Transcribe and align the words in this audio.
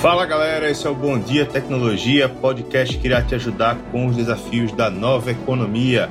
Fala 0.00 0.24
galera, 0.24 0.70
esse 0.70 0.86
é 0.86 0.88
o 0.88 0.94
Bom 0.94 1.18
Dia 1.18 1.44
Tecnologia, 1.44 2.26
podcast 2.26 2.96
que 2.96 3.06
irá 3.06 3.20
te 3.20 3.34
ajudar 3.34 3.76
com 3.92 4.06
os 4.06 4.16
desafios 4.16 4.72
da 4.72 4.88
nova 4.88 5.30
economia. 5.30 6.08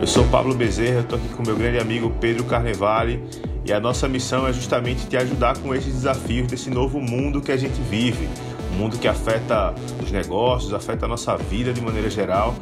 Eu 0.00 0.06
sou 0.06 0.24
Pablo 0.28 0.54
Bezerra, 0.54 1.00
estou 1.00 1.18
aqui 1.18 1.28
com 1.28 1.42
meu 1.42 1.54
grande 1.54 1.78
amigo 1.78 2.10
Pedro 2.18 2.44
Carnevale 2.44 3.22
e 3.66 3.70
a 3.70 3.78
nossa 3.78 4.08
missão 4.08 4.48
é 4.48 4.52
justamente 4.54 5.06
te 5.06 5.14
ajudar 5.18 5.58
com 5.58 5.74
esses 5.74 5.92
desafios 5.92 6.46
desse 6.46 6.70
novo 6.70 7.02
mundo 7.02 7.42
que 7.42 7.52
a 7.52 7.56
gente 7.58 7.78
vive. 7.82 8.26
Um 8.72 8.78
mundo 8.78 8.96
que 8.96 9.06
afeta 9.06 9.74
os 10.02 10.10
negócios, 10.10 10.72
afeta 10.72 11.04
a 11.04 11.08
nossa 11.08 11.36
vida 11.36 11.70
de 11.70 11.82
maneira 11.82 12.08
geral 12.08 12.54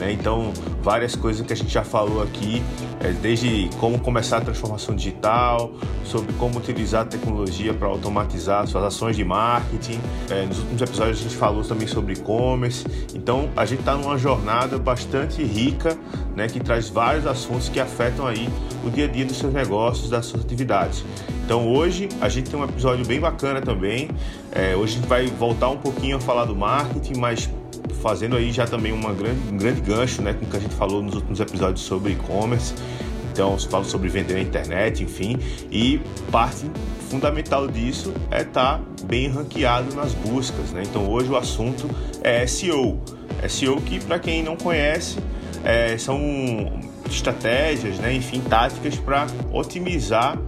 né? 0.00 0.10
Então, 0.10 0.52
várias 0.82 1.14
coisas 1.14 1.46
que 1.46 1.52
a 1.52 1.56
gente 1.56 1.72
já 1.72 1.84
falou 1.84 2.22
aqui, 2.22 2.62
é, 3.00 3.12
desde 3.12 3.68
como 3.78 4.00
começar 4.00 4.38
a 4.38 4.40
transformação 4.40 4.96
digital, 4.96 5.70
sobre 6.04 6.32
como 6.32 6.58
utilizar 6.58 7.02
a 7.02 7.04
tecnologia 7.04 7.72
para 7.74 7.86
automatizar 7.86 8.66
suas 8.66 8.82
ações 8.82 9.14
de 9.14 9.24
marketing. 9.24 10.00
É, 10.30 10.46
nos 10.46 10.58
últimos 10.58 10.82
episódios 10.82 11.20
a 11.20 11.22
gente 11.22 11.36
falou 11.36 11.62
também 11.62 11.86
sobre 11.86 12.14
e-commerce. 12.14 12.84
Então, 13.14 13.50
a 13.54 13.66
gente 13.66 13.80
está 13.80 13.94
numa 13.94 14.16
jornada 14.16 14.78
bastante 14.78 15.42
rica, 15.44 15.96
né, 16.34 16.48
que 16.48 16.58
traz 16.58 16.88
vários 16.88 17.26
assuntos 17.26 17.68
que 17.68 17.78
afetam 17.78 18.26
aí 18.26 18.48
o 18.84 18.90
dia 18.90 19.04
a 19.04 19.08
dia 19.08 19.26
dos 19.26 19.36
seus 19.36 19.52
negócios, 19.52 20.08
das 20.08 20.24
suas 20.24 20.42
atividades. 20.42 21.04
Então 21.44 21.68
hoje 21.68 22.08
a 22.20 22.28
gente 22.28 22.48
tem 22.48 22.58
um 22.58 22.62
episódio 22.62 23.04
bem 23.04 23.18
bacana 23.18 23.60
também. 23.60 24.08
É, 24.52 24.76
hoje 24.76 24.94
a 24.94 24.96
gente 25.00 25.08
vai 25.08 25.26
voltar 25.26 25.68
um 25.68 25.76
pouquinho 25.76 26.16
a 26.16 26.20
falar 26.20 26.44
do 26.44 26.54
marketing, 26.54 27.18
mas 27.18 27.50
fazendo 28.00 28.36
aí 28.36 28.52
já 28.52 28.66
também 28.66 28.92
uma 28.92 29.12
grande, 29.12 29.40
um 29.52 29.56
grande 29.56 29.80
gancho 29.80 30.22
né, 30.22 30.32
com 30.32 30.44
o 30.44 30.48
que 30.48 30.56
a 30.56 30.60
gente 30.60 30.74
falou 30.74 31.02
nos 31.02 31.14
últimos 31.14 31.40
episódios 31.40 31.80
sobre 31.80 32.12
e-commerce. 32.12 32.74
Então, 33.32 33.58
se 33.58 33.68
fala 33.68 33.84
sobre 33.84 34.08
vender 34.08 34.34
na 34.34 34.40
internet, 34.40 35.02
enfim, 35.04 35.38
e 35.70 36.00
parte 36.30 36.68
fundamental 37.08 37.68
disso 37.68 38.12
é 38.30 38.42
estar 38.42 38.78
tá 38.78 38.80
bem 39.04 39.28
ranqueado 39.28 39.94
nas 39.94 40.12
buscas. 40.14 40.72
Né? 40.72 40.82
Então, 40.84 41.08
hoje 41.08 41.28
o 41.28 41.36
assunto 41.36 41.88
é 42.22 42.46
SEO. 42.46 43.00
SEO 43.48 43.80
que, 43.80 44.00
para 44.00 44.18
quem 44.18 44.42
não 44.42 44.56
conhece, 44.56 45.18
é, 45.64 45.96
são 45.96 46.20
estratégias, 47.08 47.98
né, 47.98 48.14
enfim, 48.14 48.40
táticas 48.40 48.96
para 48.96 49.26
otimizar 49.52 50.38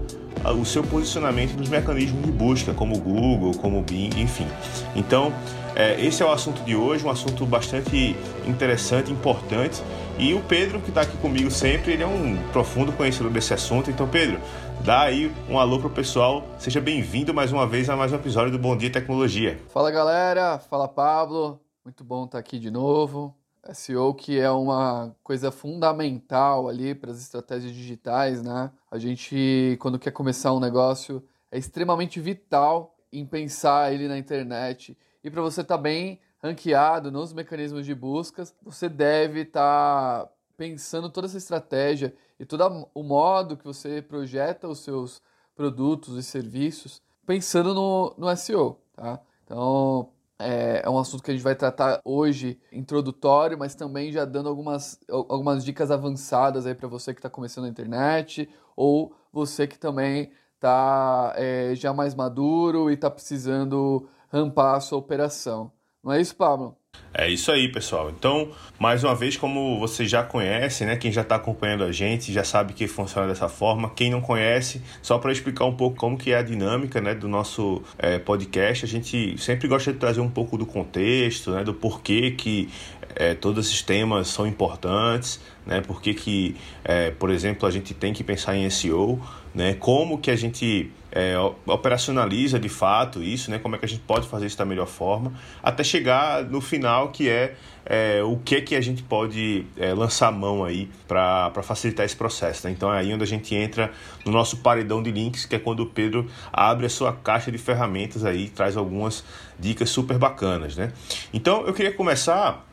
o 0.51 0.65
seu 0.65 0.83
posicionamento 0.83 1.57
nos 1.57 1.69
mecanismos 1.69 2.25
de 2.25 2.33
busca, 2.33 2.75
como 2.75 2.97
o 2.97 2.99
Google, 2.99 3.53
como 3.55 3.79
o 3.79 3.83
Bing, 3.83 4.11
enfim. 4.17 4.47
Então, 4.95 5.33
é, 5.75 5.99
esse 6.05 6.23
é 6.23 6.27
o 6.27 6.31
assunto 6.31 6.63
de 6.63 6.77
hoje, 6.77 7.05
um 7.05 7.11
assunto 7.11 7.47
bastante 7.47 8.15
interessante, 8.47 9.11
importante. 9.11 9.83
E 10.19 10.35
o 10.35 10.43
Pedro, 10.43 10.81
que 10.81 10.91
está 10.91 11.01
aqui 11.03 11.17
comigo 11.17 11.51
sempre, 11.51 11.93
ele 11.93 12.03
é 12.03 12.07
um 12.07 12.37
profundo 12.53 12.93
conhecedor 12.93 13.33
desse 13.33 13.55
assunto. 13.55 13.91
Então, 13.91 14.07
Pedro, 14.07 14.39
dá 14.85 15.03
aí 15.03 15.33
um 15.49 15.59
alô 15.59 15.81
pro 15.81 15.89
pessoal. 15.89 16.45
Seja 16.59 16.81
bem-vindo 16.81 17.33
mais 17.33 17.51
uma 17.51 17.67
vez 17.67 17.89
a 17.89 17.97
mais 17.97 18.13
um 18.13 18.17
episódio 18.17 18.53
do 18.53 18.59
Bom 18.59 18.77
Dia 18.77 18.93
Tecnologia. 18.93 19.59
Fala, 19.69 19.91
galera. 19.91 20.59
Fala, 20.59 20.87
Pablo. 20.87 21.59
Muito 21.85 22.05
bom 22.05 22.27
estar 22.27 22.39
aqui 22.39 22.59
de 22.59 22.71
novo. 22.71 23.35
SEO 23.73 24.13
que 24.13 24.39
é 24.39 24.51
uma 24.51 25.15
coisa 25.23 25.51
fundamental 25.51 26.69
ali 26.69 26.95
para 26.95 27.13
as 27.13 27.21
estratégias 27.21 27.73
digitais, 27.73 28.43
né? 28.43 28.71
A 28.91 28.99
gente, 28.99 29.77
quando 29.81 29.99
quer 29.99 30.11
começar 30.11 30.53
um 30.53 30.61
negócio, 30.61 31.23
é 31.51 31.59
extremamente 31.59 32.21
vital 32.21 32.95
em 33.13 33.25
pensar 33.25 33.93
ele 33.93 34.09
na 34.09 34.19
internet 34.19 34.97
e 35.23 35.31
para 35.31 35.43
você 35.43 35.61
estar 35.61 35.77
tá 35.77 35.83
bem 35.83 36.21
ranqueado 36.43 37.11
nos 37.11 37.33
mecanismos 37.33 37.87
de 37.87 37.95
buscas, 37.95 38.55
você 38.63 38.89
deve 38.89 39.43
estar 39.43 40.25
tá 40.25 40.33
pensando 40.57 41.09
toda 41.09 41.27
essa 41.27 41.39
estratégia 41.39 42.15
e 42.39 42.45
todo 42.45 42.89
o 42.93 43.03
modo 43.03 43.57
que 43.57 43.65
você 43.65 44.03
projeta 44.03 44.69
os 44.69 44.81
seus 44.81 45.23
produtos 45.55 46.17
e 46.17 46.23
serviços 46.23 47.01
pensando 47.27 47.73
no, 47.73 48.15
no 48.19 48.37
SEO, 48.37 48.81
tá? 48.95 49.21
Então, 49.45 50.11
é, 50.39 50.83
é, 50.85 50.91
um 50.91 50.99
assunto 50.99 51.23
que 51.23 51.31
a 51.31 51.35
gente 51.35 51.43
vai 51.43 51.55
tratar 51.55 52.01
hoje, 52.05 52.59
introdutório, 52.73 53.57
mas 53.57 53.75
também 53.75 54.11
já 54.11 54.25
dando 54.25 54.49
algumas, 54.49 54.99
algumas 55.09 55.65
dicas 55.65 55.91
avançadas 55.91 56.67
aí 56.67 56.75
para 56.75 56.89
você 56.89 57.15
que 57.15 57.21
está 57.21 57.31
começando 57.31 57.65
na 57.65 57.71
internet 57.71 58.49
ou 58.75 59.15
você 59.33 59.67
que 59.67 59.79
também 59.79 60.33
está 60.57 61.33
é, 61.37 61.75
já 61.75 61.93
mais 61.93 62.15
maduro 62.15 62.91
e 62.91 62.95
está 62.95 63.11
precisando 63.11 64.09
rampar 64.33 64.77
a 64.77 64.81
sua 64.81 64.99
operação. 64.99 65.71
Não 66.03 66.13
é 66.13 66.21
isso, 66.21 66.35
Pablo? 66.35 66.77
É 67.15 67.29
isso 67.29 67.53
aí, 67.53 67.71
pessoal. 67.71 68.11
Então, 68.11 68.51
mais 68.79 69.05
uma 69.05 69.15
vez, 69.15 69.37
como 69.37 69.79
você 69.79 70.07
já 70.07 70.23
conhece, 70.23 70.85
né? 70.85 70.97
Quem 70.97 71.13
já 71.13 71.21
está 71.21 71.37
acompanhando 71.37 71.85
a 71.85 71.93
gente 71.93 72.33
já 72.33 72.43
sabe 72.43 72.73
que 72.73 72.89
funciona 72.89 73.29
dessa 73.29 73.49
forma. 73.49 73.91
Quem 73.91 74.11
não 74.11 74.21
conhece, 74.21 74.83
só 75.03 75.19
para 75.19 75.31
explicar 75.31 75.67
um 75.67 75.77
pouco 75.77 75.97
como 75.97 76.17
que 76.17 76.33
é 76.33 76.39
a 76.39 76.43
dinâmica 76.43 77.01
né, 77.01 77.15
do 77.15 77.29
nosso 77.29 77.83
é, 77.99 78.19
podcast, 78.19 78.85
a 78.85 78.89
gente 78.89 79.37
sempre 79.39 79.69
gosta 79.69 79.93
de 79.93 79.99
trazer 79.99 80.21
um 80.21 80.31
pouco 80.31 80.57
do 80.57 80.65
contexto, 80.65 81.51
né, 81.51 81.63
do 81.63 81.75
porquê 81.75 82.31
que 82.31 82.71
é, 83.15 83.35
todos 83.35 83.67
esses 83.67 83.83
temas 83.83 84.29
são 84.29 84.47
importantes, 84.47 85.39
né? 85.67 85.83
Por 85.83 86.01
que, 86.01 86.15
que 86.15 86.57
é, 86.83 87.11
por 87.11 87.31
exemplo, 87.31 87.69
a 87.69 87.71
gente 87.71 87.93
tem 87.95 88.13
que 88.13 88.25
pensar 88.25 88.57
em 88.57 88.69
SEO, 88.71 89.21
né? 89.55 89.75
Como 89.75 90.19
que 90.19 90.31
a 90.31 90.37
gente 90.37 90.91
é, 91.11 91.35
operacionaliza 91.67 92.59
de 92.59 92.69
fato 92.69 93.23
isso, 93.23 93.51
né? 93.51 93.59
Como 93.59 93.77
é 93.77 93.79
que 93.79 93.85
a 93.85 93.89
gente 93.89 94.01
pode 94.01 94.27
fazer 94.27 94.47
isso 94.47 94.57
da 94.57 94.65
melhor 94.65 94.87
forma, 94.87 95.33
até 95.63 95.85
chegar 95.85 96.45
no 96.45 96.61
final 96.61 97.11
que 97.11 97.29
é, 97.29 97.55
é 97.85 98.23
o 98.23 98.39
que 98.39 98.63
que 98.63 98.75
a 98.75 98.81
gente 98.81 99.03
pode 99.03 99.67
é, 99.77 99.93
lançar 99.93 100.33
mão 100.33 100.65
aí 100.65 100.89
para 101.07 101.53
facilitar 101.63 102.07
esse 102.07 102.17
processo. 102.17 102.67
Né? 102.67 102.73
Então 102.73 102.93
é 102.93 103.01
aí 103.01 103.13
onde 103.13 103.23
a 103.23 103.27
gente 103.27 103.55
entra 103.55 103.93
no 104.25 104.33
nosso 104.33 104.57
paredão 104.59 105.03
de 105.03 105.11
links, 105.11 105.45
que 105.45 105.55
é 105.55 105.59
quando 105.59 105.81
o 105.81 105.87
Pedro 105.87 106.27
abre 106.51 106.87
a 106.87 106.91
sua 106.91 107.13
caixa 107.13 107.53
de 107.53 107.59
ferramentas 107.59 108.25
aí, 108.25 108.49
traz 108.49 108.77
algumas 108.77 109.23
dicas 109.59 109.91
super 109.91 110.17
bacanas, 110.17 110.77
né? 110.77 110.93
Então 111.33 111.67
eu 111.67 111.75
queria 111.75 111.93
começar 111.93 112.67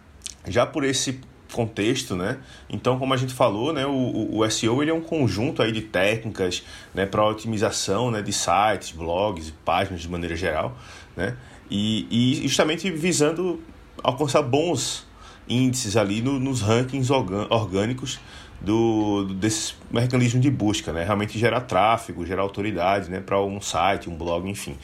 já 0.48 0.66
por 0.66 0.84
esse 0.84 1.20
contexto, 1.54 2.16
né? 2.16 2.38
Então, 2.70 3.00
como 3.00 3.14
a 3.14 3.18
gente 3.18 3.34
falou, 3.34 3.74
né, 3.74 3.86
o, 3.86 4.38
o 4.38 4.50
SEO 4.50 4.82
ele 4.82 4.92
é 4.92 4.94
um 4.94 5.02
conjunto 5.02 5.62
aí 5.62 5.72
de 5.72 5.82
técnicas, 5.82 6.64
né, 6.94 7.06
para 7.06 7.26
otimização, 7.26 8.12
né, 8.12 8.22
de 8.22 8.32
sites, 8.32 8.92
blogs, 8.92 9.54
páginas 9.66 10.02
de 10.02 10.10
maneira 10.10 10.36
geral, 10.36 10.78
né? 11.16 11.36
E, 11.70 12.08
e 12.10 12.48
justamente 12.48 12.90
visando 12.92 13.62
alcançar 14.04 14.42
bons 14.42 15.06
índices 15.50 15.98
ali 15.98 16.22
no, 16.22 16.40
nos 16.40 16.62
rankings 16.62 17.12
orgânicos 17.12 18.20
do, 18.62 19.26
desses 19.26 19.76
mecanismos 19.90 20.42
de 20.42 20.52
busca, 20.52 20.92
né? 20.92 21.04
Realmente 21.04 21.40
gerar 21.40 21.62
tráfego, 21.62 22.26
gerar 22.26 22.42
autoridade, 22.42 23.10
né? 23.10 23.20
Para 23.20 23.42
um 23.42 23.62
site, 23.62 24.10
um 24.10 24.16
blog, 24.16 24.50
enfim. 24.50 24.76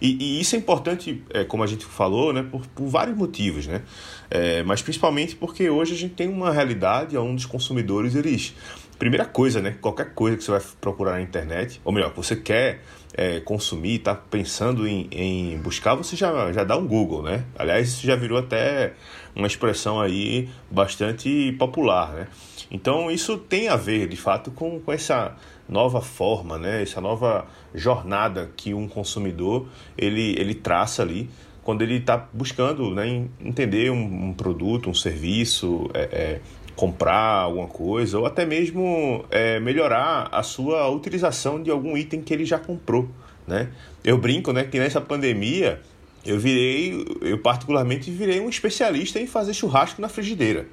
E, 0.00 0.16
e 0.20 0.40
isso 0.40 0.54
é 0.54 0.58
importante, 0.58 1.22
é, 1.30 1.44
como 1.44 1.62
a 1.62 1.66
gente 1.66 1.84
falou, 1.84 2.32
né? 2.32 2.44
Por, 2.48 2.66
por 2.68 2.86
vários 2.86 3.16
motivos, 3.16 3.66
né? 3.66 3.82
É, 4.30 4.62
mas 4.62 4.82
principalmente 4.82 5.34
porque 5.34 5.68
hoje 5.68 5.94
a 5.94 5.96
gente 5.96 6.14
tem 6.14 6.28
uma 6.28 6.52
realidade 6.52 7.16
onde 7.16 7.36
os 7.36 7.46
consumidores, 7.46 8.14
eles... 8.14 8.54
Primeira 8.98 9.24
coisa, 9.24 9.60
né? 9.60 9.76
Qualquer 9.80 10.14
coisa 10.14 10.36
que 10.36 10.44
você 10.44 10.52
vai 10.52 10.62
procurar 10.80 11.12
na 11.12 11.20
internet, 11.20 11.80
ou 11.84 11.92
melhor, 11.92 12.10
que 12.10 12.16
você 12.16 12.36
quer 12.36 12.80
é, 13.14 13.40
consumir, 13.40 13.96
está 13.96 14.14
pensando 14.14 14.86
em, 14.86 15.08
em 15.10 15.58
buscar, 15.58 15.94
você 15.94 16.16
já, 16.16 16.52
já 16.52 16.64
dá 16.64 16.76
um 16.76 16.86
Google, 16.86 17.22
né? 17.22 17.44
Aliás, 17.56 17.88
isso 17.88 18.06
já 18.06 18.16
virou 18.16 18.38
até 18.38 18.94
uma 19.34 19.46
expressão 19.46 20.00
aí 20.00 20.48
bastante 20.70 21.52
popular, 21.58 22.12
né? 22.12 22.28
Então 22.70 23.10
isso 23.10 23.38
tem 23.38 23.68
a 23.68 23.76
ver, 23.76 24.08
de 24.08 24.16
fato, 24.16 24.50
com, 24.50 24.80
com 24.80 24.92
essa 24.92 25.36
nova 25.68 26.00
forma, 26.00 26.58
né? 26.58 26.82
essa 26.82 27.00
nova 27.00 27.46
jornada 27.74 28.50
que 28.56 28.74
um 28.74 28.86
consumidor 28.86 29.66
ele, 29.96 30.34
ele 30.38 30.54
traça 30.54 31.02
ali 31.02 31.30
quando 31.62 31.80
ele 31.80 31.96
está 31.96 32.28
buscando 32.32 32.94
né, 32.94 33.26
entender 33.40 33.90
um, 33.90 34.28
um, 34.28 34.34
produto, 34.34 34.90
um 34.90 34.94
serviço, 34.94 35.88
é, 35.94 36.00
é, 36.02 36.40
comprar 36.76 37.42
alguma 37.42 37.68
coisa 37.68 38.18
ou 38.18 38.26
até 38.26 38.44
mesmo 38.44 39.24
é, 39.30 39.60
melhorar 39.60 40.28
a 40.32 40.42
sua 40.42 40.88
utilização 40.88 41.62
de 41.62 41.70
algum 41.70 41.96
item 41.96 42.20
que 42.20 42.32
ele 42.32 42.44
já 42.44 42.58
comprou. 42.58 43.08
Né? 43.46 43.68
Eu 44.02 44.18
brinco 44.18 44.52
né, 44.52 44.64
que 44.64 44.78
nessa 44.78 45.00
pandemia 45.00 45.80
eu 46.24 46.38
virei, 46.38 47.04
eu 47.20 47.38
particularmente 47.38 48.10
virei 48.10 48.40
um 48.40 48.48
especialista 48.48 49.20
em 49.20 49.26
fazer 49.26 49.54
churrasco 49.54 50.00
na 50.00 50.08
frigideira 50.08 50.66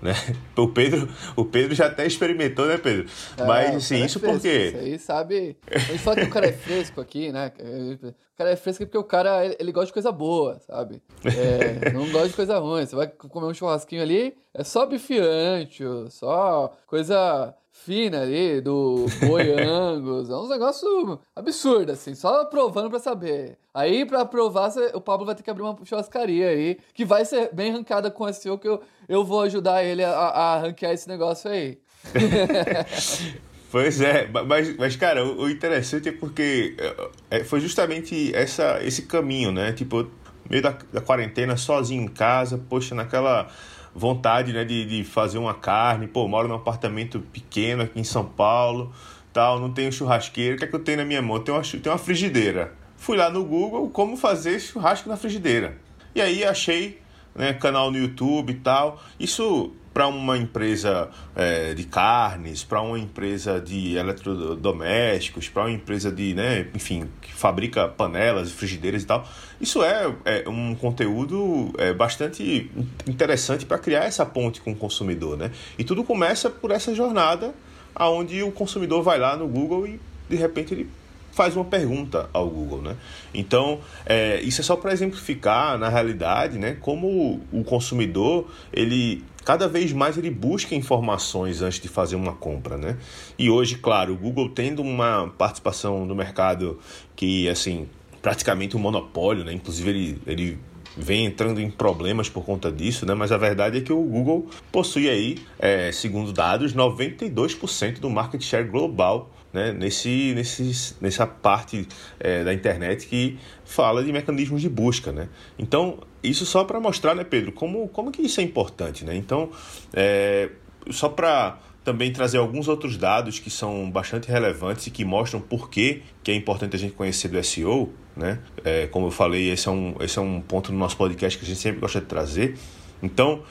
né? 0.00 0.12
O 0.56 0.68
Pedro, 0.68 1.08
o 1.36 1.44
Pedro 1.44 1.74
já 1.74 1.86
até 1.86 2.06
experimentou, 2.06 2.66
né, 2.66 2.78
Pedro? 2.78 3.06
É, 3.36 3.44
Mas 3.44 3.76
assim, 3.76 4.04
isso 4.04 4.18
é 4.18 4.30
porque. 4.30 4.48
Isso 4.48 4.76
aí, 4.78 4.98
sabe? 4.98 5.56
A 5.70 5.78
gente 5.78 5.98
fala 5.98 6.16
que 6.16 6.22
o 6.24 6.30
cara 6.30 6.46
é 6.46 6.52
fresco 6.52 7.00
aqui, 7.00 7.30
né? 7.30 7.52
O 7.58 8.36
cara 8.36 8.50
é 8.50 8.56
fresco 8.56 8.84
porque 8.84 8.96
o 8.96 9.04
cara 9.04 9.44
ele 9.58 9.72
gosta 9.72 9.88
de 9.88 9.92
coisa 9.92 10.10
boa, 10.10 10.58
sabe? 10.60 11.02
É, 11.24 11.92
não 11.92 12.10
gosta 12.10 12.28
de 12.28 12.34
coisa 12.34 12.58
ruim. 12.58 12.86
Você 12.86 12.96
vai 12.96 13.06
comer 13.06 13.46
um 13.46 13.54
churrasquinho 13.54 14.02
ali, 14.02 14.34
é 14.54 14.64
só 14.64 14.86
bifiante, 14.86 15.84
só 16.10 16.74
coisa 16.86 17.54
fina 17.84 18.22
ali, 18.22 18.60
do 18.60 19.06
boi 19.26 19.52
angus. 19.62 20.30
É 20.30 20.34
um 20.34 20.48
negócio 20.48 21.20
absurdo, 21.34 21.92
assim, 21.92 22.14
só 22.14 22.44
provando 22.46 22.90
pra 22.90 22.98
saber. 22.98 23.58
Aí, 23.74 24.04
pra 24.04 24.24
provar, 24.24 24.72
o 24.94 25.00
Pablo 25.00 25.26
vai 25.26 25.34
ter 25.34 25.42
que 25.42 25.50
abrir 25.50 25.62
uma 25.62 25.76
churrascaria 25.84 26.48
aí, 26.48 26.78
que 26.94 27.04
vai 27.04 27.24
ser 27.24 27.50
bem 27.52 27.72
rancada 27.72 28.10
com 28.10 28.30
SEO, 28.32 28.58
que 28.58 28.68
eu, 28.68 28.80
eu 29.08 29.24
vou 29.24 29.42
ajudar 29.42 29.84
ele 29.84 30.02
a, 30.02 30.10
a 30.10 30.58
ranquear 30.58 30.92
esse 30.92 31.08
negócio 31.08 31.50
aí. 31.50 31.78
Pois 33.68 34.00
é, 34.00 34.28
mas, 34.28 34.76
mas 34.76 34.96
cara, 34.96 35.24
o 35.24 35.50
interessante 35.50 36.08
é 36.08 36.12
porque 36.12 36.76
é, 36.78 37.38
é, 37.38 37.44
foi 37.44 37.60
justamente 37.60 38.34
essa, 38.34 38.78
esse 38.82 39.02
caminho, 39.02 39.50
né? 39.50 39.72
Tipo, 39.72 40.08
meio 40.48 40.62
da, 40.62 40.78
da 40.92 41.00
quarentena, 41.00 41.56
sozinho 41.56 42.02
em 42.04 42.08
casa, 42.08 42.56
poxa, 42.56 42.94
naquela 42.94 43.48
vontade 43.96 44.52
né, 44.52 44.64
de, 44.64 44.84
de 44.84 45.04
fazer 45.04 45.38
uma 45.38 45.54
carne, 45.54 46.06
pô, 46.06 46.28
moro 46.28 46.46
num 46.46 46.54
apartamento 46.54 47.18
pequeno 47.18 47.84
aqui 47.84 47.98
em 47.98 48.04
São 48.04 48.24
Paulo, 48.24 48.92
tal, 49.32 49.58
não 49.58 49.72
tenho 49.72 49.90
churrasqueira, 49.90 50.54
o 50.54 50.58
que 50.58 50.64
é 50.64 50.66
que 50.66 50.74
eu 50.74 50.84
tenho 50.84 50.98
na 50.98 51.04
minha 51.04 51.22
mão? 51.22 51.40
Tem 51.40 51.54
uma, 51.54 51.62
tem 51.62 51.90
uma 51.90 51.98
frigideira. 51.98 52.74
Fui 52.96 53.16
lá 53.16 53.30
no 53.30 53.44
Google 53.44 53.88
como 53.90 54.16
fazer 54.16 54.60
churrasco 54.60 55.08
na 55.08 55.16
frigideira. 55.16 55.78
E 56.14 56.20
aí 56.20 56.44
achei 56.44 57.00
né, 57.34 57.52
canal 57.54 57.90
no 57.90 57.98
YouTube 57.98 58.50
e 58.50 58.56
tal. 58.56 59.00
Isso 59.18 59.72
para 59.96 60.08
uma 60.08 60.36
empresa 60.36 61.08
é, 61.34 61.72
de 61.72 61.84
carnes, 61.84 62.62
para 62.62 62.82
uma 62.82 62.98
empresa 62.98 63.58
de 63.58 63.96
eletrodomésticos, 63.96 65.48
para 65.48 65.62
uma 65.62 65.70
empresa 65.70 66.12
de, 66.12 66.34
né, 66.34 66.68
enfim, 66.74 67.08
que 67.22 67.32
fabrica 67.32 67.88
panelas, 67.88 68.52
frigideiras 68.52 69.04
e 69.04 69.06
tal. 69.06 69.26
Isso 69.58 69.82
é, 69.82 70.14
é 70.26 70.46
um 70.50 70.74
conteúdo 70.74 71.72
é, 71.78 71.94
bastante 71.94 72.70
interessante 73.08 73.64
para 73.64 73.78
criar 73.78 74.04
essa 74.04 74.26
ponte 74.26 74.60
com 74.60 74.72
o 74.72 74.76
consumidor, 74.76 75.34
né? 75.38 75.50
E 75.78 75.82
tudo 75.82 76.04
começa 76.04 76.50
por 76.50 76.72
essa 76.72 76.94
jornada 76.94 77.54
aonde 77.94 78.42
o 78.42 78.52
consumidor 78.52 79.02
vai 79.02 79.18
lá 79.18 79.34
no 79.34 79.48
Google 79.48 79.86
e 79.86 79.98
de 80.28 80.36
repente 80.36 80.74
ele 80.74 80.90
faz 81.36 81.54
uma 81.54 81.66
pergunta 81.66 82.30
ao 82.32 82.48
Google, 82.48 82.80
né? 82.80 82.96
Então, 83.34 83.80
é, 84.06 84.40
isso 84.40 84.62
é 84.62 84.64
só 84.64 84.74
para 84.74 84.90
exemplificar, 84.90 85.78
na 85.78 85.90
realidade, 85.90 86.58
né, 86.58 86.78
como 86.80 87.42
o 87.52 87.62
consumidor, 87.62 88.48
ele 88.72 89.22
cada 89.44 89.68
vez 89.68 89.92
mais 89.92 90.16
ele 90.16 90.30
busca 90.30 90.74
informações 90.74 91.62
antes 91.62 91.78
de 91.78 91.88
fazer 91.88 92.16
uma 92.16 92.32
compra, 92.32 92.76
né? 92.76 92.96
E 93.38 93.48
hoje, 93.48 93.76
claro, 93.76 94.14
o 94.14 94.16
Google 94.16 94.48
tendo 94.48 94.82
uma 94.82 95.28
participação 95.38 96.04
no 96.04 96.16
mercado 96.16 96.80
que, 97.14 97.48
assim, 97.48 97.86
praticamente 98.20 98.76
um 98.76 98.80
monopólio, 98.80 99.44
né? 99.44 99.52
Inclusive 99.52 99.90
ele, 99.90 100.22
ele 100.26 100.58
vem 100.96 101.26
entrando 101.26 101.60
em 101.60 101.70
problemas 101.70 102.28
por 102.28 102.44
conta 102.44 102.72
disso, 102.72 103.06
né? 103.06 103.14
Mas 103.14 103.30
a 103.30 103.36
verdade 103.36 103.78
é 103.78 103.80
que 103.82 103.92
o 103.92 104.02
Google 104.02 104.48
possui 104.72 105.08
aí, 105.08 105.38
é, 105.60 105.92
segundo 105.92 106.32
dados, 106.32 106.74
92% 106.74 108.00
do 108.00 108.10
market 108.10 108.42
share 108.42 108.66
global 108.66 109.30
né, 109.52 109.72
nesse, 109.72 110.34
nesse, 110.34 110.94
nessa 111.00 111.26
parte 111.26 111.86
é, 112.20 112.44
da 112.44 112.52
internet 112.52 113.06
que 113.06 113.38
fala 113.64 114.04
de 114.04 114.12
mecanismos 114.12 114.60
de 114.60 114.68
busca. 114.68 115.12
Né? 115.12 115.28
Então, 115.58 115.98
isso 116.22 116.44
só 116.44 116.64
para 116.64 116.78
mostrar, 116.80 117.14
né, 117.14 117.24
Pedro, 117.24 117.52
como, 117.52 117.88
como 117.88 118.10
que 118.10 118.22
isso 118.22 118.40
é 118.40 118.42
importante. 118.42 119.04
Né? 119.04 119.16
Então, 119.16 119.50
é, 119.92 120.50
só 120.90 121.08
para 121.08 121.58
também 121.84 122.12
trazer 122.12 122.38
alguns 122.38 122.66
outros 122.66 122.96
dados 122.96 123.38
que 123.38 123.48
são 123.48 123.88
bastante 123.90 124.28
relevantes 124.28 124.88
e 124.88 124.90
que 124.90 125.04
mostram 125.04 125.40
por 125.40 125.70
que, 125.70 126.02
é 126.26 126.34
importante 126.34 126.74
a 126.74 126.78
gente 126.78 126.92
conhecer 126.94 127.28
do 127.28 127.42
SEO. 127.42 127.92
Né? 128.16 128.40
É, 128.64 128.86
como 128.88 129.06
eu 129.06 129.10
falei, 129.10 129.50
esse 129.50 129.68
é, 129.68 129.70
um, 129.70 129.94
esse 130.00 130.18
é 130.18 130.22
um 130.22 130.40
ponto 130.40 130.72
no 130.72 130.78
nosso 130.78 130.96
podcast 130.96 131.38
que 131.38 131.44
a 131.44 131.48
gente 131.48 131.60
sempre 131.60 131.80
gosta 131.80 132.00
de 132.00 132.06
trazer. 132.06 132.58
Então, 133.02 133.42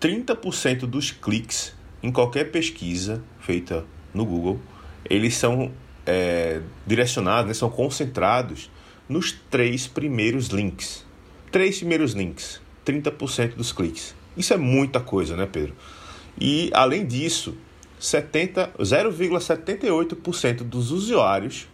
30% 0.00 0.80
dos 0.80 1.10
cliques 1.10 1.74
em 2.02 2.10
qualquer 2.10 2.50
pesquisa 2.50 3.22
feita 3.40 3.84
no 4.14 4.24
Google 4.24 4.60
eles 5.10 5.36
são 5.36 5.72
é, 6.06 6.60
direcionados, 6.86 7.48
né, 7.48 7.54
são 7.54 7.68
concentrados 7.68 8.70
nos 9.08 9.32
três 9.50 9.88
primeiros 9.88 10.46
links. 10.48 11.04
Três 11.50 11.78
primeiros 11.78 12.12
links, 12.12 12.60
30% 12.86 13.56
dos 13.56 13.72
cliques. 13.72 14.14
Isso 14.36 14.54
é 14.54 14.56
muita 14.56 15.00
coisa, 15.00 15.36
né, 15.36 15.48
Pedro? 15.50 15.74
E 16.40 16.70
além 16.72 17.04
disso, 17.04 17.56
0,78% 18.00 20.62
dos 20.62 20.92
usuários 20.92 21.66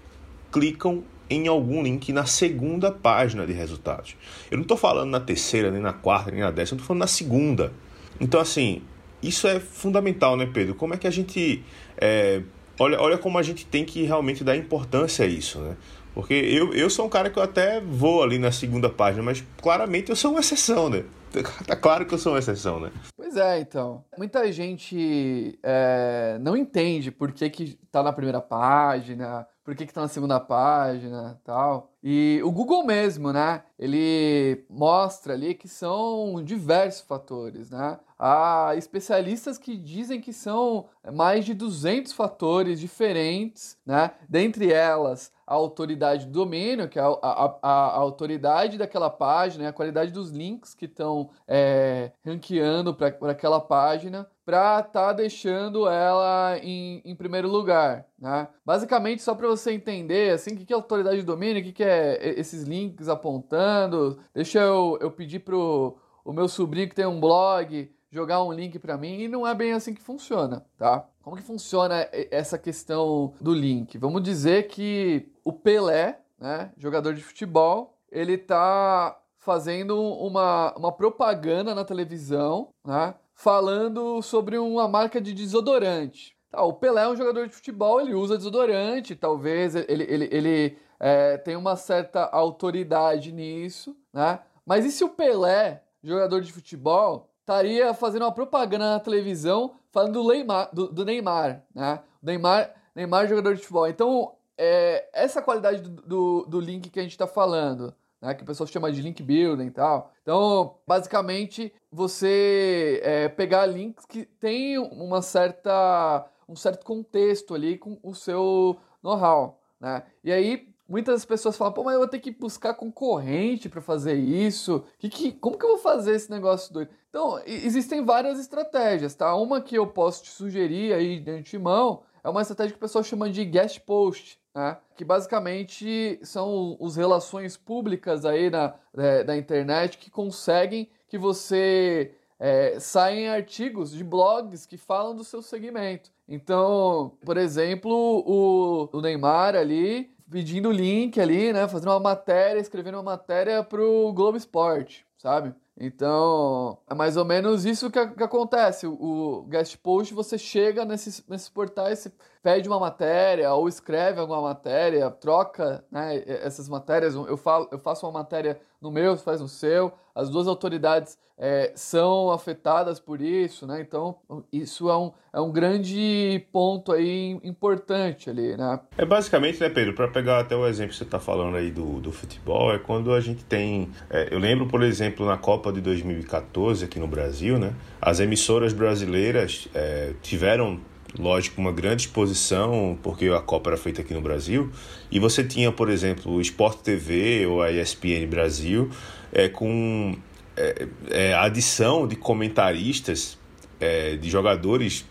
clicam 0.50 1.04
em 1.28 1.46
algum 1.46 1.82
link 1.82 2.10
na 2.12 2.24
segunda 2.24 2.90
página 2.90 3.46
de 3.46 3.52
resultados. 3.52 4.16
Eu 4.50 4.56
não 4.56 4.62
estou 4.62 4.78
falando 4.78 5.10
na 5.10 5.20
terceira, 5.20 5.70
nem 5.70 5.82
na 5.82 5.92
quarta, 5.92 6.30
nem 6.30 6.40
na 6.40 6.50
décima, 6.50 6.76
estou 6.76 6.86
falando 6.86 7.00
na 7.00 7.06
segunda. 7.06 7.70
Então, 8.18 8.40
assim, 8.40 8.80
isso 9.22 9.46
é 9.46 9.60
fundamental, 9.60 10.34
né, 10.36 10.48
Pedro? 10.52 10.74
Como 10.74 10.94
é 10.94 10.96
que 10.96 11.06
a 11.06 11.10
gente 11.10 11.62
é, 11.98 12.40
olha, 12.78 13.00
olha 13.00 13.18
como 13.18 13.38
a 13.38 13.42
gente 13.42 13.66
tem 13.66 13.84
que 13.84 14.02
realmente 14.02 14.44
dar 14.44 14.56
importância 14.56 15.24
a 15.24 15.28
isso, 15.28 15.58
né? 15.60 15.76
Porque 16.14 16.32
eu, 16.32 16.72
eu 16.72 16.88
sou 16.88 17.04
um 17.04 17.10
cara 17.10 17.28
que 17.28 17.38
eu 17.38 17.42
até 17.42 17.78
vou 17.78 18.22
ali 18.22 18.38
na 18.38 18.50
segunda 18.50 18.88
página, 18.88 19.22
mas 19.22 19.44
claramente 19.60 20.08
eu 20.08 20.16
sou 20.16 20.30
uma 20.30 20.40
exceção, 20.40 20.88
né? 20.88 21.04
Tá 21.66 21.76
claro 21.76 22.06
que 22.06 22.14
eu 22.14 22.18
sou 22.18 22.32
uma 22.32 22.38
exceção, 22.38 22.80
né? 22.80 22.90
Pois 23.14 23.36
é, 23.36 23.60
então. 23.60 24.02
Muita 24.16 24.50
gente 24.50 25.58
é, 25.62 26.38
não 26.40 26.56
entende 26.56 27.10
por 27.10 27.32
que, 27.32 27.50
que 27.50 27.74
tá 27.92 28.02
na 28.02 28.12
primeira 28.12 28.40
página, 28.40 29.46
por 29.62 29.74
que, 29.74 29.84
que 29.84 29.92
tá 29.92 30.00
na 30.00 30.08
segunda 30.08 30.40
página 30.40 31.38
tal. 31.44 31.92
E 32.02 32.40
o 32.42 32.50
Google 32.50 32.84
mesmo, 32.84 33.32
né? 33.32 33.62
Ele 33.78 34.64
mostra 34.70 35.34
ali 35.34 35.54
que 35.54 35.68
são 35.68 36.42
diversos 36.42 37.02
fatores, 37.02 37.68
né? 37.68 37.98
Há 38.18 38.72
especialistas 38.76 39.58
que 39.58 39.76
dizem 39.76 40.20
que 40.20 40.32
são 40.32 40.86
mais 41.12 41.44
de 41.44 41.52
200 41.52 42.12
fatores 42.12 42.80
diferentes, 42.80 43.76
né? 43.84 44.12
Dentre 44.28 44.72
elas, 44.72 45.30
a 45.46 45.54
autoridade 45.54 46.26
do 46.26 46.32
domínio, 46.32 46.88
que 46.88 46.98
é 46.98 47.02
a, 47.02 47.06
a, 47.22 47.58
a 47.62 47.96
autoridade 47.96 48.78
daquela 48.78 49.08
página, 49.10 49.68
a 49.68 49.72
qualidade 49.72 50.10
dos 50.10 50.30
links 50.30 50.74
que 50.74 50.86
estão 50.86 51.30
é, 51.46 52.10
ranqueando 52.24 52.94
para 52.94 53.30
aquela 53.30 53.60
página, 53.60 54.26
para 54.44 54.80
estar 54.80 54.90
tá 54.90 55.12
deixando 55.12 55.86
ela 55.86 56.58
em, 56.62 57.02
em 57.04 57.14
primeiro 57.14 57.48
lugar. 57.48 58.06
Né? 58.18 58.48
Basicamente, 58.64 59.22
só 59.22 59.34
para 59.34 59.46
você 59.46 59.72
entender 59.72 60.32
assim, 60.32 60.54
o 60.54 60.56
que 60.56 60.72
é 60.72 60.76
autoridade 60.76 61.18
do 61.18 61.26
domínio, 61.26 61.62
o 61.62 61.72
que 61.72 61.84
é 61.84 62.18
esses 62.38 62.62
links 62.62 63.08
apontando. 63.08 64.18
Deixa 64.34 64.58
eu, 64.58 64.98
eu 65.00 65.10
pedir 65.10 65.40
pro 65.40 65.98
o 66.24 66.32
meu 66.32 66.48
sobrinho 66.48 66.88
que 66.88 66.94
tem 66.94 67.06
um 67.06 67.20
blog 67.20 67.88
jogar 68.10 68.42
um 68.42 68.52
link 68.52 68.78
para 68.78 68.96
mim 68.96 69.20
e 69.20 69.28
não 69.28 69.46
é 69.46 69.54
bem 69.54 69.72
assim 69.72 69.94
que 69.94 70.02
funciona, 70.02 70.64
tá? 70.76 71.08
Como 71.22 71.36
que 71.36 71.42
funciona 71.42 72.08
essa 72.30 72.56
questão 72.56 73.34
do 73.40 73.52
link? 73.52 73.98
Vamos 73.98 74.22
dizer 74.22 74.68
que 74.68 75.32
o 75.44 75.52
Pelé, 75.52 76.20
né, 76.38 76.72
jogador 76.76 77.14
de 77.14 77.22
futebol, 77.22 77.98
ele 78.10 78.38
tá 78.38 79.18
fazendo 79.38 80.00
uma, 80.00 80.74
uma 80.76 80.92
propaganda 80.92 81.74
na 81.74 81.84
televisão, 81.84 82.68
né, 82.84 83.14
falando 83.34 84.22
sobre 84.22 84.56
uma 84.58 84.88
marca 84.88 85.20
de 85.20 85.32
desodorante. 85.32 86.36
Tá, 86.50 86.62
o 86.62 86.72
Pelé 86.72 87.02
é 87.02 87.08
um 87.08 87.16
jogador 87.16 87.48
de 87.48 87.54
futebol, 87.54 88.00
ele 88.00 88.14
usa 88.14 88.36
desodorante, 88.36 89.14
talvez 89.16 89.74
ele, 89.74 90.04
ele, 90.04 90.28
ele 90.30 90.78
é, 90.98 91.36
tem 91.38 91.56
uma 91.56 91.76
certa 91.76 92.24
autoridade 92.24 93.32
nisso, 93.32 93.96
né? 94.12 94.40
Mas 94.64 94.84
e 94.84 94.90
se 94.90 95.04
o 95.04 95.08
Pelé, 95.08 95.82
jogador 96.02 96.40
de 96.40 96.52
futebol, 96.52 97.30
estaria 97.46 97.94
fazendo 97.94 98.22
uma 98.22 98.32
propaganda 98.32 98.90
na 98.90 99.00
televisão 99.00 99.76
falando 99.92 100.14
do 100.14 100.28
Neymar, 100.28 100.68
do, 100.72 100.88
do 100.88 101.04
Neymar 101.04 101.62
né? 101.72 102.00
Neymar, 102.20 102.74
Neymar 102.92 103.28
jogador 103.28 103.54
de 103.54 103.60
futebol. 103.60 103.86
Então, 103.86 104.34
é, 104.58 105.08
essa 105.12 105.40
qualidade 105.40 105.80
do, 105.80 106.02
do, 106.02 106.46
do 106.46 106.60
link 106.60 106.90
que 106.90 106.98
a 106.98 107.02
gente 107.02 107.12
está 107.12 107.26
falando, 107.26 107.94
né? 108.20 108.34
Que 108.34 108.42
o 108.42 108.46
pessoal 108.46 108.66
chama 108.66 108.90
de 108.90 109.00
link 109.00 109.22
building 109.22 109.66
e 109.66 109.70
tal. 109.70 110.12
Então, 110.22 110.78
basicamente, 110.84 111.72
você 111.90 113.00
é, 113.04 113.28
pegar 113.28 113.64
links 113.66 114.04
que 114.04 114.24
tem 114.24 114.76
uma 114.78 115.22
certa, 115.22 116.26
um 116.48 116.56
certo 116.56 116.84
contexto 116.84 117.54
ali 117.54 117.78
com 117.78 117.96
o 118.02 118.12
seu 118.12 118.76
know-how, 119.00 119.60
né? 119.80 120.02
E 120.24 120.32
aí, 120.32 120.68
Muitas 120.88 121.24
pessoas 121.24 121.56
falam, 121.56 121.72
pô, 121.72 121.82
mas 121.82 121.94
eu 121.94 122.00
vou 122.00 122.08
ter 122.08 122.20
que 122.20 122.30
buscar 122.30 122.74
concorrente 122.74 123.68
para 123.68 123.80
fazer 123.80 124.14
isso. 124.14 124.84
Que, 124.98 125.08
que, 125.08 125.32
como 125.32 125.58
que 125.58 125.64
eu 125.64 125.70
vou 125.70 125.78
fazer 125.78 126.14
esse 126.14 126.30
negócio 126.30 126.72
doido? 126.72 126.90
Então, 127.08 127.40
existem 127.44 128.04
várias 128.04 128.38
estratégias, 128.38 129.14
tá? 129.14 129.34
Uma 129.34 129.60
que 129.60 129.76
eu 129.76 129.86
posso 129.86 130.22
te 130.22 130.30
sugerir 130.30 130.92
aí 130.92 131.18
de 131.18 131.30
antemão 131.30 132.02
é 132.22 132.28
uma 132.28 132.42
estratégia 132.42 132.72
que 132.72 132.78
o 132.78 132.80
pessoal 132.80 133.02
chama 133.02 133.30
de 133.30 133.44
guest 133.44 133.80
post, 133.80 134.38
né? 134.54 134.78
Que 134.96 135.04
basicamente 135.04 136.20
são 136.22 136.76
os 136.80 136.96
relações 136.96 137.56
públicas 137.56 138.24
aí 138.24 138.48
na, 138.48 138.74
é, 138.96 139.24
da 139.24 139.36
internet 139.36 139.98
que 139.98 140.10
conseguem 140.10 140.88
que 141.08 141.18
você 141.18 142.14
é, 142.38 142.78
saem 142.78 143.28
artigos 143.28 143.92
de 143.92 144.02
blogs 144.02 144.66
que 144.66 144.76
falam 144.76 145.14
do 145.14 145.24
seu 145.24 145.42
segmento. 145.42 146.10
Então, 146.28 147.16
por 147.24 147.36
exemplo, 147.36 147.92
o, 148.26 148.88
o 148.92 149.00
Neymar 149.00 149.54
ali 149.54 150.15
pedindo 150.30 150.70
link 150.70 151.20
ali, 151.20 151.52
né? 151.52 151.68
Fazendo 151.68 151.90
uma 151.90 152.00
matéria, 152.00 152.60
escrevendo 152.60 152.96
uma 152.96 153.02
matéria 153.02 153.62
pro 153.62 154.12
Globo 154.12 154.36
Esporte, 154.36 155.06
sabe? 155.18 155.54
Então, 155.78 156.78
é 156.88 156.94
mais 156.94 157.18
ou 157.18 157.24
menos 157.24 157.66
isso 157.66 157.90
que, 157.90 158.06
que 158.08 158.22
acontece. 158.22 158.86
O, 158.86 159.44
guest 159.46 159.76
post, 159.76 160.14
você 160.14 160.38
chega 160.38 160.86
nesses, 160.86 161.22
nesses 161.28 161.50
portais, 161.50 162.08
pede 162.42 162.66
uma 162.66 162.80
matéria 162.80 163.52
ou 163.52 163.68
escreve 163.68 164.18
alguma 164.18 164.40
matéria, 164.40 165.10
troca 165.10 165.84
né, 165.90 166.22
essas 166.26 166.66
matérias. 166.68 167.14
Eu, 167.14 167.36
falo, 167.36 167.68
eu 167.70 167.78
faço 167.78 168.06
uma 168.06 168.12
matéria 168.12 168.58
no 168.80 168.90
meu, 168.90 169.16
você 169.16 169.22
faz 169.22 169.40
no 169.40 169.48
seu. 169.48 169.92
As 170.16 170.30
duas 170.30 170.48
autoridades 170.48 171.18
é, 171.38 171.72
são 171.76 172.30
afetadas 172.30 172.98
por 172.98 173.20
isso, 173.20 173.66
né? 173.66 173.82
Então, 173.82 174.16
isso 174.50 174.88
é 174.88 174.96
um, 174.96 175.12
é 175.34 175.40
um 175.40 175.52
grande 175.52 176.42
ponto 176.50 176.90
aí 176.90 177.38
importante 177.44 178.30
ali, 178.30 178.56
né? 178.56 178.80
É 178.96 179.04
basicamente, 179.04 179.60
né, 179.60 179.68
Pedro, 179.68 179.92
para 179.92 180.08
pegar 180.08 180.40
até 180.40 180.56
o 180.56 180.66
exemplo 180.66 180.92
que 180.92 180.96
você 180.96 181.04
está 181.04 181.20
falando 181.20 181.56
aí 181.56 181.70
do, 181.70 182.00
do 182.00 182.10
futebol, 182.10 182.72
é 182.72 182.78
quando 182.78 183.12
a 183.12 183.20
gente 183.20 183.44
tem. 183.44 183.90
É, 184.08 184.28
eu 184.32 184.38
lembro, 184.38 184.66
por 184.66 184.82
exemplo, 184.82 185.26
na 185.26 185.36
Copa 185.36 185.70
de 185.70 185.82
2014 185.82 186.86
aqui 186.86 186.98
no 186.98 187.06
Brasil, 187.06 187.58
né? 187.58 187.74
As 188.00 188.18
emissoras 188.18 188.72
brasileiras 188.72 189.68
é, 189.74 190.14
tiveram 190.22 190.80
lógico, 191.18 191.60
uma 191.60 191.72
grande 191.72 192.02
exposição, 192.02 192.98
porque 193.02 193.26
a 193.28 193.40
Copa 193.40 193.70
era 193.70 193.76
feita 193.76 194.02
aqui 194.02 194.12
no 194.12 194.20
Brasil, 194.20 194.70
e 195.10 195.18
você 195.18 195.42
tinha, 195.42 195.72
por 195.72 195.88
exemplo, 195.88 196.32
o 196.32 196.40
Sport 196.40 196.80
TV 196.80 197.46
ou 197.46 197.62
a 197.62 197.70
ESPN 197.70 198.26
Brasil, 198.28 198.90
é, 199.36 199.50
com 199.50 200.16
é, 200.56 200.88
é, 201.10 201.34
adição 201.34 202.08
de 202.08 202.16
comentaristas, 202.16 203.38
é, 203.78 204.16
de 204.16 204.30
jogadores 204.30 205.04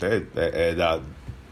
é, 0.00 0.22
é, 0.34 0.74
da, 0.74 0.98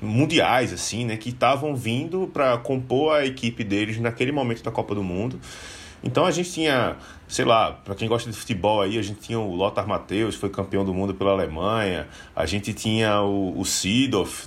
mundiais, 0.01 0.73
assim, 0.73 1.05
né, 1.05 1.19
que 1.19 1.29
estavam 1.29 1.77
vindo 1.77 2.27
para 2.33 2.57
compor 2.57 3.17
a 3.17 3.27
equipe 3.27 3.63
deles 3.63 4.01
naquele 4.01 4.33
momento 4.33 4.63
da 4.63 4.71
Copa 4.71 4.95
do 4.95 5.03
Mundo. 5.03 5.39
Então 6.03 6.25
a 6.25 6.31
gente 6.31 6.51
tinha, 6.51 6.97
sei 7.29 7.45
lá, 7.45 7.73
para 7.73 7.95
quem 7.95 8.09
gosta 8.09 8.31
de 8.31 8.37
futebol 8.37 8.81
aí, 8.81 8.99
a 8.99 9.03
gente 9.03 9.21
tinha 9.21 9.39
o 9.39 9.55
Lothar 9.55 9.87
Matthäus, 9.87 10.35
foi 10.35 10.49
campeão 10.49 10.85
do 10.85 10.95
mundo 10.95 11.15
pela 11.15 11.33
Alemanha, 11.33 12.09
a 12.35 12.47
gente 12.47 12.73
tinha 12.73 13.21
o, 13.21 13.61
o 13.61 13.65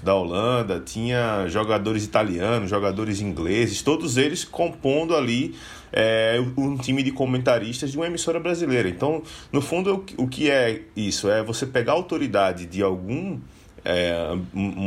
da 0.01 0.15
Holanda, 0.15 0.79
tinha 0.79 1.47
jogadores 1.47 2.03
italianos, 2.03 2.69
jogadores 2.69 3.21
ingleses, 3.21 3.81
todos 3.81 4.17
eles 4.17 4.43
compondo 4.43 5.15
ali 5.15 5.55
é, 5.91 6.43
um 6.57 6.75
time 6.75 7.03
de 7.03 7.11
comentaristas 7.11 7.91
de 7.91 7.97
uma 7.97 8.07
emissora 8.07 8.39
brasileira. 8.39 8.89
Então, 8.89 9.21
no 9.51 9.61
fundo, 9.61 10.03
o 10.17 10.27
que 10.27 10.49
é 10.49 10.81
isso? 10.95 11.29
É 11.29 11.43
você 11.43 11.67
pegar 11.67 11.93
a 11.93 11.95
autoridade 11.95 12.65
de 12.65 12.81
algum, 12.81 13.39
é, 13.85 14.35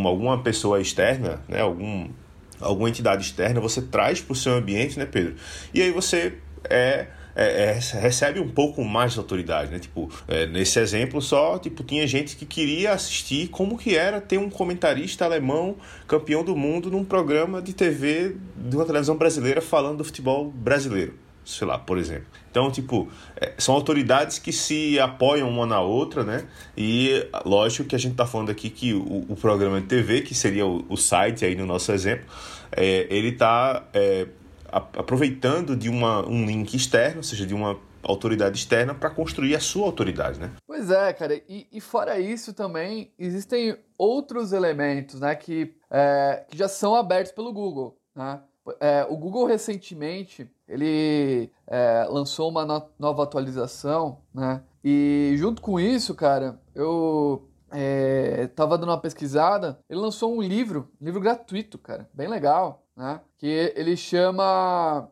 alguma 0.05 0.43
pessoa 0.43 0.81
externa, 0.81 1.41
né, 1.49 1.61
algum 1.61 2.09
alguma 2.61 2.89
entidade 2.89 3.23
externa, 3.23 3.61
você 3.61 3.83
traz 3.83 4.21
para 4.21 4.33
o 4.33 4.35
seu 4.35 4.55
ambiente, 4.55 4.99
né, 4.99 5.05
Pedro? 5.05 5.35
E 5.75 5.83
aí 5.83 5.91
você 5.91 6.39
é, 6.71 7.07
é, 7.37 7.79
é, 7.95 7.99
recebe 8.01 8.41
um 8.41 8.49
pouco 8.49 8.83
mais 8.83 9.13
de 9.13 9.19
autoridade, 9.19 9.71
né? 9.71 9.79
Tipo, 9.79 10.11
é, 10.27 10.47
nesse 10.47 10.79
exemplo 10.79 11.21
só, 11.21 11.59
tipo, 11.59 11.85
tinha 11.85 12.07
gente 12.07 12.35
que 12.35 12.47
queria 12.47 12.93
assistir 12.93 13.49
como 13.49 13.77
que 13.77 13.95
era 13.95 14.23
ter 14.23 14.39
um 14.39 14.49
comentarista 14.49 15.27
alemão 15.27 15.77
campeão 16.09 16.43
do 16.43 16.57
mundo 16.57 16.91
num 16.91 17.05
programa 17.05 17.61
de 17.61 17.75
TV 17.75 18.37
de 18.57 18.75
uma 18.75 18.87
televisão 18.87 19.17
brasileira 19.17 19.61
falando 19.61 19.99
do 19.99 20.05
futebol 20.05 20.51
brasileiro, 20.51 21.15
sei 21.45 21.67
lá, 21.67 21.79
por 21.79 21.99
exemplo. 21.99 22.27
Então, 22.51 22.71
tipo, 22.71 23.07
é, 23.39 23.53
são 23.59 23.75
autoridades 23.75 24.39
que 24.39 24.51
se 24.51 24.99
apoiam 24.99 25.51
uma 25.51 25.67
na 25.67 25.79
outra, 25.83 26.25
né? 26.25 26.47
E 26.75 27.29
lógico 27.45 27.87
que 27.87 27.95
a 27.95 27.99
gente 27.99 28.13
está 28.13 28.25
falando 28.25 28.49
aqui 28.49 28.71
que 28.71 28.95
o, 28.95 29.27
o, 29.29 29.37
programa 29.37 29.79
de 29.79 29.87
TV, 29.87 30.23
que 30.23 30.35
seria 30.35 30.65
o, 30.65 30.87
o 30.89 30.97
site 30.97 31.45
aí 31.45 31.55
no 31.55 31.67
nosso 31.67 31.93
exemplo, 31.93 32.25
é, 32.73 33.07
ele 33.11 33.29
está 33.29 33.85
é, 33.93 34.27
aproveitando 34.71 35.77
de 35.77 35.89
uma, 35.89 36.27
um 36.27 36.47
link 36.47 36.75
externo, 36.75 37.19
ou 37.19 37.23
seja, 37.23 37.47
de 37.47 37.55
uma 37.55 37.79
autoridade 38.03 38.59
externa 38.59 38.95
para 38.95 39.11
construir 39.11 39.55
a 39.55 39.61
sua 39.61 39.87
autoridade, 39.87 40.39
né? 40.39 40.53
Pois 40.67 40.91
é, 40.91 41.13
cara. 41.13 41.35
E, 41.49 41.67
e 41.73 41.81
fora 41.81 42.19
isso 42.19 42.55
também 42.55 43.13
existem 43.19 43.77
outros 43.99 44.53
elementos, 44.53 45.21
né, 45.21 45.35
que, 45.35 45.75
é, 45.91 46.45
que 46.49 46.57
já 46.57 46.69
são 46.69 46.95
abertos 46.95 47.33
pelo 47.33 47.53
Google, 47.53 47.99
né? 48.15 48.41
É, 48.81 49.07
o 49.09 49.17
Google 49.17 49.47
recentemente 49.47 50.51
ele 50.69 51.53
é, 51.69 52.05
lançou 52.11 52.51
uma 52.51 52.65
no 52.65 52.83
nova 52.99 53.23
atualização, 53.23 54.19
né? 54.35 54.61
E 54.83 55.35
junto 55.37 55.63
com 55.63 55.79
isso, 55.79 56.15
cara, 56.15 56.61
eu 56.75 57.49
é, 57.71 58.49
tava 58.49 58.77
dando 58.77 58.91
uma 58.91 59.01
pesquisada. 59.01 59.79
Ele 59.89 60.01
lançou 60.01 60.35
um 60.35 60.43
livro, 60.43 60.89
um 61.01 61.05
livro 61.05 61.21
gratuito, 61.21 61.79
cara, 61.79 62.09
bem 62.13 62.29
legal, 62.29 62.86
né? 62.97 63.21
Que 63.37 63.73
ele 63.77 63.97
chama 63.97 65.09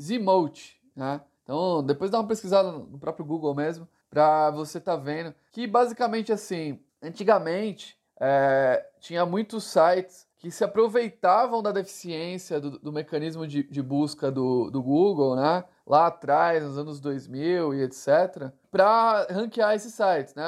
Zmote, 0.00 0.80
né? 0.94 1.20
Então, 1.42 1.82
depois 1.82 2.10
dá 2.10 2.20
uma 2.20 2.28
pesquisada 2.28 2.72
no 2.72 2.98
próprio 2.98 3.24
Google 3.24 3.54
mesmo, 3.54 3.88
para 4.10 4.50
você 4.50 4.80
tá 4.80 4.96
vendo 4.96 5.34
que 5.52 5.66
basicamente 5.66 6.32
assim, 6.32 6.80
antigamente 7.02 7.96
é, 8.18 8.84
tinha 9.00 9.26
muitos 9.26 9.64
sites 9.64 10.26
que 10.38 10.50
se 10.50 10.62
aproveitavam 10.64 11.62
da 11.62 11.72
deficiência 11.72 12.60
do, 12.60 12.78
do 12.78 12.92
mecanismo 12.92 13.46
de, 13.46 13.62
de 13.62 13.82
busca 13.82 14.30
do, 14.30 14.70
do 14.70 14.82
Google, 14.82 15.34
né? 15.34 15.64
Lá 15.86 16.08
atrás, 16.08 16.62
nos 16.62 16.76
anos 16.76 17.00
2000 17.00 17.74
e 17.74 17.82
etc., 17.82 18.50
para 18.70 19.26
ranquear 19.30 19.74
esses 19.74 19.94
sites, 19.94 20.34
né? 20.34 20.44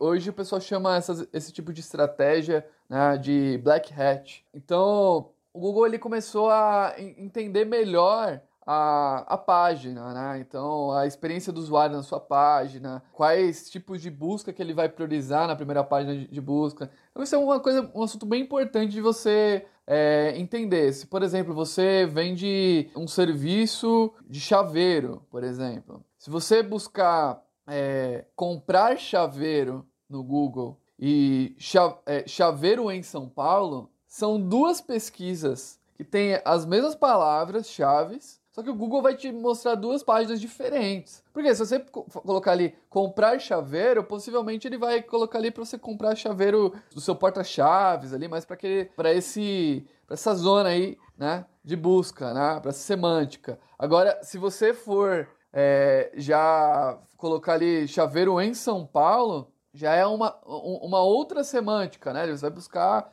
Hoje 0.00 0.30
o 0.30 0.32
pessoal 0.32 0.60
chama 0.60 0.96
essas, 0.96 1.26
esse 1.32 1.52
tipo 1.52 1.72
de 1.72 1.80
estratégia 1.80 2.66
né, 2.88 3.16
de 3.16 3.60
black 3.62 3.92
hat. 3.92 4.44
Então, 4.52 5.30
o 5.52 5.60
Google 5.60 5.86
ele 5.86 5.98
começou 5.98 6.50
a 6.50 6.94
entender 6.98 7.64
melhor 7.64 8.40
a, 8.66 9.24
a 9.34 9.36
página, 9.36 10.12
né? 10.14 10.40
Então, 10.40 10.92
a 10.92 11.06
experiência 11.06 11.52
do 11.52 11.58
usuário 11.58 11.96
na 11.96 12.02
sua 12.02 12.20
página, 12.20 13.02
quais 13.12 13.68
tipos 13.70 14.00
de 14.00 14.10
busca 14.10 14.52
que 14.52 14.62
ele 14.62 14.72
vai 14.72 14.88
priorizar 14.88 15.48
na 15.48 15.56
primeira 15.56 15.82
página 15.82 16.14
de, 16.14 16.28
de 16.28 16.40
busca. 16.40 16.90
Então, 17.10 17.22
isso 17.22 17.34
é 17.34 17.38
uma 17.38 17.60
coisa, 17.60 17.90
um 17.94 18.02
assunto 18.02 18.24
bem 18.24 18.42
importante 18.42 18.92
de 18.92 19.00
você 19.00 19.66
é, 19.86 20.34
entender. 20.36 20.92
Se, 20.92 21.06
por 21.06 21.22
exemplo, 21.22 21.54
você 21.54 22.06
vende 22.06 22.88
um 22.96 23.08
serviço 23.08 24.12
de 24.28 24.40
chaveiro, 24.40 25.22
por 25.30 25.42
exemplo, 25.42 26.04
se 26.16 26.30
você 26.30 26.62
buscar 26.62 27.42
é, 27.66 28.24
comprar 28.36 28.96
chaveiro 28.96 29.86
no 30.08 30.22
Google 30.22 30.80
e 30.98 31.56
é, 32.06 32.26
chaveiro 32.28 32.90
em 32.90 33.02
São 33.02 33.28
Paulo, 33.28 33.91
são 34.12 34.38
duas 34.38 34.78
pesquisas 34.78 35.80
que 35.94 36.04
têm 36.04 36.38
as 36.44 36.66
mesmas 36.66 36.94
palavras-chave, 36.94 38.20
só 38.50 38.62
que 38.62 38.68
o 38.68 38.74
Google 38.74 39.00
vai 39.00 39.16
te 39.16 39.32
mostrar 39.32 39.74
duas 39.74 40.02
páginas 40.02 40.38
diferentes. 40.38 41.24
Porque 41.32 41.54
se 41.54 41.64
você 41.64 41.80
colocar 41.80 42.52
ali 42.52 42.74
comprar 42.90 43.38
chaveiro, 43.38 44.04
possivelmente 44.04 44.68
ele 44.68 44.76
vai 44.76 45.00
colocar 45.00 45.38
ali 45.38 45.50
para 45.50 45.64
você 45.64 45.78
comprar 45.78 46.14
chaveiro 46.14 46.74
do 46.94 47.00
seu 47.00 47.16
porta-chaves 47.16 48.12
ali, 48.12 48.28
mas 48.28 48.44
para 48.44 48.58
que 48.58 48.90
para 48.94 49.10
esse 49.14 49.86
para 50.06 50.12
essa 50.12 50.34
zona 50.34 50.68
aí, 50.68 50.98
né, 51.16 51.46
de 51.64 51.74
busca, 51.74 52.34
né, 52.34 52.60
para 52.60 52.70
semântica. 52.70 53.58
Agora, 53.78 54.22
se 54.22 54.36
você 54.36 54.74
for 54.74 55.26
é, 55.50 56.12
já 56.16 56.98
colocar 57.16 57.54
ali 57.54 57.88
chaveiro 57.88 58.38
em 58.42 58.52
São 58.52 58.84
Paulo, 58.86 59.51
já 59.72 59.94
é 59.94 60.04
uma, 60.04 60.36
uma 60.44 61.00
outra 61.00 61.42
semântica, 61.42 62.12
né? 62.12 62.26
Você 62.26 62.42
vai 62.42 62.50
buscar 62.50 63.12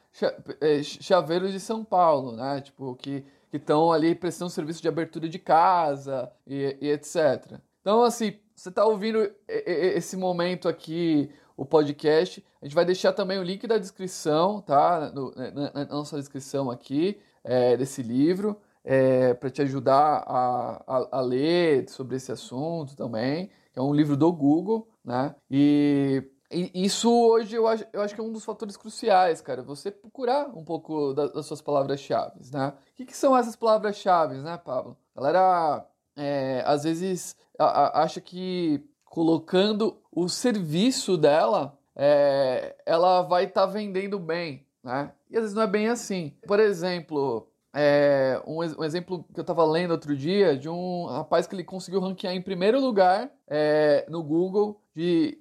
é, 0.60 0.84
chaveiros 0.84 1.52
de 1.52 1.60
São 1.60 1.84
Paulo, 1.84 2.34
né? 2.34 2.62
Tipo, 2.62 2.96
que 2.96 3.26
estão 3.52 3.92
ali 3.92 4.14
prestando 4.14 4.52
serviço 4.52 4.82
de 4.82 4.88
abertura 4.88 5.28
de 5.30 5.40
casa 5.40 6.32
e, 6.46 6.78
e 6.82 6.90
etc. 6.92 7.60
Então, 7.82 8.04
assim, 8.04 8.38
você 8.56 8.70
está 8.70 8.86
ouvindo 8.86 9.32
esse 9.48 10.18
momento 10.18 10.68
aqui, 10.68 11.32
o 11.56 11.66
podcast. 11.66 12.46
A 12.62 12.66
gente 12.66 12.76
vai 12.76 12.86
deixar 12.86 13.14
também 13.14 13.38
o 13.40 13.44
link 13.44 13.66
da 13.66 13.78
descrição, 13.78 14.62
tá? 14.62 15.12
No, 15.14 15.34
na, 15.36 15.72
na, 15.74 15.86
nossa 15.86 16.18
descrição 16.18 16.70
aqui, 16.70 17.20
é, 17.44 17.76
desse 17.78 18.02
livro, 18.02 18.60
é, 18.84 19.34
para 19.34 19.50
te 19.50 19.62
ajudar 19.62 20.24
a, 20.26 20.84
a, 20.88 21.08
a 21.20 21.22
ler 21.22 21.88
sobre 21.90 22.18
esse 22.18 22.32
assunto 22.32 22.96
também. 22.96 23.50
É 23.76 23.82
um 23.82 23.94
livro 23.94 24.18
do 24.18 24.32
Google, 24.32 24.90
né? 25.04 25.36
E 25.50 26.24
isso 26.52 27.12
hoje 27.12 27.56
eu 27.56 27.68
acho, 27.68 27.86
eu 27.94 28.02
acho 28.02 28.16
que 28.16 28.22
é 28.22 28.24
um 28.24 28.32
dos 28.32 28.44
fatores 28.44 28.76
cruciais, 28.76 29.42
cara. 29.42 29.62
Você 29.62 29.92
procurar 29.92 30.48
um 30.50 30.64
pouco 30.64 31.14
das, 31.14 31.32
das 31.32 31.46
suas 31.46 31.62
palavras-chave, 31.62 32.40
né? 32.52 32.74
O 32.92 32.96
que, 32.96 33.06
que 33.06 33.16
são 33.16 33.38
essas 33.38 33.56
palavras-chave, 33.56 34.36
né, 34.36 34.58
Pablo? 34.58 34.98
A 35.16 35.22
galera 35.22 35.86
é, 36.18 36.64
às 36.66 36.84
vezes 36.84 37.36
a, 37.58 37.66
a, 37.66 38.04
acha 38.04 38.20
que 38.20 38.84
colocando 39.06 39.98
o 40.12 40.28
serviço 40.28 41.18
dela, 41.18 41.78
é, 41.96 42.76
ela 42.86 43.22
vai 43.22 43.46
estar 43.46 43.68
tá 43.68 43.74
vendendo 43.74 44.20
bem, 44.20 44.66
né? 44.84 45.12
E 45.30 45.36
às 45.36 45.42
vezes 45.42 45.56
não 45.56 45.64
é 45.64 45.68
bem 45.68 45.88
assim. 45.88 46.34
Por 46.48 46.60
exemplo, 46.60 47.48
é, 47.74 48.42
um, 48.48 48.58
um, 48.58 48.84
exemplo 48.84 49.26
que 49.34 49.40
eu 49.40 49.44
estava 49.44 49.64
lendo 49.66 49.92
outro 49.92 50.16
dia 50.16 50.58
de 50.58 50.68
um 50.70 51.06
rapaz 51.06 51.46
que 51.46 51.56
ele 51.56 51.64
conseguiu 51.64 52.00
ranquear 52.00 52.34
em 52.34 52.42
primeiro 52.42 52.80
lugar 52.80 53.32
é, 53.48 54.06
no 54.10 54.24
Google 54.24 54.82
de 55.00 55.38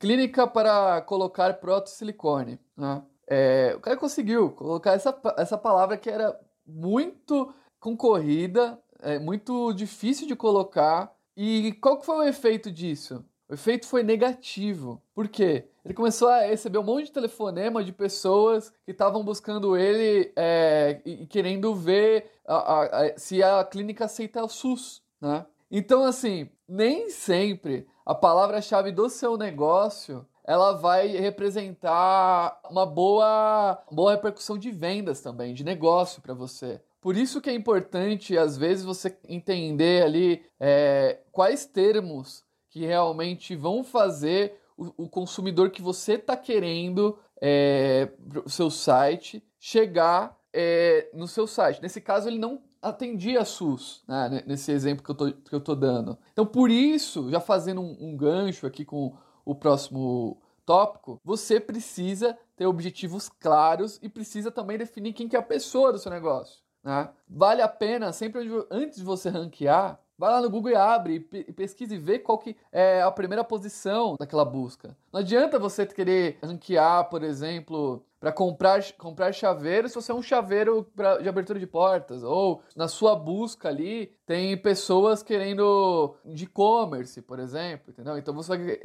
clínica 0.00 0.48
para 0.48 1.00
colocar 1.02 1.54
prótese 1.60 1.94
silicone. 1.94 2.58
Né? 2.76 3.00
É, 3.28 3.72
o 3.76 3.80
cara 3.80 3.96
conseguiu 3.96 4.50
colocar 4.50 4.94
essa, 4.94 5.16
essa 5.38 5.56
palavra 5.56 5.96
que 5.96 6.10
era 6.10 6.36
muito 6.66 7.54
concorrida, 7.78 8.76
é, 9.00 9.16
muito 9.20 9.72
difícil 9.72 10.26
de 10.26 10.34
colocar. 10.34 11.14
E 11.36 11.72
qual 11.80 12.00
que 12.00 12.06
foi 12.06 12.16
o 12.16 12.28
efeito 12.28 12.68
disso? 12.68 13.24
O 13.48 13.54
efeito 13.54 13.86
foi 13.86 14.02
negativo. 14.02 15.00
Por 15.14 15.28
quê? 15.28 15.68
Ele 15.84 15.94
começou 15.94 16.26
a 16.26 16.40
receber 16.40 16.78
um 16.78 16.82
monte 16.82 17.04
de 17.04 17.12
telefonema 17.12 17.84
de 17.84 17.92
pessoas 17.92 18.72
que 18.84 18.90
estavam 18.90 19.22
buscando 19.22 19.76
ele 19.76 20.32
é, 20.34 21.00
e, 21.04 21.26
querendo 21.26 21.72
ver 21.76 22.28
a, 22.44 22.56
a, 22.56 23.06
a, 23.06 23.16
se 23.18 23.40
a 23.40 23.62
clínica 23.62 24.06
aceita 24.06 24.42
o 24.42 24.48
SUS, 24.48 25.00
né? 25.20 25.46
Então, 25.70 26.04
assim, 26.04 26.48
nem 26.68 27.10
sempre 27.10 27.86
a 28.04 28.14
palavra-chave 28.14 28.92
do 28.92 29.08
seu 29.08 29.36
negócio 29.36 30.26
ela 30.46 30.72
vai 30.74 31.08
representar 31.08 32.60
uma 32.70 32.86
boa, 32.86 33.82
boa 33.90 34.12
repercussão 34.12 34.56
de 34.56 34.70
vendas 34.70 35.20
também, 35.20 35.52
de 35.52 35.64
negócio 35.64 36.22
para 36.22 36.34
você. 36.34 36.80
Por 37.00 37.16
isso 37.16 37.40
que 37.40 37.50
é 37.50 37.54
importante, 37.54 38.38
às 38.38 38.56
vezes, 38.56 38.84
você 38.84 39.16
entender 39.28 40.04
ali 40.04 40.44
é, 40.60 41.20
quais 41.32 41.66
termos 41.66 42.44
que 42.70 42.86
realmente 42.86 43.56
vão 43.56 43.82
fazer 43.82 44.60
o, 44.76 45.04
o 45.04 45.08
consumidor 45.08 45.70
que 45.70 45.82
você 45.82 46.14
está 46.14 46.36
querendo 46.36 47.18
é, 47.42 48.08
o 48.44 48.48
seu 48.48 48.70
site 48.70 49.42
chegar 49.58 50.38
é, 50.52 51.10
no 51.12 51.26
seu 51.26 51.46
site. 51.46 51.82
Nesse 51.82 52.00
caso, 52.00 52.28
ele 52.28 52.38
não 52.38 52.62
atendia 52.80 53.40
a 53.40 53.44
SUS, 53.44 54.02
né, 54.06 54.42
nesse 54.46 54.70
exemplo 54.72 55.04
que 55.04 55.10
eu, 55.10 55.14
tô, 55.14 55.32
que 55.32 55.54
eu 55.54 55.60
tô 55.60 55.74
dando. 55.74 56.18
Então, 56.32 56.46
por 56.46 56.70
isso, 56.70 57.30
já 57.30 57.40
fazendo 57.40 57.80
um, 57.80 57.96
um 58.00 58.16
gancho 58.16 58.66
aqui 58.66 58.84
com 58.84 59.16
o 59.44 59.54
próximo 59.54 60.40
tópico, 60.64 61.20
você 61.24 61.60
precisa 61.60 62.36
ter 62.56 62.66
objetivos 62.66 63.28
claros 63.28 63.98
e 64.02 64.08
precisa 64.08 64.50
também 64.50 64.76
definir 64.76 65.12
quem 65.12 65.28
que 65.28 65.36
é 65.36 65.38
a 65.38 65.42
pessoa 65.42 65.92
do 65.92 65.98
seu 65.98 66.10
negócio. 66.10 66.60
Né? 66.82 67.08
Vale 67.28 67.62
a 67.62 67.68
pena, 67.68 68.12
sempre 68.12 68.40
antes 68.70 68.98
de 68.98 69.04
você 69.04 69.28
ranquear, 69.28 70.00
Vai 70.18 70.30
lá 70.30 70.40
no 70.40 70.48
Google 70.48 70.72
e 70.72 70.74
abre 70.74 71.28
e 71.30 71.52
pesquisa 71.52 71.94
e 71.94 71.98
vê 71.98 72.18
qual 72.18 72.38
que 72.38 72.56
é 72.72 73.02
a 73.02 73.10
primeira 73.10 73.44
posição 73.44 74.16
daquela 74.18 74.46
busca. 74.46 74.96
Não 75.12 75.20
adianta 75.20 75.58
você 75.58 75.84
querer 75.84 76.38
ranquear, 76.42 77.10
por 77.10 77.22
exemplo, 77.22 78.02
para 78.26 78.32
comprar, 78.32 78.82
comprar 78.98 79.32
chaveiro 79.32 79.88
se 79.88 79.94
você 79.94 80.10
é 80.10 80.14
um 80.14 80.20
chaveiro 80.20 80.82
pra, 80.96 81.18
de 81.18 81.28
abertura 81.28 81.60
de 81.60 81.66
portas. 81.66 82.24
Ou 82.24 82.60
na 82.74 82.88
sua 82.88 83.14
busca 83.14 83.68
ali 83.68 84.12
tem 84.26 84.56
pessoas 84.56 85.22
querendo 85.22 86.16
de 86.24 86.42
e-commerce, 86.42 87.22
por 87.22 87.38
exemplo, 87.38 87.92
entendeu? 87.92 88.18
Então 88.18 88.34
você 88.34 88.48
vai 88.48 88.80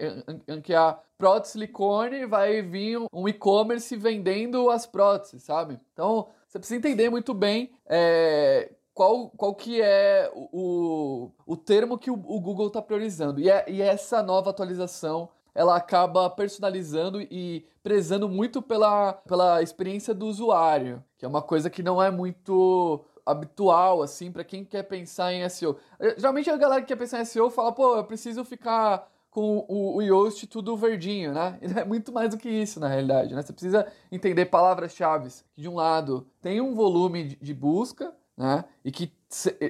ranquear 0.48 1.02
prótese 1.18 1.54
silicone 1.54 2.28
vai 2.28 2.62
vir 2.62 3.00
um 3.12 3.28
e-commerce 3.28 3.96
vendendo 3.96 4.70
as 4.70 4.86
próteses, 4.86 5.42
sabe? 5.42 5.80
Então 5.92 6.28
você 6.48 6.60
precisa 6.60 6.78
entender 6.78 7.10
muito 7.10 7.34
bem 7.34 7.72
é, 7.88 8.72
qual, 8.94 9.32
qual 9.32 9.56
que 9.56 9.82
é 9.82 10.32
o, 10.36 11.32
o 11.48 11.58
termo 11.58 11.98
que 11.98 12.12
o, 12.12 12.14
o 12.14 12.40
Google 12.40 12.68
está 12.68 12.82
priorizando. 12.82 13.40
E, 13.40 13.50
é, 13.50 13.66
e 13.68 13.82
essa 13.82 14.22
nova 14.22 14.52
atualização 14.52 15.30
ela 15.54 15.76
acaba 15.76 16.30
personalizando 16.30 17.22
e 17.22 17.66
prezando 17.84 18.30
muito 18.30 18.62
pela, 18.62 19.14
pela 19.14 19.62
experiência 19.62 20.14
do 20.14 20.28
usuário, 20.28 21.04
que 21.18 21.26
é 21.26 21.28
uma 21.28 21.42
coisa 21.42 21.70
que 21.70 21.84
não 21.84 22.02
é 22.02 22.10
muito 22.10 23.04
habitual, 23.26 24.02
assim, 24.02 24.32
para 24.32 24.44
quem 24.44 24.64
quer 24.64 24.84
pensar 24.84 25.34
em 25.34 25.48
SEO. 25.50 25.78
Geralmente 26.18 26.50
a 26.50 26.58
galera 26.58 26.82
que 26.82 26.88
quer 26.88 26.96
pensar 26.96 27.22
em 27.22 27.26
SEO 27.26 27.50
fala, 27.50 27.72
pô, 27.72 27.96
eu 27.96 28.04
preciso 28.04 28.44
ficar 28.44 29.08
com 29.30 29.66
o, 29.68 29.96
o 29.96 30.02
Yoast 30.02 30.46
tudo 30.48 30.76
verdinho, 30.76 31.34
né? 31.34 31.58
É 31.78 31.86
muito 31.86 32.12
mais 32.12 32.30
do 32.30 32.38
que 32.38 32.50
isso, 32.50 32.80
na 32.80 32.88
realidade, 32.88 33.34
né? 33.34 33.42
Você 33.42 33.54
precisa 33.54 33.88
entender 34.12 34.46
palavras-chave 34.46 35.30
que, 35.56 35.62
de 35.62 35.70
um 35.70 35.76
lado, 35.76 36.28
tem 36.42 36.60
um 36.60 36.76
volume 36.76 37.24
de, 37.24 37.36
de 37.38 37.54
busca, 37.54 38.14
né? 38.38 38.66
E 38.84 38.92
que 38.92 39.12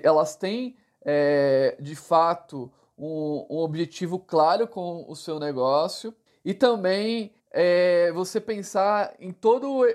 elas 0.03 0.35
têm, 0.35 0.75
é, 1.05 1.77
de 1.79 1.95
fato, 1.95 2.71
um, 3.01 3.47
um, 3.49 3.57
objetivo 3.57 4.19
claro 4.19 4.67
com 4.67 5.05
o 5.07 5.15
seu 5.15 5.39
negócio 5.39 6.13
e 6.45 6.53
também 6.53 7.33
é, 7.51 8.11
você 8.13 8.39
pensar 8.39 9.13
em 9.19 9.31
todos 9.31 9.85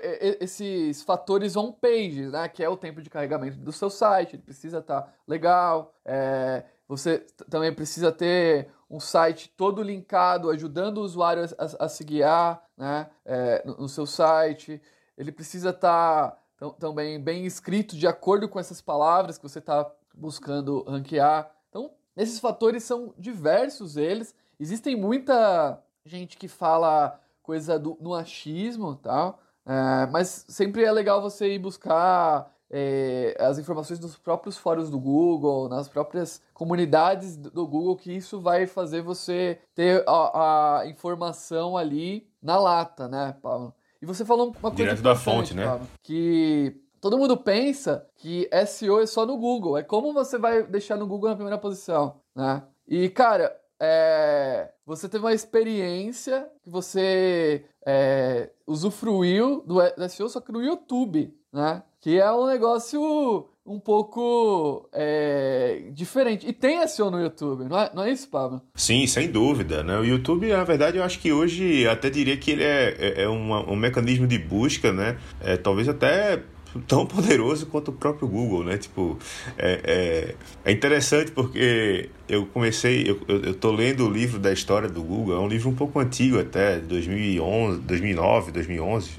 esses 0.41 1.01
fatores 1.01 1.55
on-page, 1.55 2.27
né? 2.27 2.47
Que 2.49 2.63
é 2.63 2.69
o 2.69 2.77
tempo 2.77 3.01
de 3.01 3.09
carregamento 3.09 3.57
do 3.57 3.71
seu 3.71 3.89
site, 3.89 4.35
ele 4.35 4.43
precisa 4.43 4.79
estar 4.79 5.01
tá 5.01 5.13
legal, 5.27 5.93
é, 6.05 6.63
você 6.87 7.19
também 7.49 7.73
precisa 7.73 8.11
ter 8.11 8.69
um 8.89 8.99
site 8.99 9.53
todo 9.55 9.81
linkado, 9.81 10.49
ajudando 10.49 10.99
o 10.99 11.01
usuário 11.01 11.43
a, 11.57 11.85
a 11.85 11.89
se 11.89 12.03
guiar 12.03 12.61
né? 12.77 13.09
É, 13.25 13.63
no, 13.65 13.77
no, 13.77 13.89
seu 13.89 14.05
site, 14.05 14.81
ele 15.17 15.31
precisa 15.31 15.69
estar... 15.69 16.31
Tá 16.31 16.37
também 16.79 17.21
bem 17.21 17.45
escrito 17.45 17.95
de 17.95 18.07
acordo 18.07 18.49
com 18.49 18.59
essas 18.59 18.81
palavras 18.81 19.37
que 19.37 19.47
você 19.47 19.59
está 19.59 19.91
buscando 20.11 20.83
ranquear. 20.87 21.51
Então, 21.69 21.91
esses 22.17 22.39
fatores 22.39 22.83
são 22.83 23.13
diversos 23.17 23.95
eles. 23.95 24.35
Existem 24.59 24.95
muita 24.95 25.81
gente 26.03 26.37
que 26.37 26.47
fala 26.47 27.19
coisa 27.43 27.77
do, 27.79 27.97
no 28.01 28.13
achismo 28.13 28.95
tal, 28.95 29.39
é, 29.65 30.05
mas 30.07 30.45
sempre 30.49 30.83
é 30.83 30.91
legal 30.91 31.21
você 31.21 31.53
ir 31.53 31.59
buscar 31.59 32.51
é, 32.69 33.35
as 33.39 33.57
informações 33.57 33.99
dos 33.99 34.17
próprios 34.17 34.57
fóruns 34.57 34.89
do 34.89 34.99
Google, 34.99 35.69
nas 35.69 35.87
próprias 35.87 36.41
comunidades 36.53 37.37
do 37.37 37.65
Google, 37.65 37.95
que 37.95 38.11
isso 38.11 38.39
vai 38.41 38.67
fazer 38.67 39.01
você 39.01 39.59
ter 39.73 40.03
a, 40.07 40.79
a 40.79 40.87
informação 40.87 41.77
ali 41.77 42.27
na 42.41 42.59
lata, 42.59 43.07
né, 43.07 43.35
Paulo? 43.41 43.73
E 44.01 44.05
você 44.05 44.25
falou 44.25 44.47
uma 44.47 44.71
coisa. 44.71 44.75
Direto 44.75 45.01
da 45.01 45.15
fonte, 45.15 45.53
né? 45.53 45.65
Pablo, 45.65 45.87
que 46.03 46.81
todo 47.07 47.17
mundo 47.17 47.37
pensa 47.37 48.05
que 48.17 48.49
SEO 48.67 48.99
é 48.99 49.05
só 49.05 49.25
no 49.25 49.37
Google. 49.37 49.77
É 49.77 49.83
como 49.83 50.11
você 50.11 50.37
vai 50.37 50.63
deixar 50.63 50.97
no 50.97 51.07
Google 51.07 51.29
na 51.29 51.35
primeira 51.35 51.57
posição, 51.57 52.19
né? 52.35 52.63
E, 52.85 53.07
cara, 53.07 53.55
é, 53.79 54.69
você 54.85 55.07
teve 55.07 55.23
uma 55.23 55.33
experiência 55.33 56.49
que 56.61 56.69
você 56.69 57.63
é, 57.85 58.49
usufruiu 58.67 59.63
do 59.65 59.77
SEO, 60.09 60.27
só 60.27 60.41
que 60.41 60.51
no 60.51 60.61
YouTube, 60.61 61.33
né? 61.53 61.81
Que 62.01 62.19
é 62.19 62.29
um 62.29 62.45
negócio 62.45 63.47
um 63.65 63.79
pouco 63.79 64.89
é, 64.91 65.89
diferente. 65.93 66.45
E 66.45 66.51
tem 66.51 66.85
SEO 66.89 67.09
no 67.09 67.21
YouTube, 67.21 67.69
não 67.69 67.79
é, 67.79 67.91
não 67.93 68.03
é 68.03 68.11
isso, 68.11 68.27
Pablo? 68.29 68.61
Sim, 68.75 69.07
sem 69.07 69.31
dúvida. 69.31 69.81
Né? 69.81 69.97
O 69.97 70.03
YouTube, 70.03 70.49
na 70.49 70.65
verdade, 70.65 70.97
eu 70.97 71.03
acho 71.05 71.19
que 71.19 71.31
hoje 71.31 71.87
até 71.87 72.09
diria 72.09 72.35
que 72.35 72.51
ele 72.51 72.65
é, 72.65 72.95
é, 72.99 73.23
é 73.23 73.27
uma, 73.29 73.69
um 73.69 73.77
mecanismo 73.77 74.27
de 74.27 74.37
busca, 74.37 74.91
né? 74.91 75.17
É, 75.39 75.55
talvez 75.55 75.87
até 75.87 76.43
tão 76.87 77.05
poderoso 77.05 77.65
quanto 77.67 77.89
o 77.89 77.93
próprio 77.93 78.27
Google, 78.27 78.63
né? 78.63 78.77
Tipo, 78.77 79.17
é, 79.57 80.35
é, 80.65 80.69
é 80.69 80.71
interessante 80.71 81.31
porque 81.31 82.09
eu 82.27 82.45
comecei, 82.47 83.09
eu, 83.09 83.19
eu, 83.27 83.41
eu 83.43 83.53
tô 83.53 83.71
lendo 83.71 84.07
o 84.07 84.09
livro 84.09 84.39
da 84.39 84.51
história 84.51 84.89
do 84.89 85.01
Google, 85.01 85.35
é 85.35 85.39
um 85.39 85.47
livro 85.47 85.69
um 85.69 85.75
pouco 85.75 85.99
antigo 85.99 86.39
até, 86.39 86.77
2011, 86.79 87.79
2009, 87.79 88.51
2011, 88.51 89.11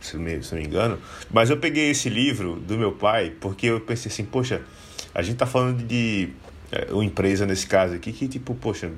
se 0.00 0.16
não, 0.16 0.24
me, 0.24 0.42
se 0.42 0.54
não 0.54 0.60
me 0.60 0.66
engano. 0.66 0.98
Mas 1.30 1.50
eu 1.50 1.56
peguei 1.56 1.90
esse 1.90 2.08
livro 2.08 2.56
do 2.56 2.76
meu 2.78 2.92
pai 2.92 3.32
porque 3.40 3.66
eu 3.66 3.80
pensei 3.80 4.10
assim, 4.10 4.24
poxa, 4.24 4.62
a 5.14 5.22
gente 5.22 5.36
tá 5.36 5.46
falando 5.46 5.82
de 5.82 6.30
é, 6.70 6.92
uma 6.92 7.04
empresa 7.04 7.44
nesse 7.44 7.66
caso 7.66 7.94
aqui 7.94 8.12
que 8.12 8.26
tipo, 8.26 8.54
poxa, 8.54 8.90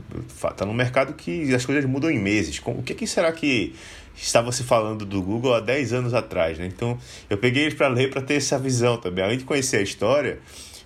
tá 0.57 0.65
no 0.65 0.73
mercado 0.73 1.13
que 1.15 1.53
as 1.55 1.67
coisas 1.67 1.85
mudam 1.85 2.11
em 2.11 2.21
meses. 2.21 2.61
O 2.65 2.83
que, 2.83 2.95
que 2.95 3.07
será 3.07 3.33
que 3.33 3.75
estava 4.17 4.53
se 4.53 4.63
falando 4.63 5.05
do 5.05 5.23
Google 5.23 5.55
há 5.55 5.61
10 5.61 5.93
anos 5.93 6.15
atrás, 6.15 6.59
né? 6.59 6.67
Então, 6.67 6.99
eu 7.29 7.37
peguei 7.37 7.65
eles 7.65 7.75
para 7.75 7.89
ler 7.89 8.11
para 8.11 8.23
ter 8.23 8.35
essa 8.35 8.59
visão 8.59 8.97
também. 8.97 9.25
Além 9.25 9.39
de 9.39 9.45
conhecer 9.45 9.79
a 9.79 9.83
história, 9.83 10.39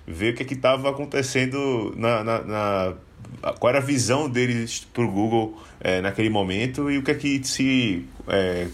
ver 0.07 0.33
o 0.33 0.37
que 0.37 0.43
é 0.43 0.57
estava 0.57 0.91
acontecendo 0.91 1.95
na, 1.97 2.25
na, 2.25 2.43
na, 2.43 2.95
qual 3.59 3.71
era 3.71 3.79
a 3.79 3.83
visão 3.83 4.29
deles 4.29 4.87
para 4.93 5.05
o 5.05 5.11
Google 5.11 5.61
é, 5.81 6.01
naquele 6.01 6.31
momento 6.31 6.91
e 6.91 6.99
o 6.99 7.03
que 7.03 7.11
é 7.11 7.14
que 7.14 7.47
se 7.47 8.07
é, 8.27 8.69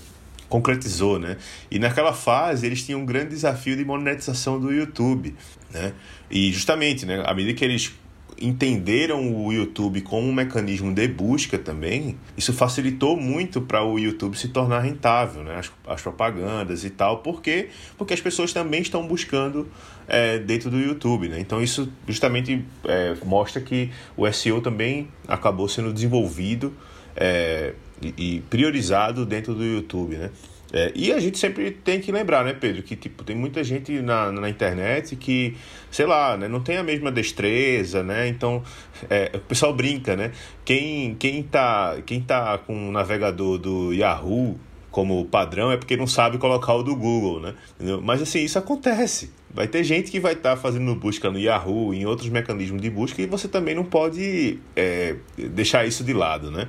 concretizou, 0.48 1.18
né? 1.18 1.36
E 1.70 1.78
naquela 1.78 2.12
fase 2.12 2.66
eles 2.66 2.84
tinham 2.84 3.00
um 3.00 3.06
grande 3.06 3.30
desafio 3.30 3.76
de 3.76 3.84
monetização 3.84 4.60
do 4.60 4.72
YouTube, 4.72 5.34
né? 5.72 5.92
E 6.30 6.52
justamente, 6.52 7.04
né, 7.04 7.22
à 7.26 7.34
medida 7.34 7.54
que 7.54 7.64
eles 7.64 7.92
entenderam 8.40 9.34
o 9.34 9.52
YouTube 9.52 10.00
como 10.00 10.28
um 10.28 10.32
mecanismo 10.32 10.92
de 10.92 11.06
busca 11.08 11.58
também, 11.58 12.16
isso 12.36 12.52
facilitou 12.52 13.16
muito 13.16 13.60
para 13.60 13.84
o 13.84 13.98
YouTube 13.98 14.36
se 14.36 14.48
tornar 14.48 14.80
rentável, 14.80 15.44
né? 15.44 15.56
As, 15.56 15.70
as, 15.86 16.02
propagandas 16.02 16.84
e 16.84 16.90
tal, 16.90 17.18
por 17.18 17.40
quê? 17.40 17.68
Porque 17.96 18.12
as 18.12 18.20
pessoas 18.20 18.52
também 18.52 18.82
estão 18.82 19.06
buscando 19.06 19.68
é, 20.08 20.38
dentro 20.38 20.70
do 20.70 20.78
YouTube, 20.78 21.28
né? 21.28 21.38
Então 21.38 21.62
isso 21.62 21.90
justamente 22.06 22.64
é, 22.84 23.16
mostra 23.24 23.60
que 23.60 23.90
o 24.16 24.30
SEO 24.32 24.60
também 24.60 25.08
acabou 25.28 25.68
sendo 25.68 25.92
desenvolvido 25.92 26.72
é, 27.16 27.74
e, 28.02 28.36
e 28.36 28.40
priorizado 28.42 29.24
dentro 29.24 29.54
do 29.54 29.64
YouTube, 29.64 30.16
né? 30.16 30.30
É, 30.76 30.90
e 30.92 31.12
a 31.12 31.20
gente 31.20 31.38
sempre 31.38 31.70
tem 31.70 32.00
que 32.00 32.10
lembrar, 32.10 32.44
né, 32.44 32.52
Pedro, 32.52 32.82
que 32.82 32.96
tipo, 32.96 33.22
tem 33.22 33.36
muita 33.36 33.62
gente 33.62 34.02
na, 34.02 34.32
na 34.32 34.50
internet 34.50 35.14
que, 35.14 35.56
sei 35.88 36.04
lá, 36.04 36.36
né, 36.36 36.48
não 36.48 36.60
tem 36.60 36.76
a 36.76 36.82
mesma 36.82 37.12
destreza, 37.12 38.02
né? 38.02 38.26
Então, 38.26 38.60
é, 39.08 39.30
o 39.34 39.38
pessoal 39.38 39.72
brinca, 39.72 40.16
né? 40.16 40.32
Quem, 40.64 41.14
quem, 41.14 41.44
tá, 41.44 41.98
quem 42.04 42.20
tá 42.20 42.58
com 42.58 42.88
o 42.88 42.90
navegador 42.90 43.56
do 43.56 43.92
Yahoo 43.92 44.58
como 44.94 45.24
padrão 45.24 45.72
é 45.72 45.76
porque 45.76 45.96
não 45.96 46.06
sabe 46.06 46.38
colocar 46.38 46.72
o 46.72 46.84
do 46.84 46.94
Google, 46.94 47.40
né? 47.40 47.54
Entendeu? 47.74 48.00
Mas 48.00 48.22
assim, 48.22 48.44
isso 48.44 48.56
acontece. 48.60 49.32
Vai 49.52 49.66
ter 49.66 49.82
gente 49.82 50.08
que 50.08 50.20
vai 50.20 50.34
estar 50.34 50.50
tá 50.50 50.56
fazendo 50.56 50.94
busca 50.94 51.28
no 51.28 51.36
Yahoo, 51.36 51.92
em 51.92 52.06
outros 52.06 52.28
mecanismos 52.28 52.80
de 52.80 52.88
busca, 52.88 53.20
e 53.20 53.26
você 53.26 53.48
também 53.48 53.74
não 53.74 53.82
pode 53.82 54.60
é, 54.76 55.16
deixar 55.36 55.84
isso 55.84 56.04
de 56.04 56.12
lado, 56.12 56.48
né? 56.48 56.68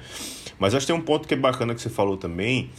Mas 0.58 0.74
acho 0.74 0.88
que 0.88 0.92
tem 0.92 1.00
um 1.00 1.06
ponto 1.06 1.28
que 1.28 1.36
é 1.36 1.38
bacana 1.38 1.76
que 1.76 1.82
você 1.84 1.90
falou 1.90 2.18
também, 2.18 2.72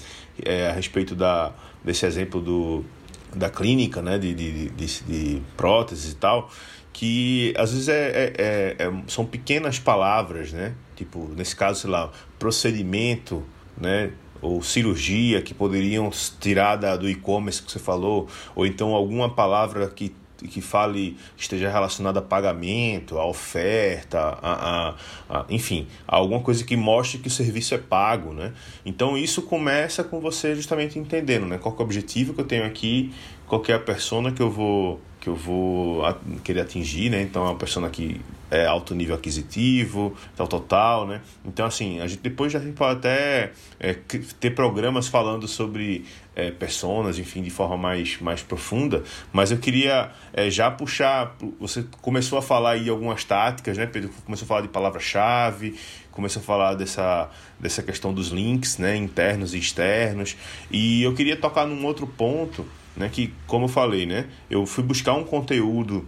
é, 0.44 0.66
a 0.66 0.72
respeito 0.72 1.14
da, 1.14 1.52
desse 1.84 2.04
exemplo 2.04 2.40
do, 2.40 2.84
da 3.32 3.48
clínica, 3.48 4.02
né, 4.02 4.18
de, 4.18 4.34
de, 4.34 4.70
de, 4.70 5.02
de 5.04 5.42
próteses 5.56 6.10
e 6.10 6.16
tal, 6.16 6.50
que 6.92 7.54
às 7.56 7.70
vezes 7.70 7.88
é, 7.88 8.08
é, 8.08 8.32
é, 8.36 8.76
é, 8.84 8.92
são 9.06 9.24
pequenas 9.24 9.78
palavras, 9.78 10.52
né? 10.52 10.74
Tipo, 10.96 11.30
nesse 11.36 11.54
caso, 11.54 11.82
sei 11.82 11.90
lá, 11.90 12.10
procedimento, 12.36 13.44
né? 13.80 14.10
Ou 14.42 14.62
cirurgia 14.62 15.42
que 15.42 15.54
poderiam 15.54 16.10
tirar 16.40 16.76
da, 16.76 16.96
do 16.96 17.08
e-commerce 17.08 17.62
que 17.62 17.70
você 17.70 17.78
falou, 17.78 18.28
ou 18.54 18.66
então 18.66 18.94
alguma 18.94 19.28
palavra 19.28 19.88
que 19.88 20.14
que 20.36 20.60
fale 20.60 21.16
esteja 21.36 21.70
relacionada 21.70 22.18
a 22.18 22.22
pagamento, 22.22 23.18
a 23.18 23.26
oferta, 23.26 24.18
a, 24.20 24.52
a, 24.52 24.94
a, 25.30 25.46
enfim, 25.48 25.86
alguma 26.06 26.40
coisa 26.40 26.64
que 26.64 26.76
mostre 26.76 27.18
que 27.18 27.28
o 27.28 27.30
serviço 27.30 27.74
é 27.74 27.78
pago, 27.78 28.32
né? 28.32 28.52
Então 28.84 29.16
isso 29.16 29.42
começa 29.42 30.04
com 30.04 30.20
você 30.20 30.54
justamente 30.54 30.98
entendendo, 30.98 31.46
né? 31.46 31.58
Qual 31.58 31.74
é 31.74 31.78
o 31.78 31.82
objetivo 31.82 32.34
que 32.34 32.40
eu 32.40 32.44
tenho 32.44 32.64
aqui, 32.64 33.12
qual 33.46 33.62
é 33.66 33.72
a 33.72 33.78
persona 33.78 34.30
que 34.30 34.42
eu 34.42 34.50
vou 34.50 35.00
que 35.26 35.30
eu 35.30 35.34
vou 35.34 36.04
querer 36.44 36.60
atingir, 36.60 37.10
né? 37.10 37.20
Então 37.20 37.44
é 37.44 37.48
uma 37.48 37.56
pessoa 37.56 37.90
que 37.90 38.20
é 38.48 38.64
alto 38.64 38.94
nível 38.94 39.16
aquisitivo, 39.16 40.16
tal, 40.36 40.46
total, 40.46 41.04
né? 41.04 41.20
Então 41.44 41.66
assim, 41.66 41.98
a 41.98 42.06
gente 42.06 42.20
depois 42.20 42.52
já 42.52 42.60
pode 42.60 42.98
até 42.98 43.50
é, 43.80 43.92
ter 44.38 44.52
programas 44.52 45.08
falando 45.08 45.48
sobre 45.48 46.04
é, 46.36 46.52
personas, 46.52 47.18
enfim, 47.18 47.42
de 47.42 47.50
forma 47.50 47.76
mais, 47.76 48.20
mais 48.20 48.40
profunda, 48.40 49.02
mas 49.32 49.50
eu 49.50 49.58
queria 49.58 50.12
é, 50.32 50.48
já 50.48 50.70
puxar, 50.70 51.34
você 51.58 51.84
começou 52.00 52.38
a 52.38 52.42
falar 52.42 52.74
aí 52.74 52.88
algumas 52.88 53.24
táticas, 53.24 53.76
né, 53.76 53.84
Pedro? 53.84 54.10
Começou 54.24 54.44
a 54.44 54.48
falar 54.48 54.60
de 54.60 54.68
palavra-chave, 54.68 55.74
começou 56.12 56.40
a 56.40 56.44
falar 56.44 56.74
dessa, 56.74 57.28
dessa 57.58 57.82
questão 57.82 58.14
dos 58.14 58.28
links, 58.28 58.78
né, 58.78 58.94
internos 58.94 59.54
e 59.54 59.58
externos, 59.58 60.36
e 60.70 61.02
eu 61.02 61.12
queria 61.14 61.36
tocar 61.36 61.66
num 61.66 61.84
outro 61.84 62.06
ponto, 62.06 62.64
né? 62.96 63.08
Que, 63.12 63.32
como 63.46 63.66
eu 63.66 63.68
falei, 63.68 64.06
né? 64.06 64.26
Eu 64.48 64.66
fui 64.66 64.82
buscar 64.82 65.14
um 65.14 65.24
conteúdo 65.24 66.06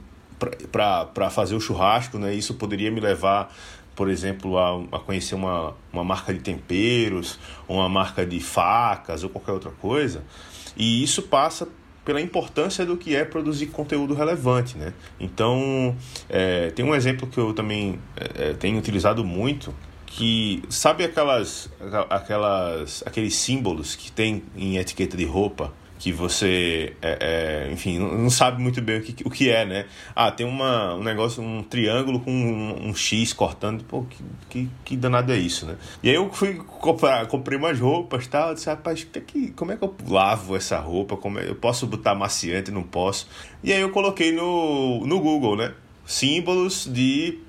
para 0.70 1.31
fazer 1.31 1.55
o 1.55 1.61
churrasco, 1.61 2.18
né? 2.18 2.35
Isso 2.35 2.55
poderia 2.55 2.90
me 2.90 3.01
levar, 3.01 3.55
por 3.94 4.09
exemplo, 4.09 4.57
a, 4.57 4.81
a 4.96 4.98
conhecer 5.01 5.35
uma, 5.35 5.74
uma 5.92 6.05
marca 6.05 6.33
de 6.33 6.40
temperos, 6.40 7.38
uma 7.68 7.88
marca 7.88 8.24
de 8.24 8.40
facas 8.40 9.24
ou 9.24 9.31
qualquer 9.31 9.53
outra 9.53 9.70
coisa. 9.70 10.24
E 10.77 11.03
isso 11.03 11.22
passa 11.22 11.68
pela 12.05 12.20
importância 12.20 12.87
do 12.87 12.96
que 12.96 13.14
é 13.14 13.24
produzir 13.24 13.66
conteúdo 13.66 14.14
relevante, 14.14 14.79
né? 14.79 14.94
Então, 15.20 15.94
é, 16.29 16.70
tem 16.70 16.85
um 16.85 16.94
exemplo 16.94 17.27
que 17.27 17.38
eu 17.38 17.53
também 17.53 17.98
é, 18.16 18.51
é 18.51 18.53
tenho 18.55 18.79
utilizado 18.79 19.22
muito, 19.22 19.74
que 20.07 20.62
sabe 20.70 21.05
aquelas, 21.05 21.70
aquelas, 22.09 23.03
aqueles 23.05 23.35
símbolos 23.35 23.94
que 23.94 24.11
tem 24.11 24.42
em 24.57 24.79
etiqueta 24.79 25.18
de 25.18 25.27
roupa 25.27 25.70
que 25.99 26.13
você, 26.13 26.95
é, 27.03 27.67
é, 27.69 27.73
enfim, 27.73 27.99
não 27.99 28.31
sabe 28.31 28.63
muito 28.63 28.81
bem 28.81 28.99
o 28.99 29.03
que, 29.03 29.27
o 29.27 29.31
que 29.31 29.51
é, 29.51 29.67
né? 29.67 29.87
Ah, 30.15 30.31
tem 30.31 30.47
uma, 30.47 30.95
um 30.95 31.03
negócio, 31.03 31.43
um 31.43 31.63
triângulo 31.63 32.21
com 32.21 32.31
um, 32.31 32.89
um 32.89 32.95
X 32.95 33.33
cortando, 33.33 33.83
pô, 33.83 34.05
que, 34.05 34.23
que, 34.49 34.71
que, 34.85 34.97
danado 34.97 35.33
é 35.33 35.37
isso, 35.37 35.67
né? 35.67 35.77
E 36.01 36.09
aí 36.09 36.15
eu 36.15 36.33
fui 36.33 36.55
comprar, 36.55 37.27
comprei 37.27 37.59
umas 37.59 37.81
roupas 37.81 38.27
e 38.27 38.29
tal, 38.29 38.55
disse, 38.55 38.69
rapaz, 38.69 39.03
que, 39.27 39.51
como 39.51 39.73
é 39.73 39.77
que 39.77 39.83
eu 39.83 39.95
lavo 40.07 40.55
essa 40.55 40.79
roupa? 40.79 41.17
Como 41.17 41.41
é, 41.41 41.49
eu 41.49 41.57
posso 41.57 41.85
botar 41.87 42.15
maciante, 42.15 42.71
não 42.71 42.85
posso? 42.85 43.29
E 43.63 43.73
aí 43.73 43.81
eu 43.81 43.91
coloquei 43.91 44.31
no, 44.31 45.05
no 45.05 45.21
Google, 45.21 45.57
né? 45.57 45.75
Símbolos 46.07 46.89
de 46.91 47.41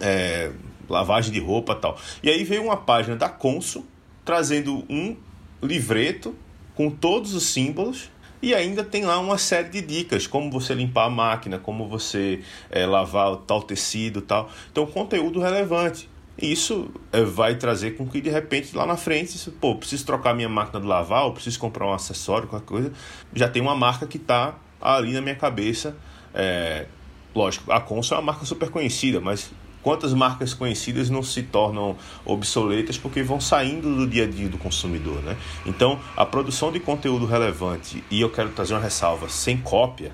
é, 0.00 0.52
lavagem 0.88 1.32
de 1.32 1.40
roupa 1.40 1.74
tal. 1.74 1.98
E 2.22 2.30
aí 2.30 2.44
veio 2.44 2.62
uma 2.62 2.76
página 2.76 3.16
da 3.16 3.28
Consul 3.28 3.84
trazendo 4.24 4.84
um 4.88 5.16
livreto 5.60 6.34
com 6.78 6.88
todos 6.88 7.34
os 7.34 7.42
símbolos 7.42 8.08
e 8.40 8.54
ainda 8.54 8.84
tem 8.84 9.04
lá 9.04 9.18
uma 9.18 9.36
série 9.36 9.68
de 9.68 9.80
dicas, 9.82 10.28
como 10.28 10.48
você 10.48 10.74
limpar 10.74 11.06
a 11.06 11.10
máquina, 11.10 11.58
como 11.58 11.88
você 11.88 12.40
é, 12.70 12.86
lavar 12.86 13.34
tal 13.38 13.60
tecido 13.60 14.20
tal. 14.20 14.48
Então, 14.70 14.86
conteúdo 14.86 15.40
relevante. 15.40 16.08
Isso 16.40 16.88
é, 17.10 17.24
vai 17.24 17.56
trazer 17.56 17.96
com 17.96 18.06
que 18.06 18.20
de 18.20 18.30
repente 18.30 18.76
lá 18.76 18.86
na 18.86 18.96
frente, 18.96 19.36
se, 19.36 19.50
pô, 19.50 19.74
preciso 19.74 20.06
trocar 20.06 20.32
minha 20.34 20.48
máquina 20.48 20.80
de 20.80 20.86
lavar, 20.86 21.24
ou 21.24 21.32
preciso 21.32 21.58
comprar 21.58 21.84
um 21.84 21.92
acessório, 21.92 22.46
qualquer 22.46 22.66
coisa, 22.66 22.92
já 23.34 23.48
tem 23.48 23.60
uma 23.60 23.74
marca 23.74 24.06
que 24.06 24.16
está 24.16 24.54
ali 24.80 25.12
na 25.12 25.20
minha 25.20 25.34
cabeça. 25.34 25.96
É, 26.32 26.86
lógico, 27.34 27.72
a 27.72 27.80
Consul 27.80 28.18
é 28.18 28.20
uma 28.20 28.26
marca 28.26 28.46
super 28.46 28.70
conhecida, 28.70 29.20
mas 29.20 29.50
quantas 29.82 30.12
marcas 30.12 30.54
conhecidas 30.54 31.10
não 31.10 31.22
se 31.22 31.42
tornam 31.42 31.96
obsoletas 32.24 32.98
porque 32.98 33.22
vão 33.22 33.40
saindo 33.40 33.94
do 33.94 34.06
dia 34.06 34.24
a 34.24 34.26
dia 34.26 34.48
do 34.48 34.58
consumidor, 34.58 35.22
né? 35.22 35.36
Então, 35.66 35.98
a 36.16 36.26
produção 36.26 36.72
de 36.72 36.80
conteúdo 36.80 37.26
relevante, 37.26 38.04
e 38.10 38.20
eu 38.20 38.30
quero 38.30 38.50
trazer 38.50 38.74
uma 38.74 38.80
ressalva, 38.80 39.28
sem 39.28 39.60
cópia, 39.60 40.12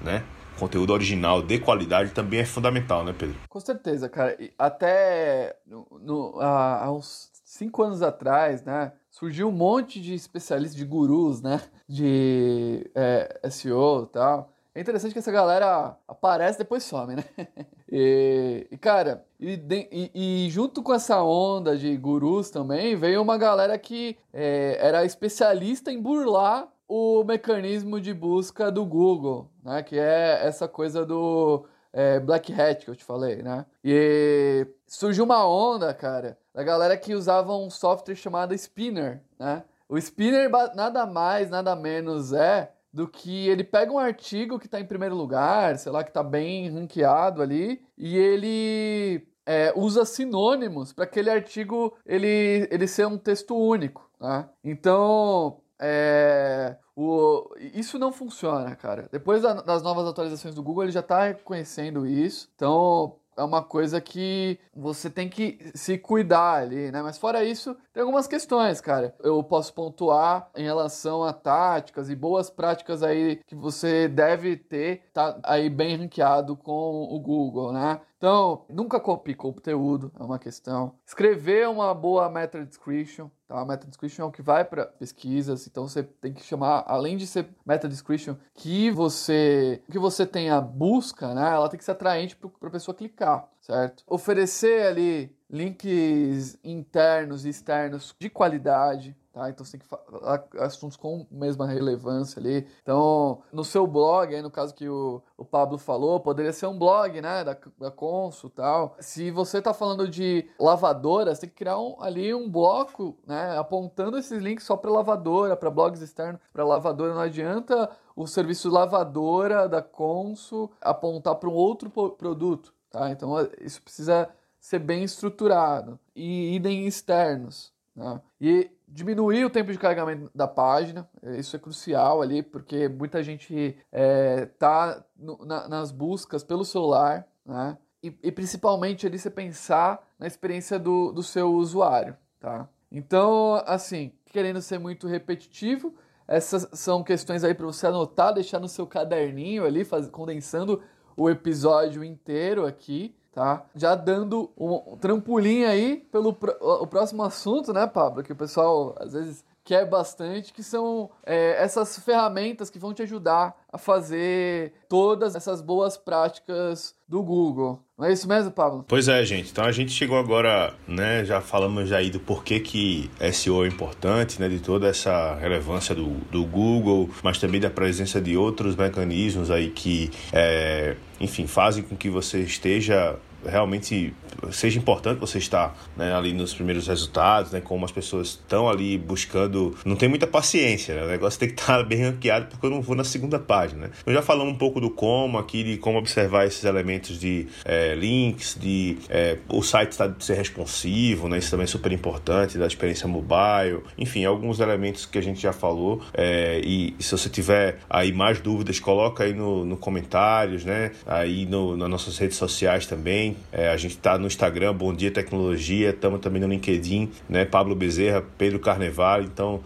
né? 0.00 0.24
Conteúdo 0.58 0.92
original 0.92 1.42
de 1.42 1.58
qualidade 1.58 2.10
também 2.10 2.40
é 2.40 2.44
fundamental, 2.44 3.02
né, 3.02 3.14
Pedro? 3.16 3.36
Com 3.48 3.60
certeza, 3.60 4.08
cara. 4.08 4.36
Até 4.58 5.56
no, 5.66 5.86
no, 6.00 6.40
há, 6.40 6.84
há 6.84 6.92
uns 6.92 7.30
cinco 7.44 7.82
anos 7.82 8.02
atrás, 8.02 8.62
né? 8.62 8.92
Surgiu 9.10 9.48
um 9.48 9.52
monte 9.52 10.00
de 10.00 10.14
especialistas, 10.14 10.76
de 10.76 10.84
gurus, 10.84 11.40
né? 11.40 11.62
De 11.88 12.90
é, 12.94 13.40
SEO 13.50 14.04
e 14.04 14.12
tal 14.12 14.52
é 14.74 14.80
interessante 14.80 15.12
que 15.12 15.18
essa 15.18 15.32
galera 15.32 15.96
aparece 16.06 16.58
depois 16.58 16.82
some, 16.84 17.16
né? 17.16 17.24
E, 17.92 18.68
e 18.70 18.76
cara, 18.78 19.26
e, 19.40 19.60
e, 19.90 20.10
e, 20.46 20.50
junto 20.50 20.80
com 20.80 20.94
essa 20.94 21.20
onda 21.24 21.76
de 21.76 21.96
gurus 21.96 22.48
também, 22.48 22.94
veio 22.94 23.20
uma 23.20 23.36
galera 23.36 23.76
que 23.76 24.16
é, 24.32 24.78
era 24.80 25.04
especialista 25.04 25.90
em 25.90 26.00
burlar 26.00 26.68
o 26.86 27.24
mecanismo 27.24 28.00
de 28.00 28.14
busca 28.14 28.70
do 28.70 28.84
Google, 28.84 29.50
né? 29.64 29.82
Que 29.82 29.98
é 29.98 30.40
essa 30.46 30.68
coisa 30.68 31.04
do 31.04 31.66
é, 31.92 32.20
Black 32.20 32.52
Hat 32.52 32.84
que 32.84 32.90
eu 32.92 32.94
te 32.94 33.02
falei, 33.02 33.42
né? 33.42 33.66
E 33.84 34.68
surgiu 34.86 35.24
uma 35.24 35.44
onda, 35.44 35.92
cara, 35.92 36.38
da 36.54 36.62
galera 36.62 36.96
que 36.96 37.12
usava 37.12 37.56
um 37.56 37.70
software 37.70 38.14
chamado 38.14 38.54
Spinner, 38.54 39.20
né? 39.36 39.64
O 39.88 39.98
Spinner 39.98 40.48
nada 40.76 41.04
mais, 41.06 41.50
nada 41.50 41.74
menos 41.74 42.32
é 42.32 42.70
do 42.92 43.06
que 43.06 43.48
ele 43.48 43.64
pega 43.64 43.92
um 43.92 43.98
artigo 43.98 44.58
que 44.58 44.66
está 44.66 44.80
em 44.80 44.86
primeiro 44.86 45.14
lugar, 45.14 45.78
sei 45.78 45.92
lá, 45.92 46.02
que 46.02 46.10
está 46.10 46.22
bem 46.22 46.68
ranqueado 46.70 47.40
ali, 47.40 47.82
e 47.96 48.16
ele 48.16 49.26
é, 49.46 49.72
usa 49.76 50.04
sinônimos 50.04 50.92
para 50.92 51.04
aquele 51.04 51.30
artigo 51.30 51.96
ele, 52.04 52.68
ele 52.70 52.86
ser 52.86 53.06
um 53.06 53.18
texto 53.18 53.56
único. 53.56 54.10
Tá? 54.18 54.48
Então, 54.62 55.60
é, 55.80 56.76
o, 56.94 57.48
isso 57.74 57.98
não 57.98 58.12
funciona, 58.12 58.76
cara. 58.76 59.08
Depois 59.10 59.42
da, 59.42 59.54
das 59.54 59.82
novas 59.82 60.06
atualizações 60.06 60.54
do 60.54 60.62
Google, 60.62 60.84
ele 60.84 60.92
já 60.92 61.00
está 61.00 61.24
reconhecendo 61.24 62.06
isso. 62.06 62.50
Então, 62.54 63.16
é 63.36 63.42
uma 63.42 63.62
coisa 63.62 64.00
que 64.00 64.58
você 64.74 65.08
tem 65.08 65.28
que 65.28 65.58
se 65.74 65.96
cuidar 65.96 66.62
ali, 66.62 66.90
né? 66.90 67.00
Mas 67.00 67.16
fora 67.16 67.42
isso, 67.42 67.74
tem 68.00 68.02
algumas 68.02 68.26
questões, 68.26 68.80
cara. 68.80 69.14
Eu 69.22 69.42
posso 69.44 69.74
pontuar 69.74 70.48
em 70.56 70.62
relação 70.62 71.22
a 71.22 71.34
táticas 71.34 72.08
e 72.08 72.16
boas 72.16 72.48
práticas 72.48 73.02
aí 73.02 73.36
que 73.46 73.54
você 73.54 74.08
deve 74.08 74.56
ter, 74.56 75.02
tá 75.12 75.38
aí 75.42 75.68
bem 75.68 75.96
ranqueado 75.96 76.56
com 76.56 77.02
o 77.10 77.20
Google, 77.20 77.72
né? 77.72 78.00
Então, 78.16 78.64
nunca 78.68 79.00
copie 79.00 79.34
conteúdo, 79.34 80.12
é 80.18 80.22
uma 80.22 80.38
questão. 80.38 80.94
Escrever 81.06 81.68
uma 81.68 81.94
boa 81.94 82.28
meta 82.28 82.64
description, 82.64 83.28
tá? 83.48 83.60
A 83.60 83.64
meta 83.64 83.86
description 83.86 84.24
é 84.24 84.28
o 84.28 84.30
que 84.30 84.42
vai 84.42 84.62
para 84.64 84.84
pesquisas, 84.86 85.66
então 85.66 85.88
você 85.88 86.02
tem 86.02 86.32
que 86.32 86.42
chamar, 86.42 86.84
além 86.86 87.16
de 87.16 87.26
ser 87.26 87.48
meta 87.64 87.88
description, 87.88 88.34
que 88.54 88.90
você 88.90 89.82
que 89.90 89.98
você 89.98 90.26
tenha 90.26 90.60
busca, 90.60 91.34
né? 91.34 91.50
Ela 91.54 91.68
tem 91.68 91.78
que 91.78 91.84
ser 91.84 91.92
atraente 91.92 92.36
para 92.36 92.68
a 92.68 92.72
pessoa 92.72 92.94
clicar, 92.94 93.48
certo? 93.60 94.04
Oferecer 94.06 94.86
ali 94.86 95.36
links 95.48 96.58
internos 96.62 97.44
e 97.44 97.48
externos 97.48 98.14
de 98.18 98.30
qualidade, 98.30 99.16
Tá? 99.32 99.48
Então 99.48 99.64
você 99.64 99.78
tem 99.78 99.80
que 99.80 99.86
falar 99.86 100.44
assuntos 100.58 100.96
com 100.96 101.24
mesma 101.30 101.64
relevância 101.64 102.40
ali. 102.40 102.66
Então, 102.82 103.42
no 103.52 103.62
seu 103.62 103.86
blog, 103.86 104.34
aí 104.34 104.42
no 104.42 104.50
caso 104.50 104.74
que 104.74 104.88
o, 104.88 105.22
o 105.36 105.44
Pablo 105.44 105.78
falou, 105.78 106.18
poderia 106.18 106.52
ser 106.52 106.66
um 106.66 106.76
blog, 106.76 107.20
né, 107.20 107.44
da, 107.44 107.56
da 107.78 107.90
Consul 107.92 108.50
tal. 108.50 108.96
Se 108.98 109.30
você 109.30 109.58
está 109.58 109.72
falando 109.72 110.08
de 110.08 110.50
lavadoras, 110.58 111.38
tem 111.38 111.48
que 111.48 111.54
criar 111.54 111.78
um, 111.78 111.96
ali 112.02 112.34
um 112.34 112.50
bloco, 112.50 113.16
né, 113.24 113.56
apontando 113.56 114.18
esses 114.18 114.42
links 114.42 114.64
só 114.64 114.76
para 114.76 114.90
lavadora, 114.90 115.56
para 115.56 115.70
blogs 115.70 116.02
externos, 116.02 116.40
para 116.52 116.64
lavadora. 116.64 117.14
Não 117.14 117.20
adianta 117.20 117.88
o 118.16 118.26
serviço 118.26 118.68
lavadora 118.68 119.68
da 119.68 119.80
Consul 119.80 120.72
apontar 120.80 121.36
para 121.36 121.48
um 121.48 121.54
outro 121.54 121.88
produto, 121.88 122.74
tá? 122.90 123.10
Então, 123.10 123.34
isso 123.60 123.80
precisa 123.82 124.28
ser 124.58 124.78
bem 124.78 125.02
estruturado. 125.04 125.98
E 126.14 126.54
idem 126.54 126.86
externos, 126.86 127.72
né? 127.94 128.20
E 128.40 128.70
diminuir 128.86 129.44
o 129.44 129.50
tempo 129.50 129.70
de 129.70 129.78
carregamento 129.78 130.30
da 130.34 130.48
página, 130.48 131.08
é, 131.22 131.38
isso 131.38 131.54
é 131.54 131.58
crucial 131.58 132.20
ali, 132.20 132.42
porque 132.42 132.88
muita 132.88 133.22
gente 133.22 133.76
é, 133.92 134.46
tá 134.58 135.04
na, 135.16 135.68
nas 135.68 135.92
buscas 135.92 136.42
pelo 136.42 136.64
celular, 136.64 137.26
né? 137.44 137.78
E, 138.02 138.14
e, 138.22 138.32
principalmente 138.32 139.06
ali 139.06 139.18
você 139.18 139.28
pensar 139.30 140.02
na 140.18 140.26
experiência 140.26 140.78
do, 140.78 141.12
do 141.12 141.22
seu 141.22 141.52
usuário, 141.52 142.16
tá? 142.40 142.66
Então, 142.90 143.62
assim, 143.66 144.12
querendo 144.24 144.62
ser 144.62 144.78
muito 144.78 145.06
repetitivo, 145.06 145.94
essas 146.26 146.66
são 146.72 147.04
questões 147.04 147.44
aí 147.44 147.54
para 147.54 147.66
você 147.66 147.86
anotar, 147.86 148.32
deixar 148.32 148.58
no 148.58 148.68
seu 148.68 148.86
caderninho 148.86 149.66
ali, 149.66 149.84
faz, 149.84 150.08
condensando 150.08 150.82
o 151.20 151.28
episódio 151.28 152.02
inteiro 152.02 152.64
aqui, 152.64 153.14
tá? 153.30 153.66
Já 153.74 153.94
dando 153.94 154.50
um 154.56 154.96
trampolim 154.96 155.64
aí 155.64 155.98
pelo 156.10 156.30
o 156.30 156.86
próximo 156.86 157.22
assunto, 157.22 157.74
né, 157.74 157.86
Pablo? 157.86 158.22
Que 158.22 158.32
o 158.32 158.36
pessoal 158.36 158.94
às 158.98 159.12
vezes 159.12 159.44
quer 159.70 159.86
bastante, 159.86 160.52
que 160.52 160.64
são 160.64 161.08
é, 161.24 161.62
essas 161.62 161.96
ferramentas 162.00 162.68
que 162.68 162.76
vão 162.76 162.92
te 162.92 163.02
ajudar 163.02 163.56
a 163.72 163.78
fazer 163.78 164.72
todas 164.88 165.36
essas 165.36 165.62
boas 165.62 165.96
práticas 165.96 166.92
do 167.06 167.22
Google. 167.22 167.78
Não 167.96 168.04
é 168.04 168.12
isso 168.12 168.26
mesmo, 168.26 168.50
Pablo? 168.50 168.84
Pois 168.88 169.06
é, 169.06 169.24
gente. 169.24 169.52
Então 169.52 169.62
a 169.62 169.70
gente 169.70 169.92
chegou 169.92 170.18
agora, 170.18 170.74
né? 170.88 171.24
Já 171.24 171.40
falamos 171.40 171.88
já 171.88 171.98
aí 171.98 172.10
do 172.10 172.18
porquê 172.18 172.58
que 172.58 173.08
SEO 173.32 173.64
é 173.64 173.68
importante, 173.68 174.40
né? 174.40 174.48
De 174.48 174.58
toda 174.58 174.88
essa 174.88 175.36
relevância 175.36 175.94
do, 175.94 176.14
do 176.32 176.44
Google, 176.44 177.08
mas 177.22 177.38
também 177.38 177.60
da 177.60 177.70
presença 177.70 178.20
de 178.20 178.36
outros 178.36 178.74
mecanismos 178.74 179.52
aí 179.52 179.70
que, 179.70 180.10
é, 180.32 180.96
enfim, 181.20 181.46
fazem 181.46 181.84
com 181.84 181.96
que 181.96 182.10
você 182.10 182.40
esteja 182.40 183.16
realmente 183.44 184.12
seja 184.50 184.78
importante 184.78 185.18
você 185.18 185.38
estar 185.38 185.76
né, 185.96 186.14
ali 186.14 186.32
nos 186.32 186.54
primeiros 186.54 186.86
resultados, 186.86 187.52
né, 187.52 187.60
como 187.60 187.84
as 187.84 187.92
pessoas 187.92 188.28
estão 188.28 188.68
ali 188.68 188.96
buscando. 188.96 189.76
Não 189.84 189.96
tem 189.96 190.08
muita 190.08 190.26
paciência, 190.26 190.94
né? 190.94 191.04
o 191.04 191.08
negócio 191.08 191.38
tem 191.38 191.48
que 191.48 191.60
estar 191.60 191.82
bem 191.84 192.02
ranqueado 192.02 192.46
porque 192.46 192.64
eu 192.64 192.70
não 192.70 192.80
vou 192.80 192.96
na 192.96 193.04
segunda 193.04 193.38
página. 193.38 193.86
Né? 193.86 193.90
Eu 194.06 194.12
já 194.12 194.22
falamos 194.22 194.54
um 194.54 194.56
pouco 194.56 194.80
do 194.80 194.90
como 194.90 195.38
aqui, 195.38 195.62
de 195.62 195.76
como 195.76 195.98
observar 195.98 196.46
esses 196.46 196.64
elementos 196.64 197.18
de 197.18 197.46
é, 197.64 197.94
links, 197.94 198.56
de 198.58 198.98
é, 199.08 199.38
o 199.48 199.62
site 199.62 199.92
está 199.92 200.12
ser 200.18 200.34
responsivo, 200.34 201.28
né? 201.28 201.38
isso 201.38 201.50
também 201.50 201.64
é 201.64 201.66
super 201.66 201.92
importante, 201.92 202.58
da 202.58 202.66
experiência 202.66 203.06
mobile, 203.06 203.82
enfim, 203.98 204.24
alguns 204.24 204.60
elementos 204.60 205.06
que 205.06 205.18
a 205.18 205.22
gente 205.22 205.40
já 205.40 205.52
falou. 205.52 206.02
É, 206.14 206.60
e 206.64 206.94
se 206.98 207.12
você 207.12 207.28
tiver 207.28 207.78
aí 207.88 208.12
mais 208.12 208.40
dúvidas, 208.40 208.78
coloca 208.80 209.24
aí 209.24 209.32
no, 209.32 209.64
no 209.64 209.76
comentários, 209.76 210.64
né? 210.64 210.92
aí 211.06 211.46
no, 211.46 211.76
nas 211.76 211.88
nossas 211.88 212.18
redes 212.18 212.36
sociais 212.36 212.86
também. 212.86 213.29
É, 213.52 213.68
a 213.68 213.76
gente 213.76 213.92
está 213.92 214.18
no 214.18 214.26
Instagram, 214.26 214.74
Bom 214.74 214.92
Dia 214.92 215.10
Tecnologia, 215.10 215.90
estamos 215.90 216.20
também 216.20 216.40
no 216.40 216.48
LinkedIn, 216.48 217.10
né? 217.28 217.44
Pablo 217.44 217.74
Bezerra, 217.74 218.22
Pedro 218.38 218.58
Carnevale. 218.58 219.26
Então, 219.26 219.60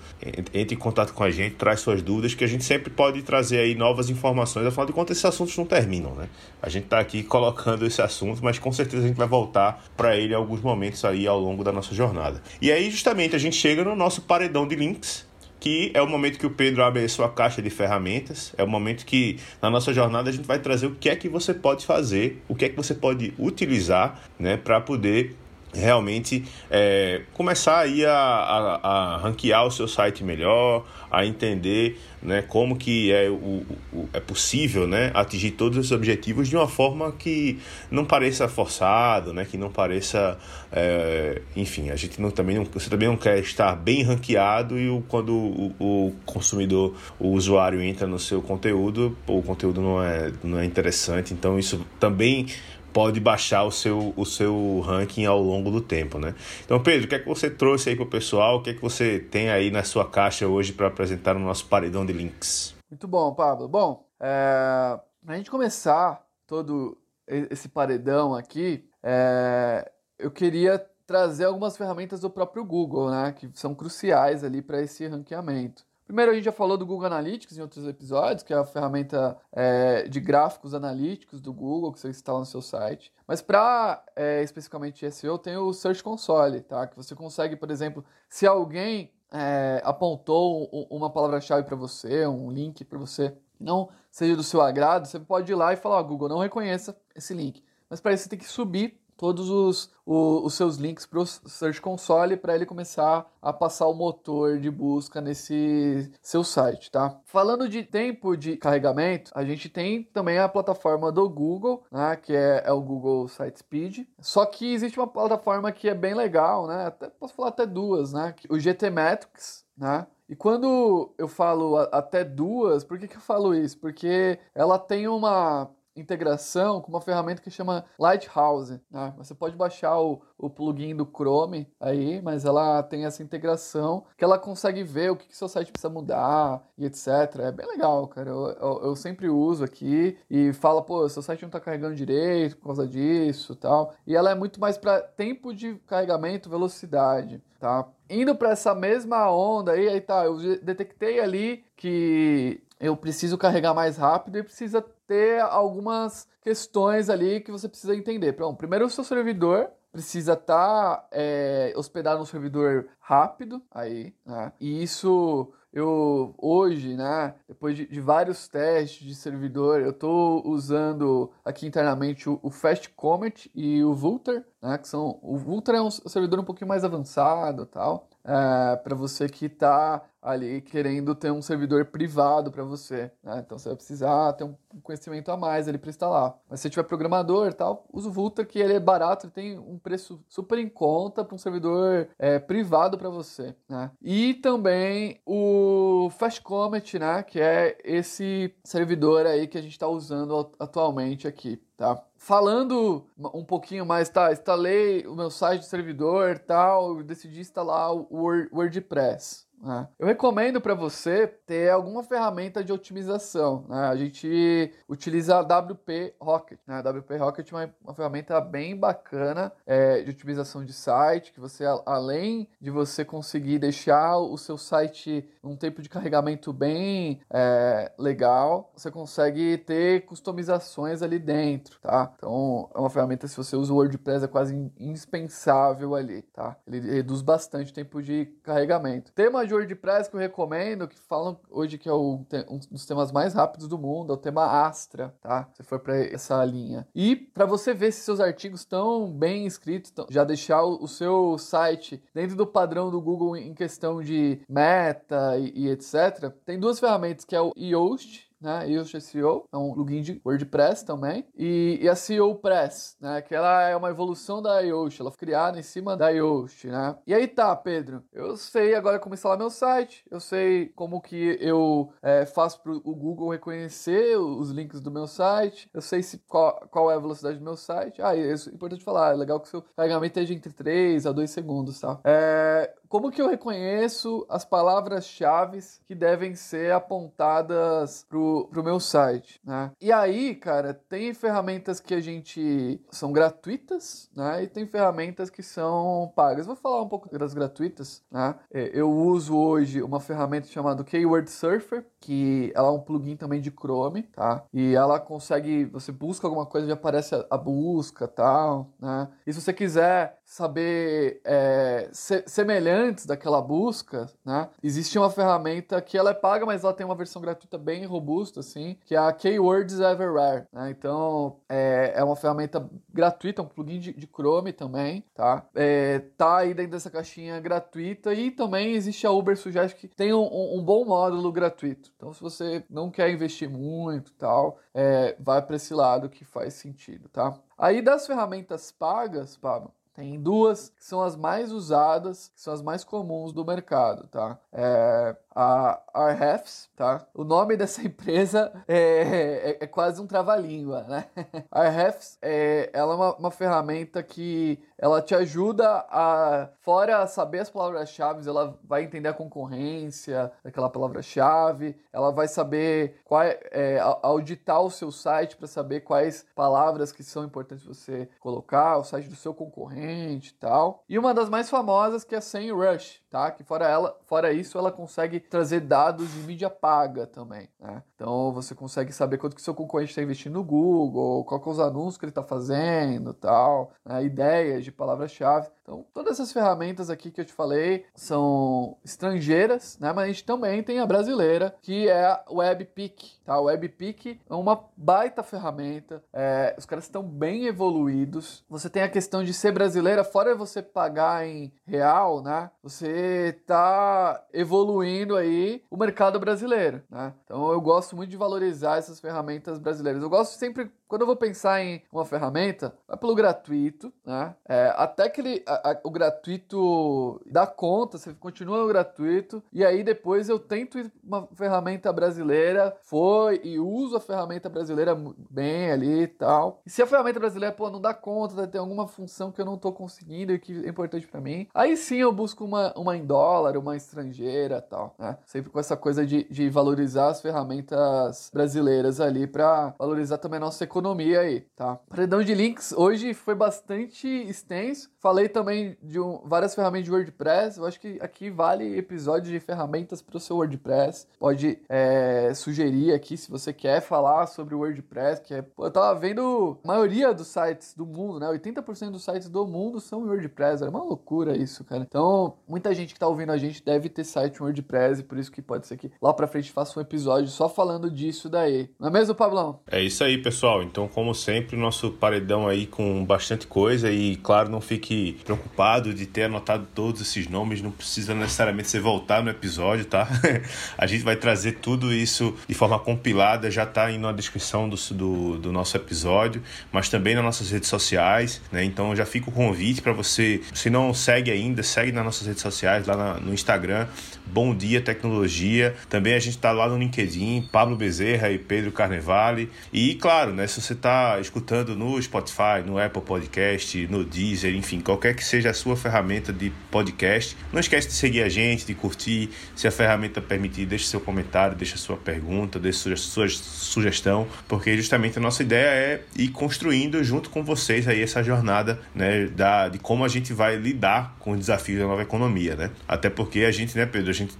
entre 0.52 0.74
em 0.74 0.78
contato 0.78 1.12
com 1.12 1.22
a 1.22 1.30
gente, 1.30 1.56
traz 1.56 1.80
suas 1.80 2.02
dúvidas, 2.02 2.34
que 2.34 2.44
a 2.44 2.46
gente 2.46 2.64
sempre 2.64 2.90
pode 2.90 3.22
trazer 3.22 3.58
aí 3.58 3.74
novas 3.74 4.10
informações. 4.10 4.66
Afinal 4.66 4.86
de 4.86 4.92
contas, 4.92 5.16
esses 5.16 5.24
assuntos 5.24 5.56
não 5.56 5.64
terminam, 5.64 6.14
né? 6.14 6.28
A 6.62 6.68
gente 6.68 6.84
está 6.84 6.98
aqui 6.98 7.22
colocando 7.24 7.86
esse 7.86 8.00
assunto, 8.00 8.42
mas 8.42 8.58
com 8.58 8.72
certeza 8.72 9.04
a 9.04 9.08
gente 9.08 9.16
vai 9.16 9.28
voltar 9.28 9.84
para 9.96 10.16
ele 10.16 10.32
em 10.32 10.36
alguns 10.36 10.60
momentos 10.60 11.04
aí 11.04 11.26
ao 11.26 11.38
longo 11.38 11.62
da 11.62 11.72
nossa 11.72 11.94
jornada. 11.94 12.42
E 12.60 12.70
aí, 12.72 12.90
justamente, 12.90 13.36
a 13.36 13.38
gente 13.38 13.56
chega 13.56 13.84
no 13.84 13.94
nosso 13.94 14.22
paredão 14.22 14.66
de 14.66 14.74
links, 14.74 15.26
que 15.64 15.90
é 15.94 16.02
o 16.02 16.06
momento 16.06 16.38
que 16.38 16.44
o 16.44 16.50
Pedro 16.50 16.84
abre 16.84 17.02
a 17.02 17.08
sua 17.08 17.26
caixa 17.26 17.62
de 17.62 17.70
ferramentas, 17.70 18.54
é 18.58 18.62
o 18.62 18.68
momento 18.68 19.06
que 19.06 19.38
na 19.62 19.70
nossa 19.70 19.94
jornada 19.94 20.28
a 20.28 20.32
gente 20.32 20.46
vai 20.46 20.58
trazer 20.58 20.88
o 20.88 20.94
que 20.94 21.08
é 21.08 21.16
que 21.16 21.26
você 21.26 21.54
pode 21.54 21.86
fazer, 21.86 22.42
o 22.46 22.54
que 22.54 22.66
é 22.66 22.68
que 22.68 22.76
você 22.76 22.92
pode 22.92 23.32
utilizar, 23.38 24.20
né, 24.38 24.58
para 24.58 24.78
poder 24.78 25.34
realmente 25.74 26.44
é, 26.70 27.22
começar 27.32 27.80
aí 27.80 28.04
a, 28.04 28.12
a, 28.12 28.88
a, 28.88 29.16
ranquear 29.18 29.66
o 29.66 29.70
seu 29.70 29.88
site 29.88 30.22
melhor, 30.22 30.84
a 31.10 31.24
entender 31.24 32.00
né, 32.22 32.42
como 32.42 32.76
que 32.76 33.12
é, 33.12 33.28
o, 33.28 33.64
o, 33.92 34.08
é 34.12 34.20
possível 34.20 34.86
né, 34.86 35.10
atingir 35.14 35.52
todos 35.52 35.78
os 35.78 35.92
objetivos 35.92 36.48
de 36.48 36.56
uma 36.56 36.66
forma 36.66 37.12
que 37.12 37.58
não 37.90 38.04
pareça 38.04 38.48
forçado, 38.48 39.32
né, 39.32 39.44
que 39.44 39.58
não 39.58 39.70
pareça, 39.70 40.38
é, 40.72 41.42
enfim, 41.54 41.90
a 41.90 41.96
gente 41.96 42.20
não, 42.20 42.30
também 42.30 42.56
não, 42.56 42.64
você 42.64 42.88
também 42.88 43.08
não 43.08 43.16
quer 43.16 43.38
estar 43.38 43.76
bem 43.76 44.02
ranqueado 44.02 44.78
e 44.78 44.88
o, 44.88 45.02
quando 45.06 45.34
o, 45.34 45.74
o 45.78 46.12
consumidor, 46.24 46.94
o 47.20 47.28
usuário 47.28 47.82
entra 47.82 48.06
no 48.06 48.18
seu 48.18 48.40
conteúdo, 48.40 49.16
o 49.26 49.42
conteúdo 49.42 49.80
não 49.80 50.02
é, 50.02 50.32
não 50.42 50.58
é 50.58 50.64
interessante, 50.64 51.34
então 51.34 51.58
isso 51.58 51.84
também 52.00 52.46
pode 52.94 53.18
baixar 53.18 53.64
o 53.64 53.72
seu, 53.72 54.14
o 54.16 54.24
seu 54.24 54.80
ranking 54.80 55.26
ao 55.26 55.42
longo 55.42 55.68
do 55.68 55.80
tempo, 55.80 56.16
né? 56.16 56.32
Então, 56.64 56.80
Pedro, 56.80 57.06
o 57.06 57.08
que 57.08 57.16
é 57.16 57.18
que 57.18 57.28
você 57.28 57.50
trouxe 57.50 57.90
aí 57.90 57.96
para 57.96 58.04
o 58.04 58.08
pessoal? 58.08 58.58
O 58.58 58.62
que 58.62 58.70
é 58.70 58.74
que 58.74 58.80
você 58.80 59.18
tem 59.18 59.50
aí 59.50 59.68
na 59.68 59.82
sua 59.82 60.08
caixa 60.08 60.46
hoje 60.46 60.72
para 60.72 60.86
apresentar 60.86 61.34
no 61.34 61.40
nosso 61.40 61.66
paredão 61.66 62.06
de 62.06 62.12
links? 62.12 62.74
Muito 62.88 63.08
bom, 63.08 63.34
Pablo. 63.34 63.66
Bom, 63.66 64.08
é... 64.20 64.96
para 65.24 65.34
a 65.34 65.36
gente 65.36 65.50
começar 65.50 66.24
todo 66.46 66.96
esse 67.26 67.68
paredão 67.68 68.32
aqui, 68.32 68.88
é... 69.02 69.90
eu 70.16 70.30
queria 70.30 70.78
trazer 71.04 71.46
algumas 71.46 71.76
ferramentas 71.76 72.20
do 72.20 72.30
próprio 72.30 72.64
Google, 72.64 73.10
né? 73.10 73.32
Que 73.32 73.50
são 73.54 73.74
cruciais 73.74 74.44
ali 74.44 74.62
para 74.62 74.80
esse 74.80 75.04
ranqueamento. 75.06 75.84
Primeiro, 76.04 76.32
a 76.32 76.34
gente 76.34 76.44
já 76.44 76.52
falou 76.52 76.76
do 76.76 76.84
Google 76.84 77.06
Analytics 77.06 77.56
em 77.56 77.62
outros 77.62 77.86
episódios, 77.86 78.42
que 78.42 78.52
é 78.52 78.56
a 78.56 78.64
ferramenta 78.64 79.38
é, 79.50 80.02
de 80.06 80.20
gráficos 80.20 80.74
analíticos 80.74 81.40
do 81.40 81.52
Google 81.52 81.92
que 81.92 82.00
você 82.00 82.08
instala 82.08 82.40
no 82.40 82.44
seu 82.44 82.60
site. 82.60 83.10
Mas 83.26 83.40
para 83.40 84.04
é, 84.14 84.42
especificamente 84.42 85.10
SEO, 85.10 85.38
tem 85.38 85.56
o 85.56 85.72
Search 85.72 86.02
Console, 86.02 86.60
tá? 86.60 86.86
Que 86.86 86.96
você 86.96 87.14
consegue, 87.14 87.56
por 87.56 87.70
exemplo, 87.70 88.04
se 88.28 88.46
alguém 88.46 89.10
é, 89.32 89.80
apontou 89.82 90.68
uma 90.90 91.08
palavra-chave 91.08 91.66
para 91.66 91.74
você, 91.74 92.26
um 92.26 92.50
link 92.50 92.84
para 92.84 92.98
você, 92.98 93.34
não 93.58 93.88
seja 94.10 94.36
do 94.36 94.42
seu 94.42 94.60
agrado, 94.60 95.06
você 95.06 95.18
pode 95.18 95.50
ir 95.50 95.54
lá 95.54 95.72
e 95.72 95.76
falar: 95.76 96.00
oh, 96.00 96.04
Google, 96.04 96.28
não 96.28 96.38
reconheça 96.38 96.96
esse 97.14 97.32
link. 97.32 97.64
Mas 97.88 98.00
para 98.00 98.12
isso 98.12 98.24
você 98.24 98.28
tem 98.28 98.38
que 98.38 98.44
subir 98.44 99.00
todos 99.16 99.48
os, 99.50 99.90
os, 100.04 100.44
os 100.44 100.54
seus 100.54 100.76
links 100.76 101.06
para 101.06 101.20
o 101.20 101.26
Search 101.26 101.80
Console 101.80 102.36
para 102.36 102.54
ele 102.54 102.66
começar 102.66 103.26
a 103.40 103.52
passar 103.52 103.86
o 103.86 103.94
motor 103.94 104.58
de 104.58 104.70
busca 104.70 105.20
nesse 105.20 106.10
seu 106.22 106.42
site, 106.42 106.90
tá? 106.90 107.18
Falando 107.24 107.68
de 107.68 107.82
tempo 107.82 108.36
de 108.36 108.56
carregamento, 108.56 109.30
a 109.34 109.44
gente 109.44 109.68
tem 109.68 110.02
também 110.02 110.38
a 110.38 110.48
plataforma 110.48 111.12
do 111.12 111.28
Google, 111.28 111.84
né, 111.90 112.16
que 112.16 112.34
é, 112.34 112.62
é 112.64 112.72
o 112.72 112.80
Google 112.80 113.28
Site 113.28 113.58
Speed. 113.58 114.06
Só 114.20 114.44
que 114.46 114.72
existe 114.72 114.98
uma 114.98 115.06
plataforma 115.06 115.70
que 115.72 115.88
é 115.88 115.94
bem 115.94 116.14
legal, 116.14 116.66
né? 116.66 116.86
Até, 116.86 117.08
posso 117.08 117.34
falar 117.34 117.48
até 117.48 117.66
duas, 117.66 118.12
né? 118.12 118.34
O 118.48 118.58
GT 118.58 118.90
Metrics, 118.90 119.64
né? 119.76 120.06
E 120.28 120.34
quando 120.34 121.12
eu 121.18 121.28
falo 121.28 121.76
até 121.92 122.24
duas, 122.24 122.82
por 122.82 122.98
que, 122.98 123.06
que 123.06 123.16
eu 123.16 123.20
falo 123.20 123.54
isso? 123.54 123.78
Porque 123.78 124.38
ela 124.54 124.78
tem 124.78 125.06
uma 125.06 125.70
integração 125.96 126.80
com 126.80 126.90
uma 126.90 127.00
ferramenta 127.00 127.42
que 127.42 127.50
chama 127.50 127.84
Lighthouse. 127.98 128.80
Né? 128.90 129.14
Você 129.16 129.34
pode 129.34 129.56
baixar 129.56 129.98
o, 130.00 130.20
o 130.36 130.50
plugin 130.50 130.94
do 130.94 131.06
Chrome 131.06 131.68
aí, 131.80 132.20
mas 132.22 132.44
ela 132.44 132.82
tem 132.82 133.04
essa 133.04 133.22
integração 133.22 134.04
que 134.16 134.24
ela 134.24 134.38
consegue 134.38 134.82
ver 134.82 135.10
o 135.10 135.16
que, 135.16 135.28
que 135.28 135.36
seu 135.36 135.48
site 135.48 135.70
precisa 135.72 135.92
mudar 135.92 136.62
e 136.76 136.84
etc. 136.86 137.08
É 137.40 137.52
bem 137.52 137.66
legal, 137.66 138.06
cara. 138.08 138.30
Eu, 138.30 138.48
eu, 138.48 138.80
eu 138.84 138.96
sempre 138.96 139.28
uso 139.28 139.64
aqui 139.64 140.18
e 140.28 140.52
fala, 140.52 140.82
pô, 140.82 141.08
seu 141.08 141.22
site 141.22 141.42
não 141.42 141.48
está 141.48 141.60
carregando 141.60 141.94
direito 141.94 142.56
por 142.56 142.66
causa 142.66 142.86
disso 142.86 143.54
tal. 143.54 143.94
E 144.06 144.14
ela 144.14 144.30
é 144.30 144.34
muito 144.34 144.60
mais 144.60 144.76
para 144.76 145.00
tempo 145.00 145.54
de 145.54 145.74
carregamento, 145.86 146.50
velocidade, 146.50 147.42
tá? 147.58 147.88
Indo 148.08 148.34
para 148.34 148.50
essa 148.50 148.74
mesma 148.74 149.30
onda 149.30 149.72
aí, 149.72 149.88
aí 149.88 150.00
tá, 150.00 150.24
eu 150.24 150.36
detectei 150.62 151.20
ali 151.20 151.64
que 151.76 152.60
eu 152.78 152.96
preciso 152.96 153.38
carregar 153.38 153.72
mais 153.72 153.96
rápido 153.96 154.38
e 154.38 154.42
precisa 154.42 154.84
ter 155.06 155.40
algumas 155.40 156.28
questões 156.42 157.08
ali 157.08 157.40
que 157.40 157.50
você 157.50 157.68
precisa 157.68 157.94
entender. 157.94 158.32
Bom, 158.32 158.54
primeiro 158.54 158.86
o 158.86 158.90
seu 158.90 159.04
servidor 159.04 159.70
precisa 159.92 160.32
estar 160.32 160.96
tá, 160.96 161.08
é, 161.12 161.72
hospedado 161.76 162.18
no 162.18 162.26
servidor 162.26 162.88
rápido 162.98 163.62
aí, 163.70 164.12
né? 164.26 164.52
E 164.60 164.82
isso 164.82 165.52
eu 165.74 166.34
hoje, 166.38 166.94
né, 166.94 167.34
depois 167.48 167.76
de, 167.76 167.84
de, 167.86 168.00
vários 168.00 168.46
testes 168.46 169.04
de 169.04 169.12
servidor, 169.12 169.80
eu 169.80 169.90
estou 169.90 170.46
usando 170.46 171.32
aqui 171.44 171.66
internamente 171.66 172.28
o, 172.28 172.38
o, 172.42 172.48
Fast 172.48 172.90
Comet 172.90 173.50
e 173.52 173.82
o 173.82 173.92
Vultr, 173.92 174.44
né, 174.62 174.78
que 174.78 174.86
são 174.86 175.18
o 175.20 175.36
Vultr 175.36 175.72
é 175.72 175.82
um 175.82 175.90
servidor 175.90 176.38
um 176.38 176.44
pouquinho 176.44 176.68
mais 176.68 176.84
avançado, 176.84 177.66
tal, 177.66 178.08
é, 178.24 178.76
para 178.76 178.94
você 178.94 179.28
que 179.28 179.46
está 179.46 180.02
ali 180.24 180.62
querendo 180.62 181.14
ter 181.14 181.30
um 181.30 181.42
servidor 181.42 181.84
privado 181.84 182.50
para 182.50 182.64
você. 182.64 183.10
Né? 183.22 183.42
Então 183.44 183.58
você 183.58 183.68
vai 183.68 183.76
precisar 183.76 184.32
ter 184.32 184.44
um 184.44 184.56
conhecimento 184.82 185.30
a 185.30 185.36
mais 185.36 185.68
ali 185.68 185.76
para 185.76 185.90
instalar. 185.90 186.34
Mas 186.48 186.60
se 186.60 186.70
tiver 186.70 186.84
programador 186.84 187.48
e 187.48 187.52
tal, 187.52 187.84
usa 187.92 188.08
o 188.08 188.12
Vultr, 188.12 188.46
que 188.46 188.58
ele 188.58 188.72
é 188.72 188.80
barato, 188.80 189.26
ele 189.26 189.32
tem 189.32 189.58
um 189.58 189.78
preço 189.78 190.24
super 190.26 190.58
em 190.58 190.68
conta 190.68 191.22
para 191.22 191.34
um 191.34 191.38
servidor 191.38 192.08
é, 192.18 192.38
privado 192.38 192.96
para 192.96 193.10
você. 193.10 193.54
Né? 193.68 193.90
E 194.00 194.32
também 194.34 195.20
o 195.26 196.08
Fast 196.18 196.40
Comet, 196.40 196.98
né? 196.98 197.22
que 197.22 197.38
é 197.38 197.76
esse 197.84 198.54
servidor 198.64 199.26
aí 199.26 199.46
que 199.46 199.58
a 199.58 199.62
gente 199.62 199.72
está 199.72 199.86
usando 199.86 200.50
atualmente 200.58 201.28
aqui. 201.28 201.60
Tá? 201.76 202.02
Falando 202.24 203.06
um 203.18 203.44
pouquinho 203.44 203.84
mais, 203.84 204.08
tá? 204.08 204.32
Instalei 204.32 205.06
o 205.06 205.14
meu 205.14 205.28
site 205.30 205.60
de 205.60 205.66
servidor 205.66 206.38
tal, 206.38 207.02
decidi 207.02 207.38
instalar 207.38 207.92
o 207.92 208.08
WordPress 208.50 209.43
Né? 209.64 209.88
Eu 209.98 210.06
recomendo 210.06 210.60
para 210.60 210.74
você 210.74 211.26
ter 211.26 211.70
alguma 211.70 212.02
ferramenta 212.02 212.62
de 212.62 212.72
otimização. 212.72 213.64
Né? 213.68 213.86
A 213.86 213.96
gente 213.96 214.72
utiliza 214.88 215.36
a 215.36 215.40
WP 215.40 216.14
Rocket. 216.20 216.58
Né? 216.66 216.82
A 216.84 216.90
WP 216.90 217.16
Rocket 217.16 217.50
é 217.50 217.56
uma, 217.56 217.74
uma 217.82 217.94
ferramenta 217.94 218.40
bem 218.40 218.76
bacana 218.76 219.52
é, 219.66 220.02
de 220.02 220.10
otimização 220.10 220.64
de 220.64 220.72
site, 220.72 221.32
que 221.32 221.40
você, 221.40 221.64
além 221.86 222.48
de 222.60 222.70
você 222.70 223.04
conseguir 223.04 223.58
deixar 223.58 224.18
o 224.18 224.36
seu 224.36 224.58
site 224.58 225.28
num 225.42 225.56
tempo 225.56 225.80
de 225.80 225.88
carregamento 225.88 226.52
bem 226.52 227.20
é, 227.30 227.90
legal, 227.98 228.70
você 228.76 228.90
consegue 228.90 229.58
ter 229.58 230.04
customizações 230.04 231.02
ali 231.02 231.18
dentro, 231.18 231.78
tá? 231.80 232.12
Então, 232.16 232.70
é 232.74 232.78
uma 232.78 232.90
ferramenta, 232.90 233.26
se 233.26 233.36
você 233.36 233.56
usa 233.56 233.72
o 233.72 233.76
WordPress, 233.76 234.24
é 234.24 234.28
quase 234.28 234.54
indispensável 234.78 235.94
ali, 235.94 236.22
tá? 236.22 236.56
Ele 236.66 236.80
reduz 236.80 237.22
bastante 237.22 237.70
o 237.70 237.74
tempo 237.74 238.02
de 238.02 238.26
carregamento. 238.42 239.12
Tema 239.12 239.46
de 239.46 239.53
WordPress 239.54 240.08
que 240.08 240.16
eu 240.16 240.20
recomendo, 240.20 240.88
que 240.88 240.96
falam 240.96 241.38
hoje 241.50 241.78
que 241.78 241.88
é 241.88 241.92
o, 241.92 242.24
um 242.48 242.58
dos 242.70 242.86
temas 242.86 243.12
mais 243.12 243.34
rápidos 243.34 243.68
do 243.68 243.78
mundo, 243.78 244.12
é 244.12 244.16
o 244.16 244.18
tema 244.18 244.66
Astra, 244.66 245.14
tá? 245.20 245.48
Se 245.54 245.62
for 245.62 245.78
para 245.78 245.96
essa 245.96 246.44
linha. 246.44 246.86
E 246.94 247.16
para 247.16 247.46
você 247.46 247.72
ver 247.72 247.92
se 247.92 248.00
seus 248.00 248.20
artigos 248.20 248.60
estão 248.60 249.10
bem 249.10 249.46
escritos, 249.46 249.92
já 250.10 250.24
deixar 250.24 250.62
o, 250.62 250.86
seu 250.88 251.36
site 251.38 252.02
dentro 252.14 252.36
do 252.36 252.46
padrão 252.46 252.90
do 252.90 253.00
Google 253.00 253.36
em 253.36 253.54
questão 253.54 254.02
de 254.02 254.40
meta 254.48 255.36
e, 255.38 255.64
e 255.64 255.68
etc. 255.68 256.30
Tem 256.44 256.58
duas 256.58 256.78
ferramentas 256.78 257.24
que 257.24 257.34
é 257.34 257.40
o 257.40 257.52
Yoast 257.56 258.33
né? 258.44 258.68
Yoast 258.68 259.00
SEO 259.00 259.48
é 259.52 259.56
um 259.56 259.72
plugin 259.72 260.02
de 260.02 260.20
WordPress 260.24 260.84
também. 260.84 261.26
E, 261.36 261.78
e 261.80 261.88
a 261.88 261.96
SEO 261.96 262.34
Press, 262.36 262.96
né? 263.00 263.22
Que 263.22 263.34
ela 263.34 263.62
é 263.62 263.74
uma 263.74 263.90
evolução 263.90 264.42
da 264.42 264.60
Yoast, 264.60 265.00
ela 265.00 265.10
foi 265.10 265.18
criada 265.18 265.58
em 265.58 265.62
cima 265.62 265.96
da 265.96 266.10
Yoast, 266.10 266.68
né? 266.68 266.96
E 267.06 267.14
aí 267.14 267.26
tá, 267.26 267.54
Pedro, 267.56 268.04
eu 268.12 268.36
sei 268.36 268.74
agora 268.74 268.98
como 268.98 269.14
instalar 269.14 269.38
meu 269.38 269.50
site, 269.50 270.04
eu 270.10 270.20
sei 270.20 270.68
como 270.76 271.00
que 271.00 271.38
eu 271.40 271.90
é, 272.02 272.26
faço 272.26 272.62
para 272.62 272.72
o 272.72 272.94
Google 272.94 273.30
reconhecer 273.30 274.16
os 274.18 274.50
links 274.50 274.80
do 274.80 274.90
meu 274.90 275.06
site, 275.06 275.68
eu 275.72 275.80
sei 275.80 276.02
se, 276.02 276.18
qual, 276.28 276.68
qual 276.70 276.90
é 276.90 276.94
a 276.94 276.98
velocidade 276.98 277.38
do 277.38 277.44
meu 277.44 277.56
site. 277.56 278.02
Ah, 278.02 278.14
isso 278.14 278.50
é 278.50 278.52
importante 278.54 278.84
falar, 278.84 279.12
é 279.12 279.16
legal 279.16 279.40
que 279.40 279.46
o 279.46 279.50
seu 279.50 279.62
carregamento 279.76 280.18
esteja 280.18 280.34
entre 280.34 280.52
3 280.52 281.06
a 281.06 281.12
2 281.12 281.30
segundos, 281.30 281.80
tá? 281.80 281.98
É, 282.04 282.74
como 282.88 283.10
que 283.10 283.20
eu 283.20 283.28
reconheço 283.28 284.24
as 284.28 284.44
palavras-chave 284.44 285.54
que 285.86 285.94
devem 285.94 286.34
ser 286.34 286.72
apontadas 286.72 288.04
pro, 288.08 288.33
pro 288.42 288.64
meu 288.64 288.80
site, 288.80 289.40
né? 289.44 289.70
E 289.80 289.92
aí, 289.92 290.34
cara, 290.34 290.74
tem 290.74 291.12
ferramentas 291.14 291.80
que 291.80 291.94
a 291.94 292.00
gente 292.00 292.80
são 292.90 293.12
gratuitas, 293.12 294.10
né? 294.14 294.42
E 294.44 294.46
tem 294.46 294.66
ferramentas 294.66 295.30
que 295.30 295.42
são 295.42 296.12
pagas. 296.14 296.46
Vou 296.46 296.56
falar 296.56 296.82
um 296.82 296.88
pouco 296.88 297.08
das 297.18 297.34
gratuitas, 297.34 298.02
né? 298.10 298.34
É, 298.52 298.70
eu 298.72 298.90
uso 298.90 299.36
hoje 299.36 299.82
uma 299.82 300.00
ferramenta 300.00 300.48
chamada 300.48 300.84
Keyword 300.84 301.30
Surfer, 301.30 301.84
que 302.04 302.52
ela 302.54 302.68
é 302.68 302.70
um 302.70 302.80
plugin 302.80 303.16
também 303.16 303.40
de 303.40 303.50
Chrome, 303.50 304.02
tá? 304.02 304.44
E 304.52 304.74
ela 304.74 305.00
consegue, 305.00 305.64
você 305.64 305.90
busca 305.90 306.26
alguma 306.26 306.44
coisa, 306.44 306.66
já 306.66 306.74
aparece 306.74 307.14
a, 307.14 307.24
a 307.30 307.38
busca, 307.38 308.06
tal, 308.06 308.68
né? 308.78 309.08
E 309.26 309.32
se 309.32 309.40
você 309.40 309.54
quiser 309.54 310.18
saber 310.22 311.22
é, 311.24 311.88
se, 311.92 312.22
semelhantes 312.26 313.06
daquela 313.06 313.40
busca, 313.40 314.06
né? 314.24 314.50
Existe 314.62 314.98
uma 314.98 315.08
ferramenta 315.08 315.80
que 315.80 315.96
ela 315.96 316.10
é 316.10 316.14
paga, 316.14 316.44
mas 316.44 316.62
ela 316.62 316.74
tem 316.74 316.84
uma 316.84 316.94
versão 316.94 317.22
gratuita 317.22 317.56
bem 317.56 317.86
robusta, 317.86 318.40
assim, 318.40 318.76
que 318.84 318.94
é 318.94 318.98
a 318.98 319.12
Keywords 319.12 319.80
Everywhere, 319.80 320.44
né? 320.52 320.70
Então, 320.70 321.36
é, 321.48 321.94
é 321.96 322.04
uma 322.04 322.16
ferramenta 322.16 322.68
gratuita, 322.92 323.40
um 323.40 323.46
plugin 323.46 323.80
de, 323.80 323.94
de 323.94 324.06
Chrome 324.06 324.52
também, 324.52 325.04
tá? 325.14 325.46
É, 325.54 326.00
tá 326.18 326.38
aí 326.38 326.52
dentro 326.52 326.72
dessa 326.72 326.90
caixinha 326.90 327.40
gratuita 327.40 328.12
e 328.12 328.30
também 328.30 328.74
existe 328.74 329.06
a 329.06 329.10
Uber 329.10 329.36
Suggest 329.38 329.74
que 329.76 329.88
tem 329.88 330.12
um, 330.12 330.58
um 330.58 330.62
bom 330.62 330.84
módulo 330.84 331.32
gratuito. 331.32 331.93
Então, 332.04 332.12
se 332.12 332.20
você 332.20 332.62
não 332.68 332.90
quer 332.90 333.10
investir 333.10 333.48
muito 333.48 334.12
tal, 334.12 334.58
é, 334.74 335.16
vai 335.18 335.40
para 335.40 335.56
esse 335.56 335.72
lado 335.72 336.10
que 336.10 336.22
faz 336.22 336.52
sentido, 336.52 337.08
tá? 337.08 337.34
Aí 337.56 337.80
das 337.80 338.06
ferramentas 338.06 338.70
pagas, 338.70 339.38
Pablo, 339.38 339.72
tem 339.94 340.20
duas 340.20 340.68
que 340.68 340.84
são 340.84 341.00
as 341.00 341.16
mais 341.16 341.50
usadas, 341.50 342.30
que 342.34 342.42
são 342.42 342.52
as 342.52 342.60
mais 342.60 342.84
comuns 342.84 343.32
do 343.32 343.42
mercado, 343.42 344.06
tá? 344.08 344.38
É, 344.52 345.16
a 345.34 345.80
Arhefs, 345.92 346.70
tá? 346.76 347.04
O 347.12 347.24
nome 347.24 347.56
dessa 347.56 347.82
empresa 347.86 348.52
é, 348.68 348.78
é, 348.78 349.64
é 349.64 349.66
quase 349.66 350.00
um 350.00 350.06
trava-língua, 350.06 350.84
né? 350.88 351.06
Arhefs, 351.50 352.18
é, 352.22 352.70
ela 352.72 352.92
é 352.92 352.96
uma, 352.96 353.16
uma, 353.16 353.30
ferramenta 353.30 354.02
que 354.02 354.62
ela 354.78 355.02
te 355.02 355.14
ajuda 355.14 355.84
a, 355.90 356.48
fora 356.60 357.06
saber 357.06 357.40
as 357.40 357.50
palavras-chave, 357.50 358.28
ela 358.28 358.56
vai 358.62 358.84
entender 358.84 359.08
a 359.08 359.12
concorrência 359.12 360.30
daquela 360.44 360.70
palavra-chave, 360.70 361.76
ela 361.92 362.12
vai 362.12 362.28
saber 362.28 363.00
qual, 363.04 363.22
é, 363.22 363.78
auditar 364.02 364.60
o 364.60 364.70
seu 364.70 364.92
site 364.92 365.36
para 365.36 365.48
saber 365.48 365.80
quais 365.80 366.24
palavras 366.34 366.92
que 366.92 367.02
são 367.02 367.24
importantes 367.24 367.64
você 367.64 368.08
colocar, 368.20 368.78
o 368.78 368.84
site 368.84 369.08
do 369.08 369.16
seu 369.16 369.34
concorrente 369.34 370.30
e 370.30 370.34
tal. 370.34 370.84
E 370.88 370.98
uma 370.98 371.12
das 371.12 371.28
mais 371.28 371.50
famosas 371.50 372.04
que 372.04 372.14
é 372.14 372.18
a 372.18 372.20
SEMrush, 372.20 373.02
tá? 373.10 373.30
Que 373.30 373.42
fora 373.42 373.66
ela, 373.66 373.98
fora 374.04 374.32
isso, 374.32 374.58
ela 374.58 374.70
consegue 374.70 375.23
trazer 375.28 375.60
dados 375.60 376.12
de 376.12 376.18
mídia 376.20 376.50
paga 376.50 377.06
também, 377.06 377.48
né? 377.58 377.82
Então 377.94 378.32
você 378.32 378.54
consegue 378.54 378.92
saber 378.92 379.18
quanto 379.18 379.36
que 379.36 379.42
seu 379.42 379.54
concorrente 379.54 379.90
está 379.90 380.02
investindo 380.02 380.34
no 380.34 380.44
Google, 380.44 381.24
qual 381.24 381.40
que 381.40 381.48
é 381.48 381.52
os 381.52 381.60
anúncios 381.60 381.96
que 381.96 382.04
ele 382.04 382.10
está 382.10 382.22
fazendo, 382.22 383.14
tal, 383.14 383.72
né? 383.84 384.04
ideias 384.04 384.64
de 384.64 384.72
palavras-chave. 384.72 385.48
Então 385.62 385.86
todas 385.92 386.14
essas 386.14 386.32
ferramentas 386.32 386.90
aqui 386.90 387.10
que 387.10 387.20
eu 387.20 387.24
te 387.24 387.32
falei 387.32 387.86
são 387.94 388.76
estrangeiras, 388.84 389.78
né? 389.78 389.92
Mas 389.92 390.04
a 390.04 390.06
gente 390.08 390.24
também 390.24 390.62
tem 390.62 390.80
a 390.80 390.86
brasileira, 390.86 391.54
que 391.62 391.88
é 391.88 392.04
a 392.04 392.24
WebPick, 392.30 393.20
tá? 393.24 393.38
O 393.38 393.44
WebPick 393.44 394.20
é 394.28 394.34
uma 394.34 394.62
baita 394.76 395.22
ferramenta, 395.22 396.02
é, 396.12 396.54
os 396.58 396.66
caras 396.66 396.84
estão 396.84 397.02
bem 397.02 397.46
evoluídos. 397.46 398.44
Você 398.48 398.68
tem 398.68 398.82
a 398.82 398.88
questão 398.88 399.24
de 399.24 399.32
ser 399.32 399.52
brasileira, 399.52 400.04
fora 400.04 400.34
você 400.34 400.62
pagar 400.62 401.26
em 401.26 401.52
real, 401.66 402.22
né? 402.22 402.50
Você 402.62 403.40
tá 403.46 404.22
evoluindo 404.32 405.13
aí 405.16 405.62
o 405.70 405.76
mercado 405.76 406.18
brasileiro, 406.20 406.82
né? 406.90 407.14
Então 407.24 407.52
eu 407.52 407.60
gosto 407.60 407.96
muito 407.96 408.10
de 408.10 408.16
valorizar 408.16 408.78
essas 408.78 409.00
ferramentas 409.00 409.58
brasileiras. 409.58 410.02
Eu 410.02 410.10
gosto 410.10 410.38
sempre 410.38 410.70
quando 410.88 411.02
eu 411.02 411.06
vou 411.06 411.16
pensar 411.16 411.62
em 411.62 411.82
uma 411.92 412.04
ferramenta, 412.04 412.74
vai 412.86 412.96
pelo 412.96 413.14
gratuito, 413.14 413.92
né? 414.04 414.34
É, 414.46 414.72
até 414.76 415.08
que 415.08 415.20
ele, 415.20 415.42
a, 415.46 415.70
a, 415.70 415.80
o 415.82 415.90
gratuito 415.90 417.20
dá 417.26 417.46
conta, 417.46 417.98
você 417.98 418.12
continua 418.14 418.58
no 418.58 418.68
gratuito, 418.68 419.42
e 419.52 419.64
aí 419.64 419.82
depois 419.82 420.28
eu 420.28 420.38
tento 420.38 420.78
uma 421.02 421.26
ferramenta 421.34 421.92
brasileira, 421.92 422.76
foi 422.82 423.40
e 423.42 423.58
uso 423.58 423.96
a 423.96 424.00
ferramenta 424.00 424.48
brasileira 424.48 424.96
bem 425.30 425.70
ali 425.70 426.02
e 426.02 426.06
tal. 426.06 426.60
E 426.64 426.70
se 426.70 426.82
a 426.82 426.86
ferramenta 426.86 427.18
brasileira, 427.18 427.54
pô, 427.54 427.70
não 427.70 427.80
dá 427.80 427.94
conta, 427.94 428.46
tem 428.46 428.60
alguma 428.60 428.86
função 428.86 429.32
que 429.32 429.40
eu 429.40 429.46
não 429.46 429.56
tô 429.56 429.72
conseguindo 429.72 430.32
e 430.32 430.38
que 430.38 430.64
é 430.64 430.68
importante 430.68 431.06
para 431.06 431.20
mim, 431.20 431.48
aí 431.54 431.76
sim 431.76 431.96
eu 431.96 432.12
busco 432.12 432.44
uma, 432.44 432.72
uma 432.76 432.96
em 432.96 433.04
dólar, 433.04 433.56
uma 433.56 433.76
estrangeira 433.76 434.60
tal, 434.60 434.94
né? 434.98 435.16
Sempre 435.24 435.50
com 435.50 435.58
essa 435.58 435.76
coisa 435.76 436.06
de, 436.06 436.24
de 436.24 436.48
valorizar 436.48 437.08
as 437.08 437.20
ferramentas 437.20 438.30
brasileiras 438.32 439.00
ali 439.00 439.26
para 439.26 439.74
valorizar 439.78 440.18
também 440.18 440.36
a 440.36 440.40
nossa 440.40 440.62
economia 440.62 440.73
economia 440.74 441.20
aí, 441.20 441.42
tá? 441.54 441.76
Paredão 441.88 442.22
de 442.22 442.34
links 442.34 442.72
hoje 442.72 443.14
foi 443.14 443.34
bastante 443.34 444.08
extenso. 444.08 444.90
Falei 445.04 445.28
também 445.28 445.76
de 445.82 446.00
um, 446.00 446.22
várias 446.24 446.54
ferramentas 446.54 446.86
de 446.86 446.90
WordPress. 446.90 447.58
Eu 447.58 447.66
acho 447.66 447.78
que 447.78 447.98
aqui 448.00 448.30
vale 448.30 448.78
episódio 448.78 449.30
de 449.30 449.38
ferramentas 449.38 450.00
para 450.00 450.16
o 450.16 450.18
seu 450.18 450.36
WordPress. 450.36 451.06
Pode 451.18 451.58
é, 451.68 452.32
sugerir 452.32 452.94
aqui 452.94 453.14
se 453.14 453.30
você 453.30 453.52
quer 453.52 453.82
falar 453.82 454.26
sobre 454.26 454.54
o 454.54 454.60
WordPress, 454.60 455.20
que 455.20 455.34
é, 455.34 455.44
eu 455.58 455.70
tava 455.70 455.94
vendo 456.00 456.58
a 456.64 456.68
maioria 456.68 457.12
dos 457.12 457.26
sites 457.26 457.74
do 457.74 457.84
mundo, 457.84 458.18
né? 458.18 458.28
80% 458.28 458.92
dos 458.92 459.04
sites 459.04 459.28
do 459.28 459.46
mundo 459.46 459.78
são 459.78 460.06
WordPress. 460.06 460.64
É 460.64 460.70
uma 460.70 460.82
loucura 460.82 461.36
isso, 461.36 461.64
cara. 461.64 461.82
Então, 461.86 462.38
muita 462.48 462.74
gente 462.74 462.94
que 462.94 462.98
tá 462.98 463.06
ouvindo 463.06 463.32
a 463.32 463.36
gente 463.36 463.62
deve 463.62 463.90
ter 463.90 464.04
site 464.04 464.42
WordPress 464.42 465.02
e 465.02 465.04
por 465.04 465.18
isso 465.18 465.30
que 465.30 465.42
pode 465.42 465.66
ser 465.66 465.76
que 465.76 465.92
lá 466.00 466.14
para 466.14 466.26
frente 466.26 466.50
faça 466.50 466.80
um 466.80 466.82
episódio 466.82 467.28
só 467.28 467.46
falando 467.46 467.90
disso 467.90 468.30
daí. 468.30 468.70
Não 468.80 468.88
é 468.88 468.90
mesmo, 468.90 469.14
Pablão? 469.14 469.60
É 469.70 469.82
isso 469.82 470.02
aí, 470.02 470.16
pessoal. 470.16 470.62
Então, 470.62 470.88
como 470.88 471.14
sempre, 471.14 471.58
nosso 471.58 471.90
paredão 471.90 472.48
aí 472.48 472.66
com 472.66 473.04
bastante 473.04 473.46
coisa 473.46 473.90
e, 473.90 474.16
claro, 474.16 474.48
não 474.48 474.62
fique 474.62 474.93
preocupado 475.24 475.92
de 475.92 476.06
ter 476.06 476.24
anotado 476.24 476.66
todos 476.74 477.00
esses 477.00 477.28
nomes, 477.28 477.60
não 477.60 477.70
precisa 477.70 478.14
necessariamente 478.14 478.68
você 478.68 478.80
voltar 478.80 479.22
no 479.22 479.30
episódio, 479.30 479.84
tá? 479.84 480.08
a 480.76 480.86
gente 480.86 481.02
vai 481.02 481.16
trazer 481.16 481.52
tudo 481.52 481.92
isso 481.92 482.34
de 482.48 482.54
forma 482.54 482.78
compilada, 482.78 483.50
já 483.50 483.66
tá 483.66 483.86
aí 483.86 483.98
na 483.98 484.12
descrição 484.12 484.68
do, 484.68 484.76
do, 484.94 485.38
do 485.38 485.52
nosso 485.52 485.76
episódio, 485.76 486.42
mas 486.72 486.88
também 486.88 487.14
nas 487.14 487.24
nossas 487.24 487.50
redes 487.50 487.68
sociais, 487.68 488.40
né? 488.50 488.64
Então 488.64 488.94
já 488.94 489.06
fica 489.06 489.30
o 489.30 489.32
convite 489.32 489.82
para 489.82 489.92
você, 489.92 490.40
se 490.52 490.70
não 490.70 490.92
segue 490.94 491.30
ainda, 491.30 491.62
segue 491.62 491.92
nas 491.92 492.04
nossas 492.04 492.26
redes 492.26 492.42
sociais, 492.42 492.86
lá 492.86 492.96
na, 492.96 493.14
no 493.20 493.32
Instagram, 493.32 493.86
Bom 494.26 494.54
Dia 494.54 494.80
Tecnologia. 494.80 495.74
Também 495.88 496.14
a 496.14 496.18
gente 496.18 496.38
tá 496.38 496.50
lá 496.52 496.68
no 496.68 496.78
LinkedIn, 496.78 497.48
Pablo 497.52 497.76
Bezerra 497.76 498.30
e 498.30 498.38
Pedro 498.38 498.72
Carnevale. 498.72 499.50
E, 499.72 499.94
claro, 499.94 500.32
né, 500.32 500.46
se 500.46 500.60
você 500.60 500.72
está 500.72 501.18
escutando 501.20 501.76
no 501.76 502.00
Spotify, 502.02 502.62
no 502.64 502.78
Apple 502.78 503.02
Podcast, 503.02 503.86
no 503.88 504.04
Deezer, 504.04 504.54
enfim, 504.54 504.80
qualquer 504.80 505.14
que 505.14 505.24
seja 505.24 505.50
a 505.50 505.54
sua 505.54 505.76
ferramenta 505.76 506.32
de 506.32 506.52
podcast. 506.70 507.36
Não 507.52 507.60
esquece 507.60 507.88
de 507.88 507.94
seguir 507.94 508.22
a 508.22 508.28
gente, 508.28 508.66
de 508.66 508.74
curtir. 508.74 509.30
Se 509.54 509.68
a 509.68 509.70
ferramenta 509.70 510.20
permitir, 510.20 510.66
deixe 510.66 510.86
seu 510.86 511.00
comentário, 511.00 511.56
deixe 511.56 511.76
sua 511.76 511.96
pergunta, 511.96 512.58
deixe 512.58 512.96
sua 512.96 513.28
sugestão, 513.28 514.26
porque 514.48 514.76
justamente 514.76 515.18
a 515.18 515.20
nossa 515.20 515.42
ideia 515.42 515.66
é 515.66 516.02
ir 516.16 516.28
construindo 516.28 517.02
junto 517.04 517.30
com 517.30 517.42
vocês 517.42 517.86
aí 517.86 518.02
essa 518.02 518.22
jornada, 518.22 518.80
né, 518.94 519.26
da, 519.26 519.68
de 519.68 519.78
como 519.78 520.04
a 520.04 520.08
gente 520.08 520.32
vai 520.32 520.56
lidar 520.56 521.16
com 521.18 521.32
os 521.32 521.38
desafios 521.38 521.80
da 521.80 521.86
nova 521.86 522.02
economia, 522.02 522.56
né? 522.56 522.70
Até 522.88 523.10
porque 523.10 523.40
a 523.40 523.50
gente, 523.50 523.76
né, 523.76 523.86
Pedro, 523.86 524.13
gente 524.14 524.34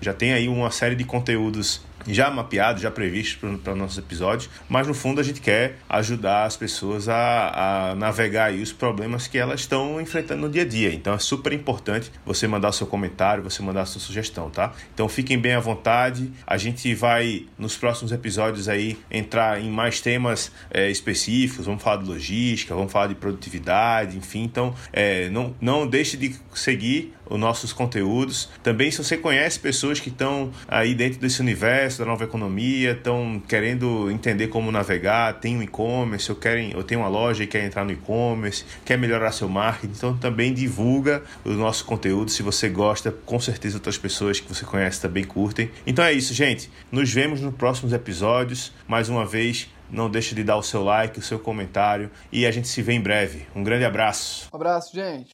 já 0.00 0.12
tem 0.12 0.32
aí 0.32 0.48
uma 0.48 0.70
série 0.70 0.94
de 0.94 1.04
conteúdos 1.04 1.82
já 2.06 2.30
mapeado, 2.30 2.80
já 2.80 2.90
previsto 2.90 3.58
para 3.58 3.74
nossos 3.74 3.98
episódios, 3.98 4.48
mas 4.68 4.86
no 4.86 4.94
fundo 4.94 5.20
a 5.20 5.24
gente 5.24 5.40
quer 5.40 5.76
ajudar 5.88 6.44
as 6.44 6.56
pessoas 6.56 7.08
a, 7.08 7.90
a 7.90 7.94
navegar 7.94 8.46
aí 8.46 8.62
os 8.62 8.72
problemas 8.72 9.26
que 9.26 9.38
elas 9.38 9.60
estão 9.60 10.00
enfrentando 10.00 10.42
no 10.42 10.48
dia 10.48 10.62
a 10.62 10.64
dia. 10.64 10.92
Então 10.92 11.14
é 11.14 11.18
super 11.18 11.52
importante 11.52 12.10
você 12.24 12.46
mandar 12.46 12.72
seu 12.72 12.86
comentário, 12.86 13.42
você 13.42 13.62
mandar 13.62 13.82
a 13.82 13.86
sua 13.86 14.00
sugestão, 14.00 14.50
tá? 14.50 14.72
Então 14.94 15.08
fiquem 15.08 15.38
bem 15.38 15.54
à 15.54 15.60
vontade. 15.60 16.30
A 16.46 16.56
gente 16.56 16.94
vai 16.94 17.46
nos 17.58 17.76
próximos 17.76 18.12
episódios 18.12 18.68
aí 18.68 18.98
entrar 19.10 19.60
em 19.60 19.70
mais 19.70 20.00
temas 20.00 20.52
é, 20.70 20.90
específicos. 20.90 21.66
Vamos 21.66 21.82
falar 21.82 22.02
de 22.02 22.08
logística, 22.08 22.74
vamos 22.74 22.92
falar 22.92 23.08
de 23.08 23.14
produtividade, 23.14 24.16
enfim. 24.16 24.42
Então 24.44 24.74
é, 24.92 25.28
não, 25.30 25.54
não 25.60 25.86
deixe 25.86 26.16
de 26.16 26.34
seguir 26.54 27.14
os 27.30 27.38
nossos 27.38 27.72
conteúdos. 27.72 28.50
Também, 28.62 28.90
se 28.90 29.02
você 29.02 29.16
conhece 29.16 29.58
pessoas 29.58 30.00
que 30.00 30.08
estão 30.08 30.50
aí 30.68 30.94
dentro 30.94 31.20
desse 31.20 31.40
universo 31.40 32.00
da 32.00 32.04
nova 32.04 32.24
economia, 32.24 32.92
estão 32.92 33.40
querendo 33.48 34.10
entender 34.10 34.48
como 34.48 34.70
navegar, 34.70 35.34
tem 35.34 35.56
um 35.56 35.62
e-commerce, 35.62 36.30
ou 36.30 36.36
querem, 36.36 36.76
ou 36.76 36.82
tem 36.82 36.98
uma 36.98 37.08
loja 37.08 37.44
e 37.44 37.46
quer 37.46 37.64
entrar 37.64 37.84
no 37.84 37.92
e-commerce, 37.92 38.64
quer 38.84 38.98
melhorar 38.98 39.32
seu 39.32 39.48
marketing, 39.48 39.94
então 39.96 40.16
também 40.16 40.52
divulga 40.52 41.22
o 41.44 41.50
nosso 41.50 41.84
conteúdo. 41.84 42.30
Se 42.30 42.42
você 42.42 42.68
gosta, 42.68 43.10
com 43.24 43.38
certeza 43.38 43.76
outras 43.76 43.96
pessoas 43.96 44.40
que 44.40 44.48
você 44.52 44.64
conhece 44.64 45.00
também 45.00 45.24
curtem. 45.24 45.70
Então 45.86 46.04
é 46.04 46.12
isso, 46.12 46.34
gente. 46.34 46.70
Nos 46.90 47.12
vemos 47.12 47.40
nos 47.40 47.54
próximos 47.54 47.92
episódios. 47.92 48.72
Mais 48.88 49.08
uma 49.08 49.24
vez, 49.24 49.68
não 49.90 50.10
deixe 50.10 50.34
de 50.34 50.42
dar 50.42 50.56
o 50.56 50.62
seu 50.62 50.82
like, 50.82 51.18
o 51.18 51.22
seu 51.22 51.38
comentário 51.38 52.10
e 52.32 52.46
a 52.46 52.50
gente 52.50 52.68
se 52.68 52.82
vê 52.82 52.92
em 52.92 53.00
breve. 53.00 53.46
Um 53.54 53.62
grande 53.62 53.84
abraço. 53.84 54.48
Um 54.52 54.56
abraço, 54.56 54.94
gente. 54.94 55.30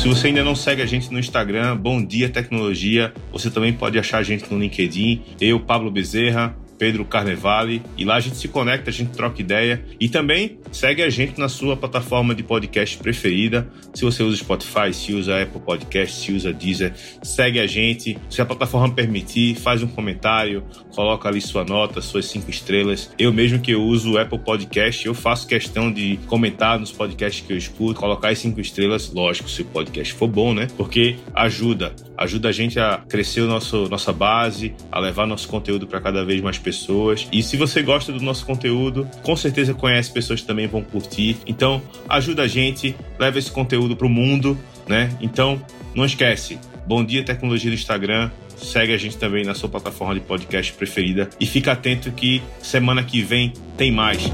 Se 0.00 0.08
você 0.08 0.28
ainda 0.28 0.42
não 0.42 0.54
segue 0.54 0.80
a 0.80 0.86
gente 0.86 1.12
no 1.12 1.18
Instagram, 1.18 1.76
Bom 1.76 2.02
Dia 2.02 2.30
Tecnologia, 2.30 3.12
você 3.30 3.50
também 3.50 3.70
pode 3.70 3.98
achar 3.98 4.16
a 4.16 4.22
gente 4.22 4.50
no 4.50 4.58
LinkedIn. 4.58 5.20
Eu, 5.38 5.60
Pablo 5.60 5.90
Bezerra, 5.90 6.56
Pedro 6.80 7.04
Carnevale, 7.04 7.82
e 7.94 8.06
lá 8.06 8.14
a 8.14 8.20
gente 8.20 8.38
se 8.38 8.48
conecta, 8.48 8.88
a 8.88 8.92
gente 8.92 9.10
troca 9.10 9.38
ideia 9.38 9.84
e 10.00 10.08
também 10.08 10.58
segue 10.72 11.02
a 11.02 11.10
gente 11.10 11.38
na 11.38 11.46
sua 11.46 11.76
plataforma 11.76 12.34
de 12.34 12.42
podcast 12.42 12.96
preferida. 12.96 13.68
Se 13.92 14.02
você 14.02 14.22
usa 14.22 14.38
Spotify, 14.38 14.94
se 14.94 15.12
usa 15.12 15.42
Apple 15.42 15.60
Podcast, 15.60 16.24
se 16.24 16.32
usa 16.32 16.54
Deezer, 16.54 16.94
segue 17.22 17.60
a 17.60 17.66
gente. 17.66 18.16
Se 18.30 18.40
a 18.40 18.46
plataforma 18.46 18.94
permitir, 18.94 19.56
faz 19.56 19.82
um 19.82 19.88
comentário, 19.88 20.64
coloca 20.94 21.28
ali 21.28 21.42
sua 21.42 21.66
nota, 21.66 22.00
suas 22.00 22.24
cinco 22.24 22.48
estrelas. 22.48 23.10
Eu 23.18 23.30
mesmo 23.30 23.60
que 23.60 23.72
eu 23.72 23.82
uso 23.82 24.12
o 24.12 24.18
Apple 24.18 24.38
Podcast, 24.38 25.04
eu 25.04 25.12
faço 25.12 25.46
questão 25.46 25.92
de 25.92 26.18
comentar 26.28 26.78
nos 26.78 26.90
podcasts 26.90 27.46
que 27.46 27.52
eu 27.52 27.58
escuto, 27.58 28.00
colocar 28.00 28.30
as 28.30 28.38
cinco 28.38 28.58
estrelas, 28.58 29.12
lógico, 29.12 29.50
se 29.50 29.60
o 29.60 29.66
podcast 29.66 30.14
for 30.14 30.28
bom, 30.28 30.54
né? 30.54 30.66
Porque 30.78 31.16
ajuda, 31.34 31.94
ajuda 32.16 32.48
a 32.48 32.52
gente 32.52 32.80
a 32.80 33.02
crescer 33.06 33.42
o 33.42 33.46
nosso, 33.46 33.86
nossa 33.90 34.14
base, 34.14 34.72
a 34.90 34.98
levar 34.98 35.26
nosso 35.26 35.46
conteúdo 35.46 35.86
para 35.86 36.00
cada 36.00 36.24
vez 36.24 36.40
mais 36.40 36.56
pessoas 36.56 36.69
pessoas. 36.70 37.26
E 37.32 37.42
se 37.42 37.56
você 37.56 37.82
gosta 37.82 38.12
do 38.12 38.20
nosso 38.20 38.46
conteúdo, 38.46 39.08
com 39.22 39.34
certeza 39.34 39.74
conhece 39.74 40.12
pessoas 40.12 40.40
que 40.40 40.46
também 40.46 40.68
vão 40.68 40.82
curtir. 40.82 41.36
Então, 41.44 41.82
ajuda 42.08 42.42
a 42.42 42.46
gente, 42.46 42.94
leva 43.18 43.38
esse 43.38 43.50
conteúdo 43.50 43.96
para 43.96 44.06
o 44.06 44.10
mundo, 44.10 44.56
né? 44.86 45.10
Então, 45.20 45.60
não 45.94 46.04
esquece. 46.04 46.58
Bom 46.86 47.04
dia 47.04 47.24
tecnologia 47.24 47.70
do 47.70 47.74
Instagram. 47.74 48.30
Segue 48.56 48.92
a 48.92 48.98
gente 48.98 49.16
também 49.16 49.44
na 49.44 49.54
sua 49.54 49.68
plataforma 49.68 50.14
de 50.14 50.20
podcast 50.20 50.72
preferida 50.74 51.28
e 51.40 51.46
fica 51.46 51.72
atento 51.72 52.12
que 52.12 52.40
semana 52.60 53.02
que 53.02 53.20
vem 53.20 53.52
tem 53.76 53.90
mais. 53.90 54.30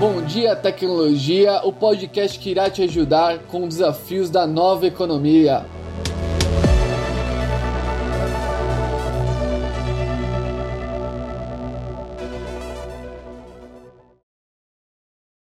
Bom 0.00 0.22
dia 0.22 0.56
tecnologia, 0.56 1.60
o 1.64 1.72
podcast 1.72 2.38
que 2.38 2.50
irá 2.50 2.70
te 2.70 2.82
ajudar 2.82 3.40
com 3.40 3.68
desafios 3.68 4.30
da 4.30 4.46
nova 4.46 4.86
economia. 4.86 5.66